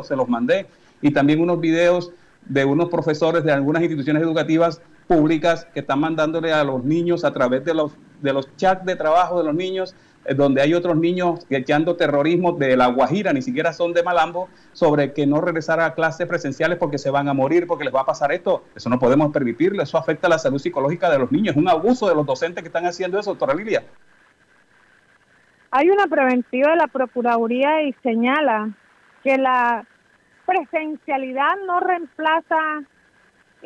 Se 0.03 0.15
los 0.15 0.27
mandé 0.27 0.65
y 1.01 1.11
también 1.11 1.39
unos 1.39 1.59
videos 1.59 2.11
de 2.45 2.65
unos 2.65 2.89
profesores 2.89 3.43
de 3.43 3.51
algunas 3.51 3.81
instituciones 3.81 4.23
educativas 4.23 4.81
públicas 5.07 5.67
que 5.73 5.81
están 5.81 5.99
mandándole 5.99 6.51
a 6.51 6.63
los 6.63 6.83
niños 6.83 7.23
a 7.23 7.31
través 7.31 7.63
de 7.63 7.73
los 7.73 7.91
de 8.21 8.33
los 8.33 8.55
chats 8.55 8.85
de 8.85 8.95
trabajo 8.95 9.37
de 9.37 9.45
los 9.45 9.55
niños 9.55 9.95
donde 10.35 10.61
hay 10.61 10.73
otros 10.73 10.97
niños 10.97 11.45
echando 11.49 11.95
terrorismo 11.95 12.53
de 12.53 12.75
la 12.75 12.87
Guajira, 12.87 13.33
ni 13.33 13.41
siquiera 13.41 13.73
son 13.73 13.93
de 13.93 14.03
Malambo, 14.03 14.49
sobre 14.73 15.13
que 15.13 15.27
no 15.27 15.41
regresar 15.41 15.79
a 15.79 15.93
clases 15.93 16.27
presenciales 16.27 16.77
porque 16.77 16.97
se 16.97 17.09
van 17.09 17.27
a 17.27 17.33
morir, 17.33 17.67
porque 17.67 17.83
les 17.83 17.93
va 17.93 18.01
a 18.01 18.05
pasar 18.05 18.31
esto. 18.31 18.63
Eso 18.75 18.89
no 18.89 18.99
podemos 18.99 19.31
permitirlo, 19.31 19.83
eso 19.83 19.97
afecta 19.97 20.27
a 20.27 20.29
la 20.31 20.39
salud 20.39 20.59
psicológica 20.59 21.09
de 21.09 21.19
los 21.19 21.31
niños. 21.31 21.55
Es 21.55 21.61
un 21.61 21.69
abuso 21.69 22.09
de 22.09 22.15
los 22.15 22.25
docentes 22.25 22.63
que 22.63 22.69
están 22.69 22.85
haciendo 22.85 23.19
eso, 23.19 23.31
doctora 23.31 23.53
Lilia. 23.53 23.83
Hay 25.71 25.89
una 25.89 26.07
preventiva 26.07 26.71
de 26.71 26.77
la 26.77 26.87
Procuraduría 26.87 27.83
y 27.83 27.93
señala 28.01 28.69
que 29.23 29.37
la 29.37 29.85
presencialidad 30.45 31.55
no 31.67 31.79
reemplaza 31.79 32.83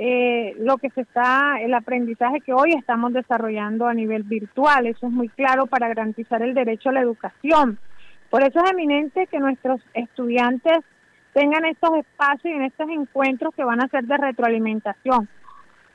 eh, 0.01 0.55
lo 0.59 0.77
que 0.77 0.89
se 0.91 1.01
está, 1.01 1.57
el 1.59 1.73
aprendizaje 1.73 2.39
que 2.39 2.53
hoy 2.53 2.71
estamos 2.71 3.11
desarrollando 3.11 3.85
a 3.85 3.93
nivel 3.93 4.23
virtual. 4.23 4.87
Eso 4.87 5.07
es 5.07 5.11
muy 5.11 5.27
claro 5.27 5.65
para 5.65 5.89
garantizar 5.89 6.41
el 6.41 6.53
derecho 6.53 6.87
a 6.87 6.93
la 6.93 7.01
educación. 7.01 7.77
Por 8.29 8.41
eso 8.41 8.63
es 8.63 8.71
eminente 8.71 9.27
que 9.27 9.39
nuestros 9.39 9.81
estudiantes 9.93 10.77
tengan 11.33 11.65
estos 11.65 11.97
espacios 11.97 12.45
y 12.45 12.55
en 12.55 12.61
estos 12.61 12.89
encuentros 12.89 13.53
que 13.53 13.65
van 13.65 13.83
a 13.83 13.89
ser 13.89 14.05
de 14.05 14.15
retroalimentación. 14.15 15.27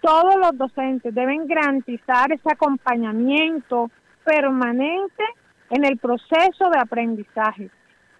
Todos 0.02 0.36
los 0.36 0.58
docentes 0.58 1.14
deben 1.14 1.46
garantizar 1.46 2.30
ese 2.30 2.52
acompañamiento 2.52 3.90
permanente 4.22 5.24
en 5.70 5.82
el 5.82 5.96
proceso 5.96 6.68
de 6.70 6.78
aprendizaje. 6.78 7.70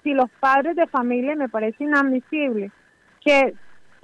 Si 0.03 0.15
los 0.15 0.31
padres 0.41 0.77
de 0.77 0.87
familia 0.87 1.37
me 1.37 1.51
parece 1.51 1.85
inadmisible 1.85 2.71
que 3.21 3.53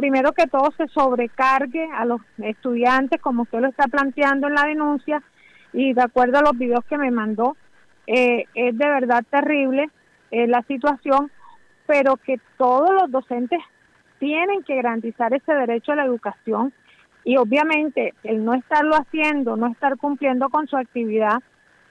primero 0.01 0.33
que 0.33 0.47
todo 0.47 0.73
se 0.79 0.89
sobrecargue 0.89 1.87
a 1.93 2.07
los 2.07 2.23
estudiantes 2.39 3.21
como 3.21 3.43
usted 3.43 3.61
lo 3.61 3.69
está 3.69 3.87
planteando 3.87 4.49
en 4.49 4.55
la 4.55 4.65
denuncia 4.65 5.23
y 5.75 5.93
de 5.93 6.01
acuerdo 6.03 6.39
a 6.39 6.43
los 6.43 6.57
videos 6.57 6.83
que 6.87 6.97
me 6.97 7.11
mandó, 7.11 7.55
eh, 8.07 8.47
es 8.55 8.79
de 8.79 8.89
verdad 8.89 9.23
terrible 9.31 9.91
eh, 10.31 10.47
la 10.47 10.63
situación, 10.63 11.31
pero 11.87 12.17
que 12.17 12.41
todos 12.57 12.91
los 12.95 13.11
docentes 13.11 13.61
tienen 14.19 14.63
que 14.63 14.77
garantizar 14.77 15.35
ese 15.35 15.53
derecho 15.53 15.93
a 15.93 15.97
la 15.97 16.07
educación 16.07 16.73
y 17.23 17.37
obviamente 17.37 18.15
el 18.23 18.43
no 18.43 18.55
estarlo 18.55 18.95
haciendo, 18.95 19.59
no 19.59 19.67
estar 19.67 19.99
cumpliendo 19.99 20.49
con 20.49 20.67
su 20.67 20.79
actividad, 20.79 21.43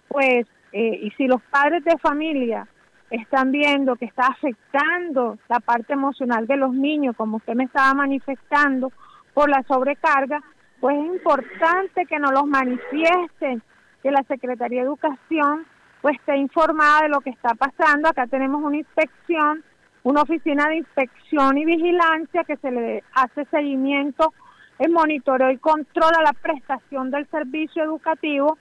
pues, 0.07 0.47
eh, 0.72 0.99
y 1.03 1.12
si 1.12 1.28
los 1.28 1.43
padres 1.43 1.84
de 1.84 1.95
familia 1.99 2.68
están 3.10 3.51
viendo 3.51 3.95
que 3.95 4.05
está 4.05 4.28
afectando 4.28 5.38
la 5.47 5.60
parte 5.60 5.93
emocional 5.93 6.45
de 6.47 6.57
los 6.57 6.74
niños, 6.74 7.16
como 7.16 7.38
usted 7.38 7.55
me 7.55 7.64
estaba 7.64 7.93
manifestando, 7.93 8.91
por 9.34 9.49
la 9.49 9.64
sobrecarga, 9.64 10.41
pues 10.80 10.97
es 10.97 11.05
importante 11.05 12.05
que 12.05 12.20
nos 12.20 12.32
los 12.32 12.45
manifiesten, 12.45 13.62
que 14.01 14.12
la 14.12 14.24
Secretaría 14.24 14.82
de 14.82 14.88
Educación 14.88 15.66
pues 16.01 16.18
esté 16.18 16.38
informada 16.38 17.03
de 17.03 17.10
lo 17.10 17.20
que 17.22 17.30
está 17.30 17.53
pasando. 17.55 18.07
Acá 18.07 18.28
tenemos 18.28 18.62
una 18.64 18.78
inspección, 18.78 19.64
una 20.03 20.22
oficina 20.22 20.68
de 20.68 20.78
inspección 20.78 21.57
y 21.57 21.66
vigilancia 21.66 22.43
que 22.43 22.57
se 22.57 22.72
le 22.72 23.03
hace 23.14 23.45
seguimiento, 23.45 24.34
el 24.80 24.91
monitoreo 24.91 25.51
y 25.51 25.57
control 25.57 26.14
a 26.18 26.24
la 26.24 26.34
prestación 26.34 27.12
del 27.12 27.28
servicio 27.30 27.84
educativo 27.84 28.57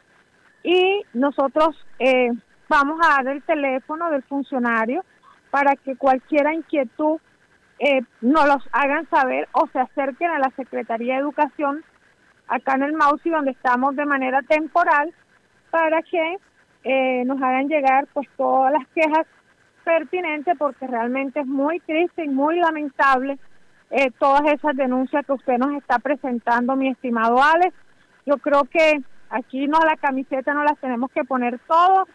y 0.64 1.03
nosotros 1.14 1.76
eh, 2.01 2.30
vamos 2.68 2.98
a 3.02 3.22
dar 3.22 3.28
el 3.28 3.42
teléfono 3.42 4.10
del 4.10 4.22
funcionario 4.22 5.04
para 5.50 5.76
que 5.76 5.96
cualquier 5.96 6.52
inquietud 6.52 7.18
eh, 7.78 8.02
nos 8.20 8.46
los 8.46 8.68
hagan 8.72 9.08
saber 9.08 9.48
o 9.52 9.66
se 9.68 9.78
acerquen 9.78 10.30
a 10.30 10.38
la 10.38 10.50
Secretaría 10.56 11.14
de 11.14 11.20
Educación 11.20 11.84
acá 12.48 12.74
en 12.74 12.82
el 12.82 12.92
MAUSI 12.94 13.30
donde 13.30 13.52
estamos 13.52 13.94
de 13.96 14.04
manera 14.04 14.42
temporal 14.42 15.12
para 15.70 16.02
que 16.02 16.38
eh, 16.84 17.24
nos 17.24 17.40
hagan 17.40 17.68
llegar 17.68 18.06
pues 18.12 18.28
todas 18.36 18.72
las 18.72 18.86
quejas 18.88 19.26
pertinentes 19.84 20.56
porque 20.58 20.86
realmente 20.86 21.40
es 21.40 21.46
muy 21.46 21.80
triste 21.80 22.24
y 22.24 22.28
muy 22.28 22.58
lamentable 22.58 23.38
eh, 23.90 24.10
todas 24.18 24.42
esas 24.52 24.76
denuncias 24.76 25.24
que 25.24 25.32
usted 25.32 25.56
nos 25.56 25.72
está 25.76 25.98
presentando, 25.98 26.76
mi 26.76 26.88
estimado 26.88 27.42
Alex. 27.42 27.74
Yo 28.26 28.36
creo 28.36 28.64
que 28.64 29.00
aquí 29.30 29.66
no 29.66 29.78
la 29.80 29.96
camiseta 29.96 30.52
no 30.52 30.62
las 30.62 30.78
tenemos 30.78 31.10
que 31.12 31.24
poner 31.24 31.58
todos 31.60 32.08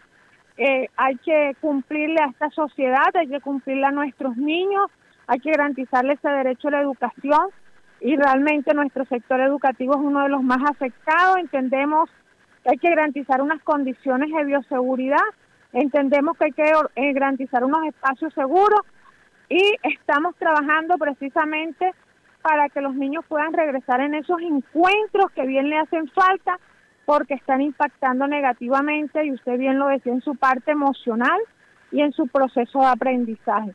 eh, 0.56 0.88
hay 0.96 1.16
que 1.16 1.56
cumplirle 1.60 2.20
a 2.20 2.30
esta 2.30 2.50
sociedad, 2.50 3.14
hay 3.14 3.28
que 3.28 3.40
cumplirle 3.40 3.86
a 3.86 3.90
nuestros 3.90 4.36
niños, 4.36 4.90
hay 5.26 5.40
que 5.40 5.50
garantizarle 5.50 6.14
ese 6.14 6.28
derecho 6.28 6.68
a 6.68 6.72
la 6.72 6.80
educación. 6.80 7.48
Y 8.00 8.16
realmente 8.16 8.74
nuestro 8.74 9.04
sector 9.06 9.40
educativo 9.40 9.94
es 9.94 10.00
uno 10.00 10.22
de 10.22 10.28
los 10.28 10.42
más 10.42 10.58
afectados. 10.70 11.38
Entendemos 11.38 12.10
que 12.62 12.70
hay 12.70 12.78
que 12.78 12.90
garantizar 12.90 13.40
unas 13.40 13.62
condiciones 13.62 14.30
de 14.30 14.44
bioseguridad, 14.44 15.24
entendemos 15.72 16.36
que 16.36 16.46
hay 16.46 16.52
que 16.52 16.72
eh, 16.96 17.12
garantizar 17.12 17.64
unos 17.64 17.86
espacios 17.86 18.32
seguros. 18.34 18.80
Y 19.48 19.76
estamos 19.82 20.34
trabajando 20.36 20.96
precisamente 20.96 21.92
para 22.42 22.68
que 22.68 22.80
los 22.80 22.94
niños 22.94 23.24
puedan 23.26 23.52
regresar 23.52 24.00
en 24.00 24.14
esos 24.14 24.40
encuentros 24.40 25.30
que 25.34 25.46
bien 25.46 25.68
le 25.68 25.78
hacen 25.78 26.08
falta 26.08 26.58
porque 27.04 27.34
están 27.34 27.60
impactando 27.60 28.26
negativamente, 28.26 29.24
y 29.24 29.32
usted 29.32 29.58
bien 29.58 29.78
lo 29.78 29.88
decía, 29.88 30.12
en 30.12 30.22
su 30.22 30.34
parte 30.36 30.72
emocional 30.72 31.38
y 31.92 32.00
en 32.00 32.12
su 32.12 32.26
proceso 32.26 32.80
de 32.80 32.86
aprendizaje. 32.86 33.72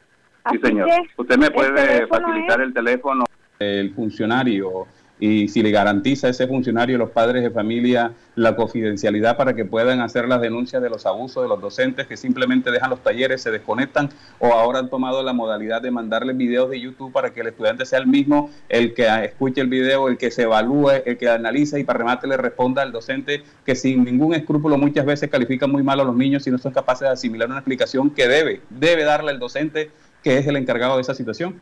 sí, 0.52 0.60
señor. 0.64 0.90
usted 1.18 1.38
me 1.38 1.52
puede 1.52 2.08
facilitar 2.08 2.62
el 2.62 2.74
teléfono. 2.74 3.24
El 3.60 3.94
funcionario 3.94 4.88
y 5.20 5.50
si 5.50 5.62
le 5.62 5.72
garantiza 5.72 6.28
a 6.28 6.30
ese 6.30 6.48
funcionario 6.48 6.98
los 6.98 7.10
padres 7.12 7.44
de 7.44 7.52
familia 7.52 8.14
la 8.36 8.56
confidencialidad 8.56 9.36
para 9.36 9.54
que 9.54 9.66
puedan 9.66 10.00
hacer 10.00 10.28
las 10.28 10.40
denuncias 10.40 10.82
de 10.82 10.90
los 10.90 11.06
abusos 11.06 11.44
de 11.44 11.50
los 11.50 11.60
docentes 11.60 12.08
que 12.08 12.16
simplemente 12.16 12.72
dejan 12.72 12.90
los 12.90 13.04
talleres, 13.04 13.42
se 13.42 13.52
desconectan 13.52 14.10
o 14.40 14.54
ahora 14.54 14.80
han 14.80 14.90
tomado 14.90 15.22
la 15.22 15.34
modalidad 15.34 15.82
de 15.82 15.92
mandarle 15.92 16.34
videos 16.34 16.70
de 16.70 16.80
YouTube 16.80 17.12
para 17.12 17.34
que 17.34 17.42
el 17.42 17.48
estudiante 17.48 17.86
sea 17.86 18.00
el 18.00 18.08
mismo 18.08 18.50
el 18.70 18.94
que 18.94 19.08
escuche 19.26 19.60
el 19.60 19.68
video, 19.68 20.08
el 20.08 20.18
que 20.18 20.32
se 20.32 20.44
evalúe, 20.44 20.92
el 21.06 21.18
que 21.18 21.28
analiza 21.28 21.78
y 21.78 21.84
para 21.84 22.00
remate 22.00 22.28
le 22.28 22.38
responda 22.38 22.82
al 22.82 22.92
docente 22.92 23.44
que 23.66 23.76
sin 23.76 24.06
ningún 24.06 24.34
escrúpulo 24.34 24.78
muchas 24.78 25.06
veces 25.06 25.30
califica 25.30 25.68
muy 25.68 25.84
mal 25.84 26.00
a 26.00 26.04
los 26.04 26.16
niños 26.16 26.44
si 26.44 26.52
no 26.52 26.58
son 26.58 26.72
capaces 26.72 27.02
de 27.02 27.14
asimilar 27.14 27.50
una 27.50 27.58
explicación 27.58 28.10
que 28.12 28.28
debe, 28.28 28.62
debe 28.70 29.04
darle 29.04 29.34
el 29.34 29.40
docente 29.40 29.92
que 30.24 30.38
es 30.38 30.48
el 30.48 30.56
encargado 30.56 30.96
de 30.96 31.02
esa 31.02 31.14
situación. 31.14 31.62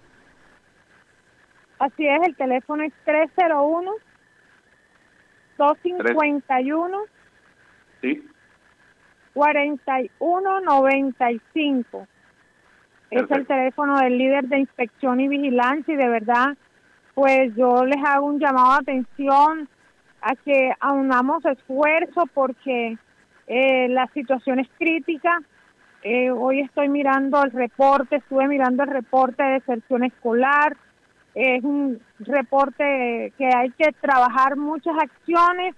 Así 1.79 2.07
es, 2.07 2.27
el 2.27 2.35
teléfono 2.35 2.83
es 2.83 2.93
301 3.05 3.91
251 5.57 6.97
Sí. 8.01 8.23
4195. 9.33 12.07
Es 13.09 13.31
el 13.31 13.47
teléfono 13.47 13.97
del 13.99 14.17
líder 14.17 14.47
de 14.47 14.59
inspección 14.59 15.21
y 15.21 15.27
vigilancia 15.27 15.93
y 15.93 15.97
de 15.97 16.07
verdad, 16.09 16.57
pues 17.13 17.53
yo 17.55 17.85
les 17.85 18.03
hago 18.03 18.25
un 18.25 18.39
llamado 18.39 18.73
de 18.73 18.79
atención 18.79 19.69
a 20.21 20.35
que 20.35 20.73
aunamos 20.79 21.45
esfuerzo 21.45 22.23
porque 22.33 22.97
eh, 23.47 23.87
la 23.89 24.07
situación 24.07 24.59
es 24.59 24.67
crítica. 24.77 25.41
Eh, 26.03 26.29
hoy 26.31 26.61
estoy 26.61 26.89
mirando 26.89 27.43
el 27.43 27.51
reporte, 27.51 28.17
estuve 28.17 28.47
mirando 28.47 28.83
el 28.83 28.89
reporte 28.89 29.41
de 29.41 29.53
deserción 29.53 30.03
escolar, 30.03 30.77
es 31.37 31.63
un 31.63 31.99
reporte 32.19 33.31
que 33.37 33.45
hay 33.45 33.69
que 33.71 33.91
trabajar 34.01 34.55
muchas 34.57 34.95
acciones 34.99 35.75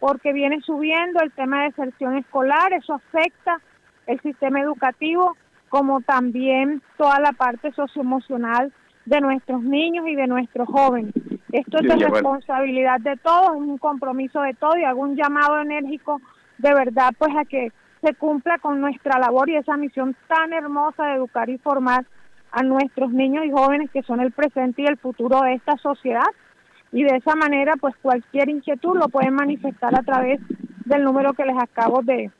porque 0.00 0.32
viene 0.32 0.60
subiendo 0.62 1.20
el 1.22 1.30
tema 1.30 1.60
de 1.60 1.68
deserción 1.68 2.16
escolar, 2.16 2.72
eso 2.72 2.94
afecta 2.94 3.60
el 4.08 4.20
sistema 4.20 4.60
educativo 4.60 5.36
como 5.68 6.00
también 6.00 6.82
toda 6.96 7.20
la 7.20 7.30
parte 7.32 7.70
socioemocional 7.72 8.72
de 9.04 9.20
nuestros 9.20 9.62
niños 9.62 10.08
y 10.08 10.16
de 10.16 10.26
nuestros 10.26 10.68
jóvenes. 10.68 11.14
Esto 11.52 11.78
es 11.78 11.88
de 11.88 12.08
responsabilidad 12.08 12.98
de 13.00 13.16
todos, 13.18 13.54
es 13.54 13.62
un 13.62 13.78
compromiso 13.78 14.40
de 14.40 14.54
todos 14.54 14.76
y 14.78 14.84
hago 14.84 15.02
un 15.02 15.14
llamado 15.14 15.60
enérgico 15.60 16.20
de 16.58 16.74
verdad 16.74 17.10
pues 17.16 17.30
a 17.36 17.44
que 17.44 17.70
se 18.02 18.12
cumpla 18.14 18.58
con 18.58 18.80
nuestra 18.80 19.20
labor 19.20 19.48
y 19.50 19.56
esa 19.56 19.76
misión 19.76 20.16
tan 20.26 20.52
hermosa 20.52 21.04
de 21.06 21.14
educar 21.14 21.48
y 21.48 21.58
formar 21.58 22.06
a 22.56 22.62
nuestros 22.62 23.12
niños 23.12 23.44
y 23.44 23.50
jóvenes 23.50 23.90
que 23.90 24.02
son 24.02 24.18
el 24.20 24.32
presente 24.32 24.80
y 24.80 24.86
el 24.86 24.96
futuro 24.96 25.42
de 25.42 25.52
esta 25.52 25.76
sociedad 25.76 26.24
y 26.90 27.04
de 27.04 27.16
esa 27.16 27.34
manera 27.34 27.74
pues 27.78 27.94
cualquier 28.00 28.48
inquietud 28.48 28.96
lo 28.96 29.08
pueden 29.10 29.34
manifestar 29.34 29.94
a 29.94 30.02
través 30.02 30.40
del 30.86 31.04
número 31.04 31.34
que 31.34 31.44
les 31.44 31.56
acabo 31.58 32.00
de, 32.02 32.30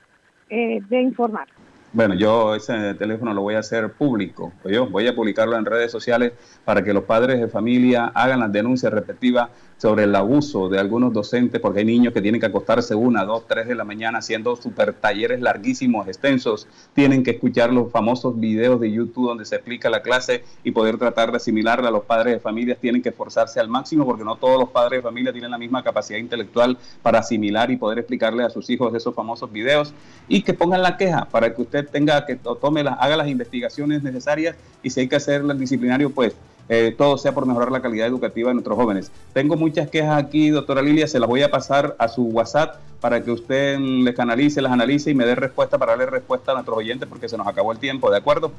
eh, 0.48 0.80
de 0.88 1.02
informar. 1.02 1.46
Bueno, 1.92 2.14
yo 2.14 2.54
ese 2.54 2.94
teléfono 2.94 3.34
lo 3.34 3.42
voy 3.42 3.56
a 3.56 3.58
hacer 3.58 3.92
público. 3.92 4.54
Yo 4.64 4.86
voy 4.88 5.06
a 5.06 5.14
publicarlo 5.14 5.54
en 5.54 5.66
redes 5.66 5.92
sociales 5.92 6.32
para 6.64 6.82
que 6.82 6.94
los 6.94 7.04
padres 7.04 7.38
de 7.38 7.48
familia 7.48 8.10
hagan 8.14 8.40
las 8.40 8.50
denuncias 8.50 8.90
respectivas 8.94 9.50
sobre 9.78 10.04
el 10.04 10.14
abuso 10.14 10.68
de 10.68 10.78
algunos 10.78 11.12
docentes, 11.12 11.60
porque 11.60 11.80
hay 11.80 11.84
niños 11.84 12.14
que 12.14 12.22
tienen 12.22 12.40
que 12.40 12.46
acostarse 12.46 12.94
una, 12.94 13.24
dos, 13.24 13.46
tres 13.46 13.66
de 13.66 13.74
la 13.74 13.84
mañana 13.84 14.18
haciendo 14.18 14.56
super 14.56 14.94
talleres 14.94 15.40
larguísimos, 15.40 16.08
extensos, 16.08 16.66
tienen 16.94 17.22
que 17.22 17.32
escuchar 17.32 17.72
los 17.72 17.90
famosos 17.90 18.38
videos 18.38 18.80
de 18.80 18.90
YouTube 18.90 19.28
donde 19.28 19.44
se 19.44 19.56
explica 19.56 19.90
la 19.90 20.02
clase 20.02 20.44
y 20.64 20.70
poder 20.70 20.96
tratar 20.98 21.30
de 21.30 21.36
asimilarla. 21.36 21.90
Los 21.90 22.04
padres 22.04 22.34
de 22.34 22.40
familias 22.40 22.78
tienen 22.80 23.02
que 23.02 23.10
esforzarse 23.10 23.60
al 23.60 23.68
máximo 23.68 24.06
porque 24.06 24.24
no 24.24 24.36
todos 24.36 24.58
los 24.58 24.70
padres 24.70 24.98
de 24.98 25.02
familia 25.02 25.32
tienen 25.32 25.50
la 25.50 25.58
misma 25.58 25.82
capacidad 25.82 26.18
intelectual 26.18 26.78
para 27.02 27.18
asimilar 27.18 27.70
y 27.70 27.76
poder 27.76 27.98
explicarle 27.98 28.44
a 28.44 28.50
sus 28.50 28.70
hijos 28.70 28.94
esos 28.94 29.14
famosos 29.14 29.52
videos 29.52 29.92
y 30.28 30.42
que 30.42 30.54
pongan 30.54 30.82
la 30.82 30.96
queja 30.96 31.26
para 31.26 31.54
que 31.54 31.62
usted 31.62 31.88
tenga 31.88 32.24
que 32.24 32.36
tome 32.36 32.82
las, 32.82 32.96
haga 32.98 33.16
las 33.16 33.28
investigaciones 33.28 34.02
necesarias 34.02 34.56
y 34.82 34.90
si 34.90 35.00
hay 35.00 35.08
que 35.08 35.16
hacer 35.16 35.42
el 35.42 35.58
disciplinario, 35.58 36.10
pues 36.10 36.34
eh, 36.68 36.94
todo 36.96 37.16
sea 37.18 37.32
por 37.32 37.46
mejorar 37.46 37.70
la 37.70 37.80
calidad 37.80 38.06
educativa 38.06 38.48
de 38.48 38.54
nuestros 38.54 38.76
jóvenes. 38.76 39.12
Tengo 39.32 39.56
muchas 39.56 39.88
quejas 39.88 40.22
aquí, 40.22 40.50
doctora 40.50 40.82
Lilia, 40.82 41.06
se 41.06 41.20
las 41.20 41.28
voy 41.28 41.42
a 41.42 41.50
pasar 41.50 41.94
a 41.98 42.08
su 42.08 42.24
WhatsApp 42.24 42.76
para 43.00 43.22
que 43.22 43.30
usted 43.30 43.78
les 43.78 44.14
canalice, 44.14 44.60
las 44.60 44.72
analice 44.72 45.10
y 45.10 45.14
me 45.14 45.24
dé 45.24 45.34
respuesta 45.34 45.78
para 45.78 45.92
darle 45.92 46.06
respuesta 46.06 46.52
a 46.52 46.54
nuestros 46.54 46.78
oyentes 46.78 47.08
porque 47.08 47.28
se 47.28 47.36
nos 47.36 47.46
acabó 47.46 47.72
el 47.72 47.78
tiempo, 47.78 48.10
¿de 48.10 48.18
acuerdo? 48.18 48.52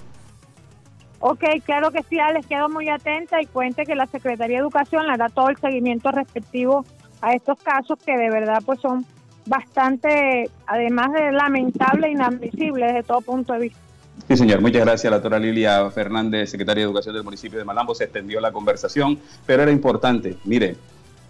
Ok, 1.19 1.43
claro 1.65 1.91
que 1.91 2.03
sí, 2.03 2.17
les 2.33 2.45
quedo 2.45 2.69
muy 2.69 2.89
atenta 2.89 3.41
y 3.41 3.47
cuente 3.47 3.85
que 3.85 3.95
la 3.95 4.05
Secretaría 4.05 4.57
de 4.57 4.61
Educación 4.61 5.07
le 5.07 5.17
da 5.17 5.29
todo 5.29 5.49
el 5.49 5.57
seguimiento 5.57 6.11
respectivo 6.11 6.85
a 7.21 7.33
estos 7.33 7.59
casos 7.61 7.97
que 8.05 8.15
de 8.15 8.29
verdad 8.29 8.61
pues 8.63 8.79
son 8.79 9.05
bastante, 9.47 10.49
además 10.67 11.11
de 11.13 11.31
lamentable 11.31 12.07
e 12.07 12.11
inadmisibles 12.11 12.93
desde 12.93 13.03
todo 13.03 13.21
punto 13.21 13.53
de 13.53 13.59
vista. 13.59 13.86
Sí, 14.27 14.35
señor. 14.35 14.59
Muchas 14.59 14.83
gracias, 14.83 15.09
la 15.09 15.17
doctora 15.17 15.39
Lilia 15.39 15.89
Fernández, 15.89 16.49
secretaria 16.49 16.83
de 16.83 16.87
Educación 16.87 17.15
del 17.15 17.23
municipio 17.23 17.57
de 17.57 17.63
Malambo. 17.63 17.95
Se 17.95 18.03
extendió 18.03 18.41
la 18.41 18.51
conversación, 18.51 19.17
pero 19.45 19.63
era 19.63 19.71
importante. 19.71 20.35
Mire, 20.43 20.75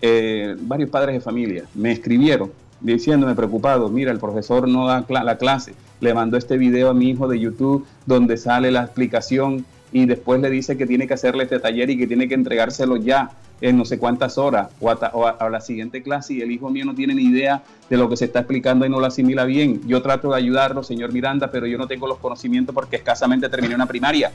eh, 0.01 0.55
varios 0.61 0.89
padres 0.89 1.13
de 1.13 1.21
familia 1.21 1.65
me 1.75 1.91
escribieron 1.91 2.51
diciéndome 2.81 3.35
preocupado, 3.35 3.89
mira, 3.89 4.11
el 4.11 4.19
profesor 4.19 4.67
no 4.67 4.87
da 4.87 5.05
la 5.09 5.37
clase, 5.37 5.73
le 5.99 6.13
mandó 6.13 6.37
este 6.37 6.57
video 6.57 6.89
a 6.89 6.93
mi 6.95 7.09
hijo 7.09 7.27
de 7.27 7.39
YouTube 7.39 7.85
donde 8.07 8.37
sale 8.37 8.71
la 8.71 8.83
explicación 8.83 9.65
y 9.91 10.05
después 10.05 10.41
le 10.41 10.49
dice 10.49 10.75
que 10.75 10.85
tiene 10.85 11.07
que 11.07 11.13
hacerle 11.13 11.43
este 11.43 11.59
taller 11.59 11.89
y 11.91 11.97
que 11.97 12.07
tiene 12.07 12.27
que 12.27 12.33
entregárselo 12.35 12.97
ya 12.97 13.31
en 13.61 13.77
no 13.77 13.85
sé 13.85 13.97
cuántas 13.97 14.37
horas 14.37 14.69
o, 14.79 14.89
a, 14.89 15.49
la 15.49 15.61
siguiente 15.61 16.03
clase 16.03 16.35
y 16.35 16.41
el 16.41 16.51
hijo 16.51 16.69
mío 16.69 16.85
no 16.85 16.95
tiene 16.95 17.15
ni 17.15 17.23
idea 17.23 17.63
de 17.89 17.97
lo 17.97 18.09
que 18.09 18.17
se 18.17 18.25
está 18.25 18.39
explicando 18.39 18.85
y 18.85 18.89
no 18.89 18.99
lo 18.99 19.05
asimila 19.05 19.45
bien. 19.45 19.81
Yo 19.87 20.01
trato 20.01 20.31
de 20.31 20.37
ayudarlo, 20.37 20.83
señor 20.83 21.11
Miranda, 21.11 21.49
pero 21.51 21.65
yo 21.67 21.77
no 21.77 21.87
tengo 21.87 22.07
los 22.07 22.19
conocimientos 22.19 22.73
porque 22.73 22.97
escasamente 22.97 23.49
terminé 23.49 23.75
una 23.75 23.85
primaria. 23.85 24.31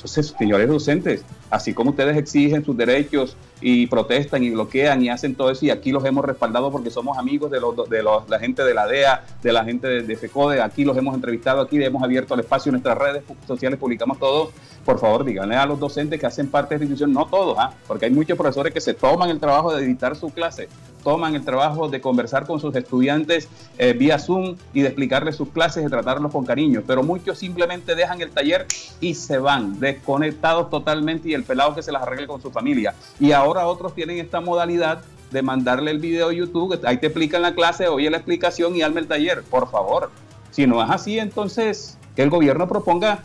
Entonces, 0.00 0.34
señores 0.38 0.66
docentes, 0.66 1.24
así 1.50 1.74
como 1.74 1.90
ustedes 1.90 2.16
exigen 2.16 2.64
sus 2.64 2.74
derechos 2.74 3.36
y 3.60 3.86
protestan 3.86 4.42
y 4.42 4.50
bloquean 4.50 5.02
y 5.02 5.10
hacen 5.10 5.34
todo 5.34 5.50
eso, 5.50 5.66
y 5.66 5.70
aquí 5.70 5.92
los 5.92 6.02
hemos 6.06 6.24
respaldado 6.24 6.72
porque 6.72 6.90
somos 6.90 7.18
amigos 7.18 7.50
de, 7.50 7.60
los, 7.60 7.76
de 7.90 8.02
la 8.02 8.38
gente 8.38 8.64
de 8.64 8.72
la 8.72 8.86
DEA, 8.86 9.24
de 9.42 9.52
la 9.52 9.62
gente 9.62 9.86
de, 9.86 10.02
de, 10.02 10.16
FECODE, 10.16 10.62
aquí 10.62 10.84
los 10.84 10.96
hemos 10.96 11.14
entrevistado, 11.14 11.60
aquí 11.60 11.82
hemos 11.84 12.02
abierto 12.02 12.32
el 12.32 12.40
espacio 12.40 12.70
en 12.70 12.74
nuestras 12.74 12.96
redes 12.96 13.24
sociales, 13.46 13.78
publicamos 13.78 14.18
todo. 14.18 14.52
Por 14.86 14.98
favor, 14.98 15.24
díganle 15.24 15.56
a 15.56 15.66
los 15.66 15.78
docentes 15.78 16.18
que 16.18 16.26
hacen 16.26 16.48
parte 16.48 16.74
de 16.74 16.78
la 16.78 16.84
institución, 16.84 17.12
no 17.12 17.26
todos, 17.26 17.56
¿ah? 17.58 17.74
porque 17.86 18.06
hay 18.06 18.10
muchos 18.10 18.38
profesores 18.38 18.72
que 18.72 18.80
se 18.80 18.94
toman 18.94 19.28
el 19.28 19.38
trabajo 19.38 19.74
de 19.74 19.84
editar 19.84 20.16
su 20.16 20.30
clase, 20.30 20.68
toman 21.02 21.34
el 21.34 21.44
trabajo 21.44 21.88
de 21.88 22.00
conversar 22.00 22.46
con 22.46 22.60
sus 22.60 22.74
estudiantes 22.74 23.48
eh, 23.78 23.92
vía 23.92 24.18
Zoom 24.18 24.56
y 24.72 24.82
de 24.82 24.88
explicarles 24.88 25.36
sus 25.36 25.48
clases, 25.48 25.82
de 25.82 25.90
tratarlos 25.90 26.32
con 26.32 26.44
cariño, 26.44 26.82
pero 26.86 27.02
muchos 27.02 27.38
simplemente 27.38 27.94
dejan 27.94 28.20
el 28.20 28.30
taller 28.30 28.66
y 29.00 29.14
se 29.14 29.38
van, 29.38 29.80
desconectados 29.80 30.70
totalmente 30.70 31.28
y 31.28 31.34
el 31.34 31.44
pelado 31.44 31.74
que 31.74 31.82
se 31.82 31.92
las 31.92 32.02
arregle 32.02 32.26
con 32.26 32.40
su 32.40 32.50
familia. 32.50 32.94
Y 33.18 33.32
ahora 33.32 33.66
otros 33.66 33.94
tienen 33.94 34.18
esta 34.18 34.40
modalidad 34.40 35.02
de 35.30 35.42
mandarle 35.42 35.92
el 35.92 35.98
video 35.98 36.28
a 36.28 36.32
YouTube, 36.32 36.80
ahí 36.84 36.98
te 36.98 37.06
explican 37.06 37.42
la 37.42 37.54
clase, 37.54 37.88
oye 37.88 38.10
la 38.10 38.16
explicación 38.16 38.74
y 38.74 38.82
hazme 38.82 39.00
el 39.00 39.06
taller, 39.06 39.42
por 39.44 39.70
favor. 39.70 40.10
Si 40.50 40.66
no 40.66 40.82
es 40.82 40.90
así, 40.90 41.18
entonces 41.18 41.98
que 42.16 42.22
el 42.22 42.30
gobierno 42.30 42.68
proponga 42.68 43.20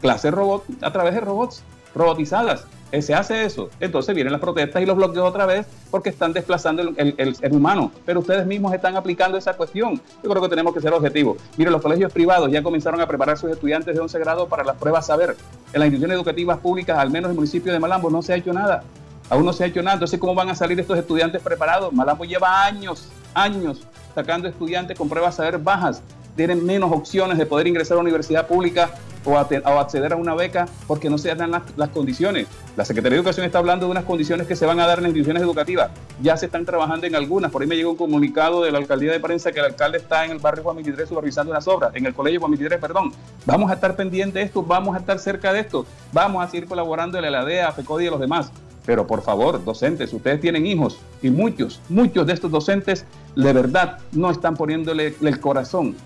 clases 0.00 0.32
robot 0.32 0.64
a 0.80 0.90
través 0.92 1.14
de 1.14 1.20
robots 1.20 1.62
robotizadas 1.94 2.64
se 3.00 3.14
hace 3.14 3.44
eso, 3.44 3.68
entonces 3.80 4.14
vienen 4.14 4.32
las 4.32 4.40
protestas 4.40 4.82
y 4.82 4.86
los 4.86 4.96
bloqueos 4.96 5.28
otra 5.28 5.46
vez 5.46 5.66
porque 5.90 6.08
están 6.08 6.32
desplazando 6.32 6.82
el, 6.96 7.36
ser 7.36 7.52
humano. 7.52 7.92
Pero 8.06 8.20
ustedes 8.20 8.46
mismos 8.46 8.72
están 8.72 8.96
aplicando 8.96 9.36
esa 9.36 9.54
cuestión. 9.54 10.00
Yo 10.22 10.30
creo 10.30 10.42
que 10.42 10.48
tenemos 10.48 10.74
que 10.74 10.80
ser 10.80 10.92
objetivos. 10.92 11.38
Miren, 11.56 11.72
los 11.72 11.82
colegios 11.82 12.12
privados 12.12 12.50
ya 12.50 12.62
comenzaron 12.62 13.00
a 13.00 13.06
preparar 13.06 13.34
a 13.34 13.38
sus 13.38 13.50
estudiantes 13.50 13.94
de 13.94 14.00
11 14.00 14.18
grado 14.18 14.48
para 14.48 14.64
las 14.64 14.76
pruebas 14.76 15.06
saber. 15.06 15.36
En 15.72 15.80
las 15.80 15.86
instituciones 15.86 16.16
educativas 16.16 16.58
públicas, 16.58 16.98
al 16.98 17.10
menos 17.10 17.28
en 17.28 17.32
el 17.32 17.36
municipio 17.36 17.72
de 17.72 17.78
Malambo, 17.78 18.10
no 18.10 18.22
se 18.22 18.32
ha 18.32 18.36
hecho 18.36 18.52
nada. 18.52 18.82
Aún 19.30 19.44
no 19.44 19.52
se 19.52 19.64
ha 19.64 19.66
hecho 19.66 19.82
nada. 19.82 19.94
Entonces, 19.94 20.18
¿cómo 20.18 20.34
van 20.34 20.48
a 20.48 20.54
salir 20.54 20.80
estos 20.80 20.98
estudiantes 20.98 21.42
preparados? 21.42 21.92
Malambo 21.92 22.24
lleva 22.24 22.64
años, 22.64 23.08
años 23.34 23.86
sacando 24.14 24.48
estudiantes 24.48 24.96
con 24.96 25.08
pruebas 25.08 25.36
saber 25.36 25.58
bajas. 25.58 26.02
Tienen 26.38 26.64
menos 26.64 26.92
opciones 26.92 27.36
de 27.36 27.46
poder 27.46 27.66
ingresar 27.66 27.94
a 27.94 27.96
la 27.96 28.02
universidad 28.02 28.46
pública 28.46 28.92
o, 29.24 29.36
acceder 29.36 30.12
a 30.12 30.16
una 30.16 30.36
beca 30.36 30.68
porque 30.86 31.10
no 31.10 31.18
se 31.18 31.34
dan 31.34 31.50
las, 31.50 31.88
condiciones. 31.88 32.46
La 32.76 32.84
Secretaría 32.84 33.16
de 33.16 33.22
Educación 33.22 33.44
está 33.44 33.58
hablando 33.58 33.86
de 33.86 33.90
unas 33.90 34.04
condiciones 34.04 34.46
que 34.46 34.54
se 34.54 34.64
van 34.64 34.78
a 34.78 34.86
dar 34.86 34.98
en 34.98 35.02
las 35.02 35.08
instituciones 35.08 35.42
educativas. 35.42 35.90
Ya 36.22 36.36
se 36.36 36.46
están 36.46 36.64
trabajando 36.64 37.08
en 37.08 37.16
algunas. 37.16 37.50
Por 37.50 37.62
ahí 37.62 37.66
me 37.66 37.74
llegó 37.74 37.90
un 37.90 37.96
comunicado 37.96 38.62
de 38.62 38.70
la 38.70 38.78
alcaldía 38.78 39.10
de 39.10 39.18
prensa 39.18 39.50
que 39.50 39.58
el 39.58 39.64
alcalde 39.64 39.98
está 39.98 40.26
en 40.26 40.30
el 40.30 40.38
barrio 40.38 40.62
Juan 40.62 40.76
23 40.76 41.08
supervisando 41.08 41.50
unas 41.50 41.66
obras, 41.66 41.90
en 41.96 42.06
el 42.06 42.14
colegio 42.14 42.38
Juan 42.38 42.52
23, 42.52 42.80
perdón. 42.80 43.12
Vamos 43.44 43.68
a 43.72 43.74
estar 43.74 43.96
pendientes 43.96 44.34
de 44.34 44.42
esto, 44.42 44.62
vamos 44.62 44.94
a 44.94 45.00
estar 45.00 45.18
cerca 45.18 45.52
de 45.52 45.58
esto, 45.58 45.86
vamos 46.12 46.44
a 46.44 46.48
seguir 46.48 46.68
colaborando 46.68 47.18
en 47.18 47.32
la 47.32 47.44
DEA, 47.44 47.66
a 47.66 47.72
FECODI 47.72 48.04
y 48.04 48.06
a 48.06 48.10
los 48.12 48.20
demás. 48.20 48.52
Pero 48.86 49.08
por 49.08 49.22
favor, 49.22 49.64
docentes, 49.64 50.12
ustedes 50.12 50.40
tienen 50.40 50.66
hijos 50.66 51.00
y 51.20 51.30
muchos, 51.30 51.80
muchos 51.88 52.28
de 52.28 52.32
estos 52.32 52.52
docentes 52.52 53.04
de 53.34 53.52
verdad 53.52 53.98
no 54.12 54.30
están 54.30 54.56
poniéndole 54.56 55.16
el 55.20 55.40
corazón 55.40 55.96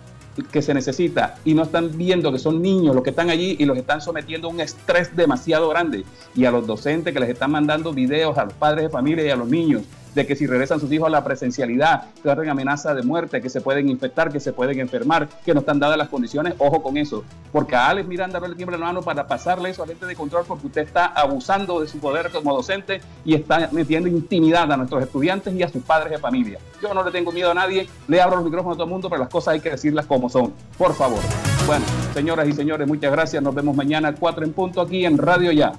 que 0.50 0.62
se 0.62 0.74
necesita 0.74 1.36
y 1.44 1.54
no 1.54 1.62
están 1.62 1.96
viendo 1.96 2.32
que 2.32 2.38
son 2.38 2.62
niños 2.62 2.94
los 2.94 3.04
que 3.04 3.10
están 3.10 3.30
allí 3.30 3.56
y 3.58 3.64
los 3.64 3.76
están 3.76 4.00
sometiendo 4.00 4.48
a 4.48 4.50
un 4.50 4.60
estrés 4.60 5.14
demasiado 5.14 5.68
grande. 5.68 6.04
Y 6.34 6.44
a 6.44 6.50
los 6.50 6.66
docentes 6.66 7.12
que 7.12 7.20
les 7.20 7.30
están 7.30 7.50
mandando 7.50 7.92
videos 7.92 8.36
a 8.38 8.44
los 8.44 8.54
padres 8.54 8.84
de 8.84 8.90
familia 8.90 9.24
y 9.24 9.30
a 9.30 9.36
los 9.36 9.48
niños 9.48 9.82
de 10.14 10.26
que 10.26 10.36
si 10.36 10.46
regresan 10.46 10.80
sus 10.80 10.90
hijos 10.92 11.06
a 11.06 11.10
la 11.10 11.24
presencialidad, 11.24 12.04
corren 12.22 12.48
amenaza 12.48 12.94
de 12.94 13.02
muerte, 13.02 13.40
que 13.40 13.48
se 13.48 13.60
pueden 13.60 13.88
infectar, 13.88 14.32
que 14.32 14.40
se 14.40 14.52
pueden 14.52 14.80
enfermar, 14.80 15.28
que 15.44 15.54
no 15.54 15.60
están 15.60 15.78
dadas 15.78 15.98
las 15.98 16.08
condiciones, 16.08 16.54
ojo 16.58 16.82
con 16.82 16.96
eso. 16.96 17.24
Porque 17.50 17.76
a 17.76 17.88
Alex 17.88 18.08
Miranda 18.08 18.40
no 18.40 18.48
le 18.48 18.54
tiembla 18.54 18.78
la 18.78 18.86
mano 18.86 19.02
para 19.02 19.26
pasarle 19.26 19.70
eso 19.70 19.82
a 19.82 19.86
gente 19.86 20.06
de 20.06 20.14
control 20.16 20.44
porque 20.46 20.66
usted 20.66 20.82
está 20.82 21.06
abusando 21.06 21.80
de 21.80 21.88
su 21.88 21.98
poder 21.98 22.30
como 22.30 22.54
docente 22.54 23.00
y 23.24 23.34
está 23.34 23.68
metiendo 23.72 24.08
intimidad 24.08 24.70
a 24.70 24.76
nuestros 24.76 25.02
estudiantes 25.02 25.54
y 25.54 25.62
a 25.62 25.68
sus 25.68 25.82
padres 25.82 26.12
de 26.12 26.18
familia. 26.18 26.58
Yo 26.80 26.92
no 26.94 27.04
le 27.04 27.10
tengo 27.10 27.32
miedo 27.32 27.50
a 27.50 27.54
nadie, 27.54 27.88
le 28.08 28.20
abro 28.20 28.36
los 28.36 28.44
micrófonos 28.44 28.76
a 28.76 28.78
todo 28.78 28.84
el 28.84 28.90
mundo, 28.90 29.08
pero 29.08 29.20
las 29.20 29.30
cosas 29.30 29.54
hay 29.54 29.60
que 29.60 29.70
decirlas 29.70 30.06
como 30.06 30.28
son. 30.28 30.52
Por 30.76 30.94
favor. 30.94 31.20
Bueno, 31.66 31.84
señoras 32.12 32.48
y 32.48 32.52
señores, 32.52 32.88
muchas 32.88 33.12
gracias. 33.12 33.42
Nos 33.42 33.54
vemos 33.54 33.76
mañana 33.76 34.08
a 34.08 34.14
4 34.14 34.44
en 34.44 34.52
punto 34.52 34.80
aquí 34.80 35.04
en 35.04 35.18
Radio 35.18 35.52
Ya. 35.52 35.72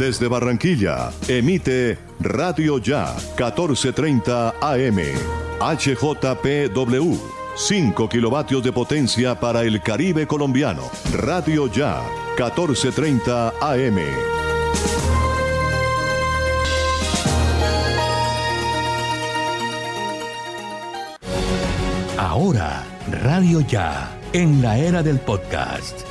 Desde 0.00 0.28
Barranquilla, 0.28 1.12
emite 1.28 1.98
Radio 2.20 2.78
Ya 2.78 3.14
1430 3.36 4.54
AM. 4.58 4.98
HJPW. 5.60 7.18
5 7.54 8.08
kilovatios 8.08 8.64
de 8.64 8.72
potencia 8.72 9.38
para 9.38 9.60
el 9.60 9.82
Caribe 9.82 10.26
colombiano. 10.26 10.84
Radio 11.12 11.70
Ya 11.70 12.00
1430 12.38 13.52
AM. 13.60 13.98
Ahora, 22.16 22.86
Radio 23.22 23.60
Ya, 23.60 24.18
en 24.32 24.62
la 24.62 24.78
era 24.78 25.02
del 25.02 25.18
podcast 25.20 26.10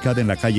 en 0.03 0.27
la 0.27 0.35
calle 0.35 0.49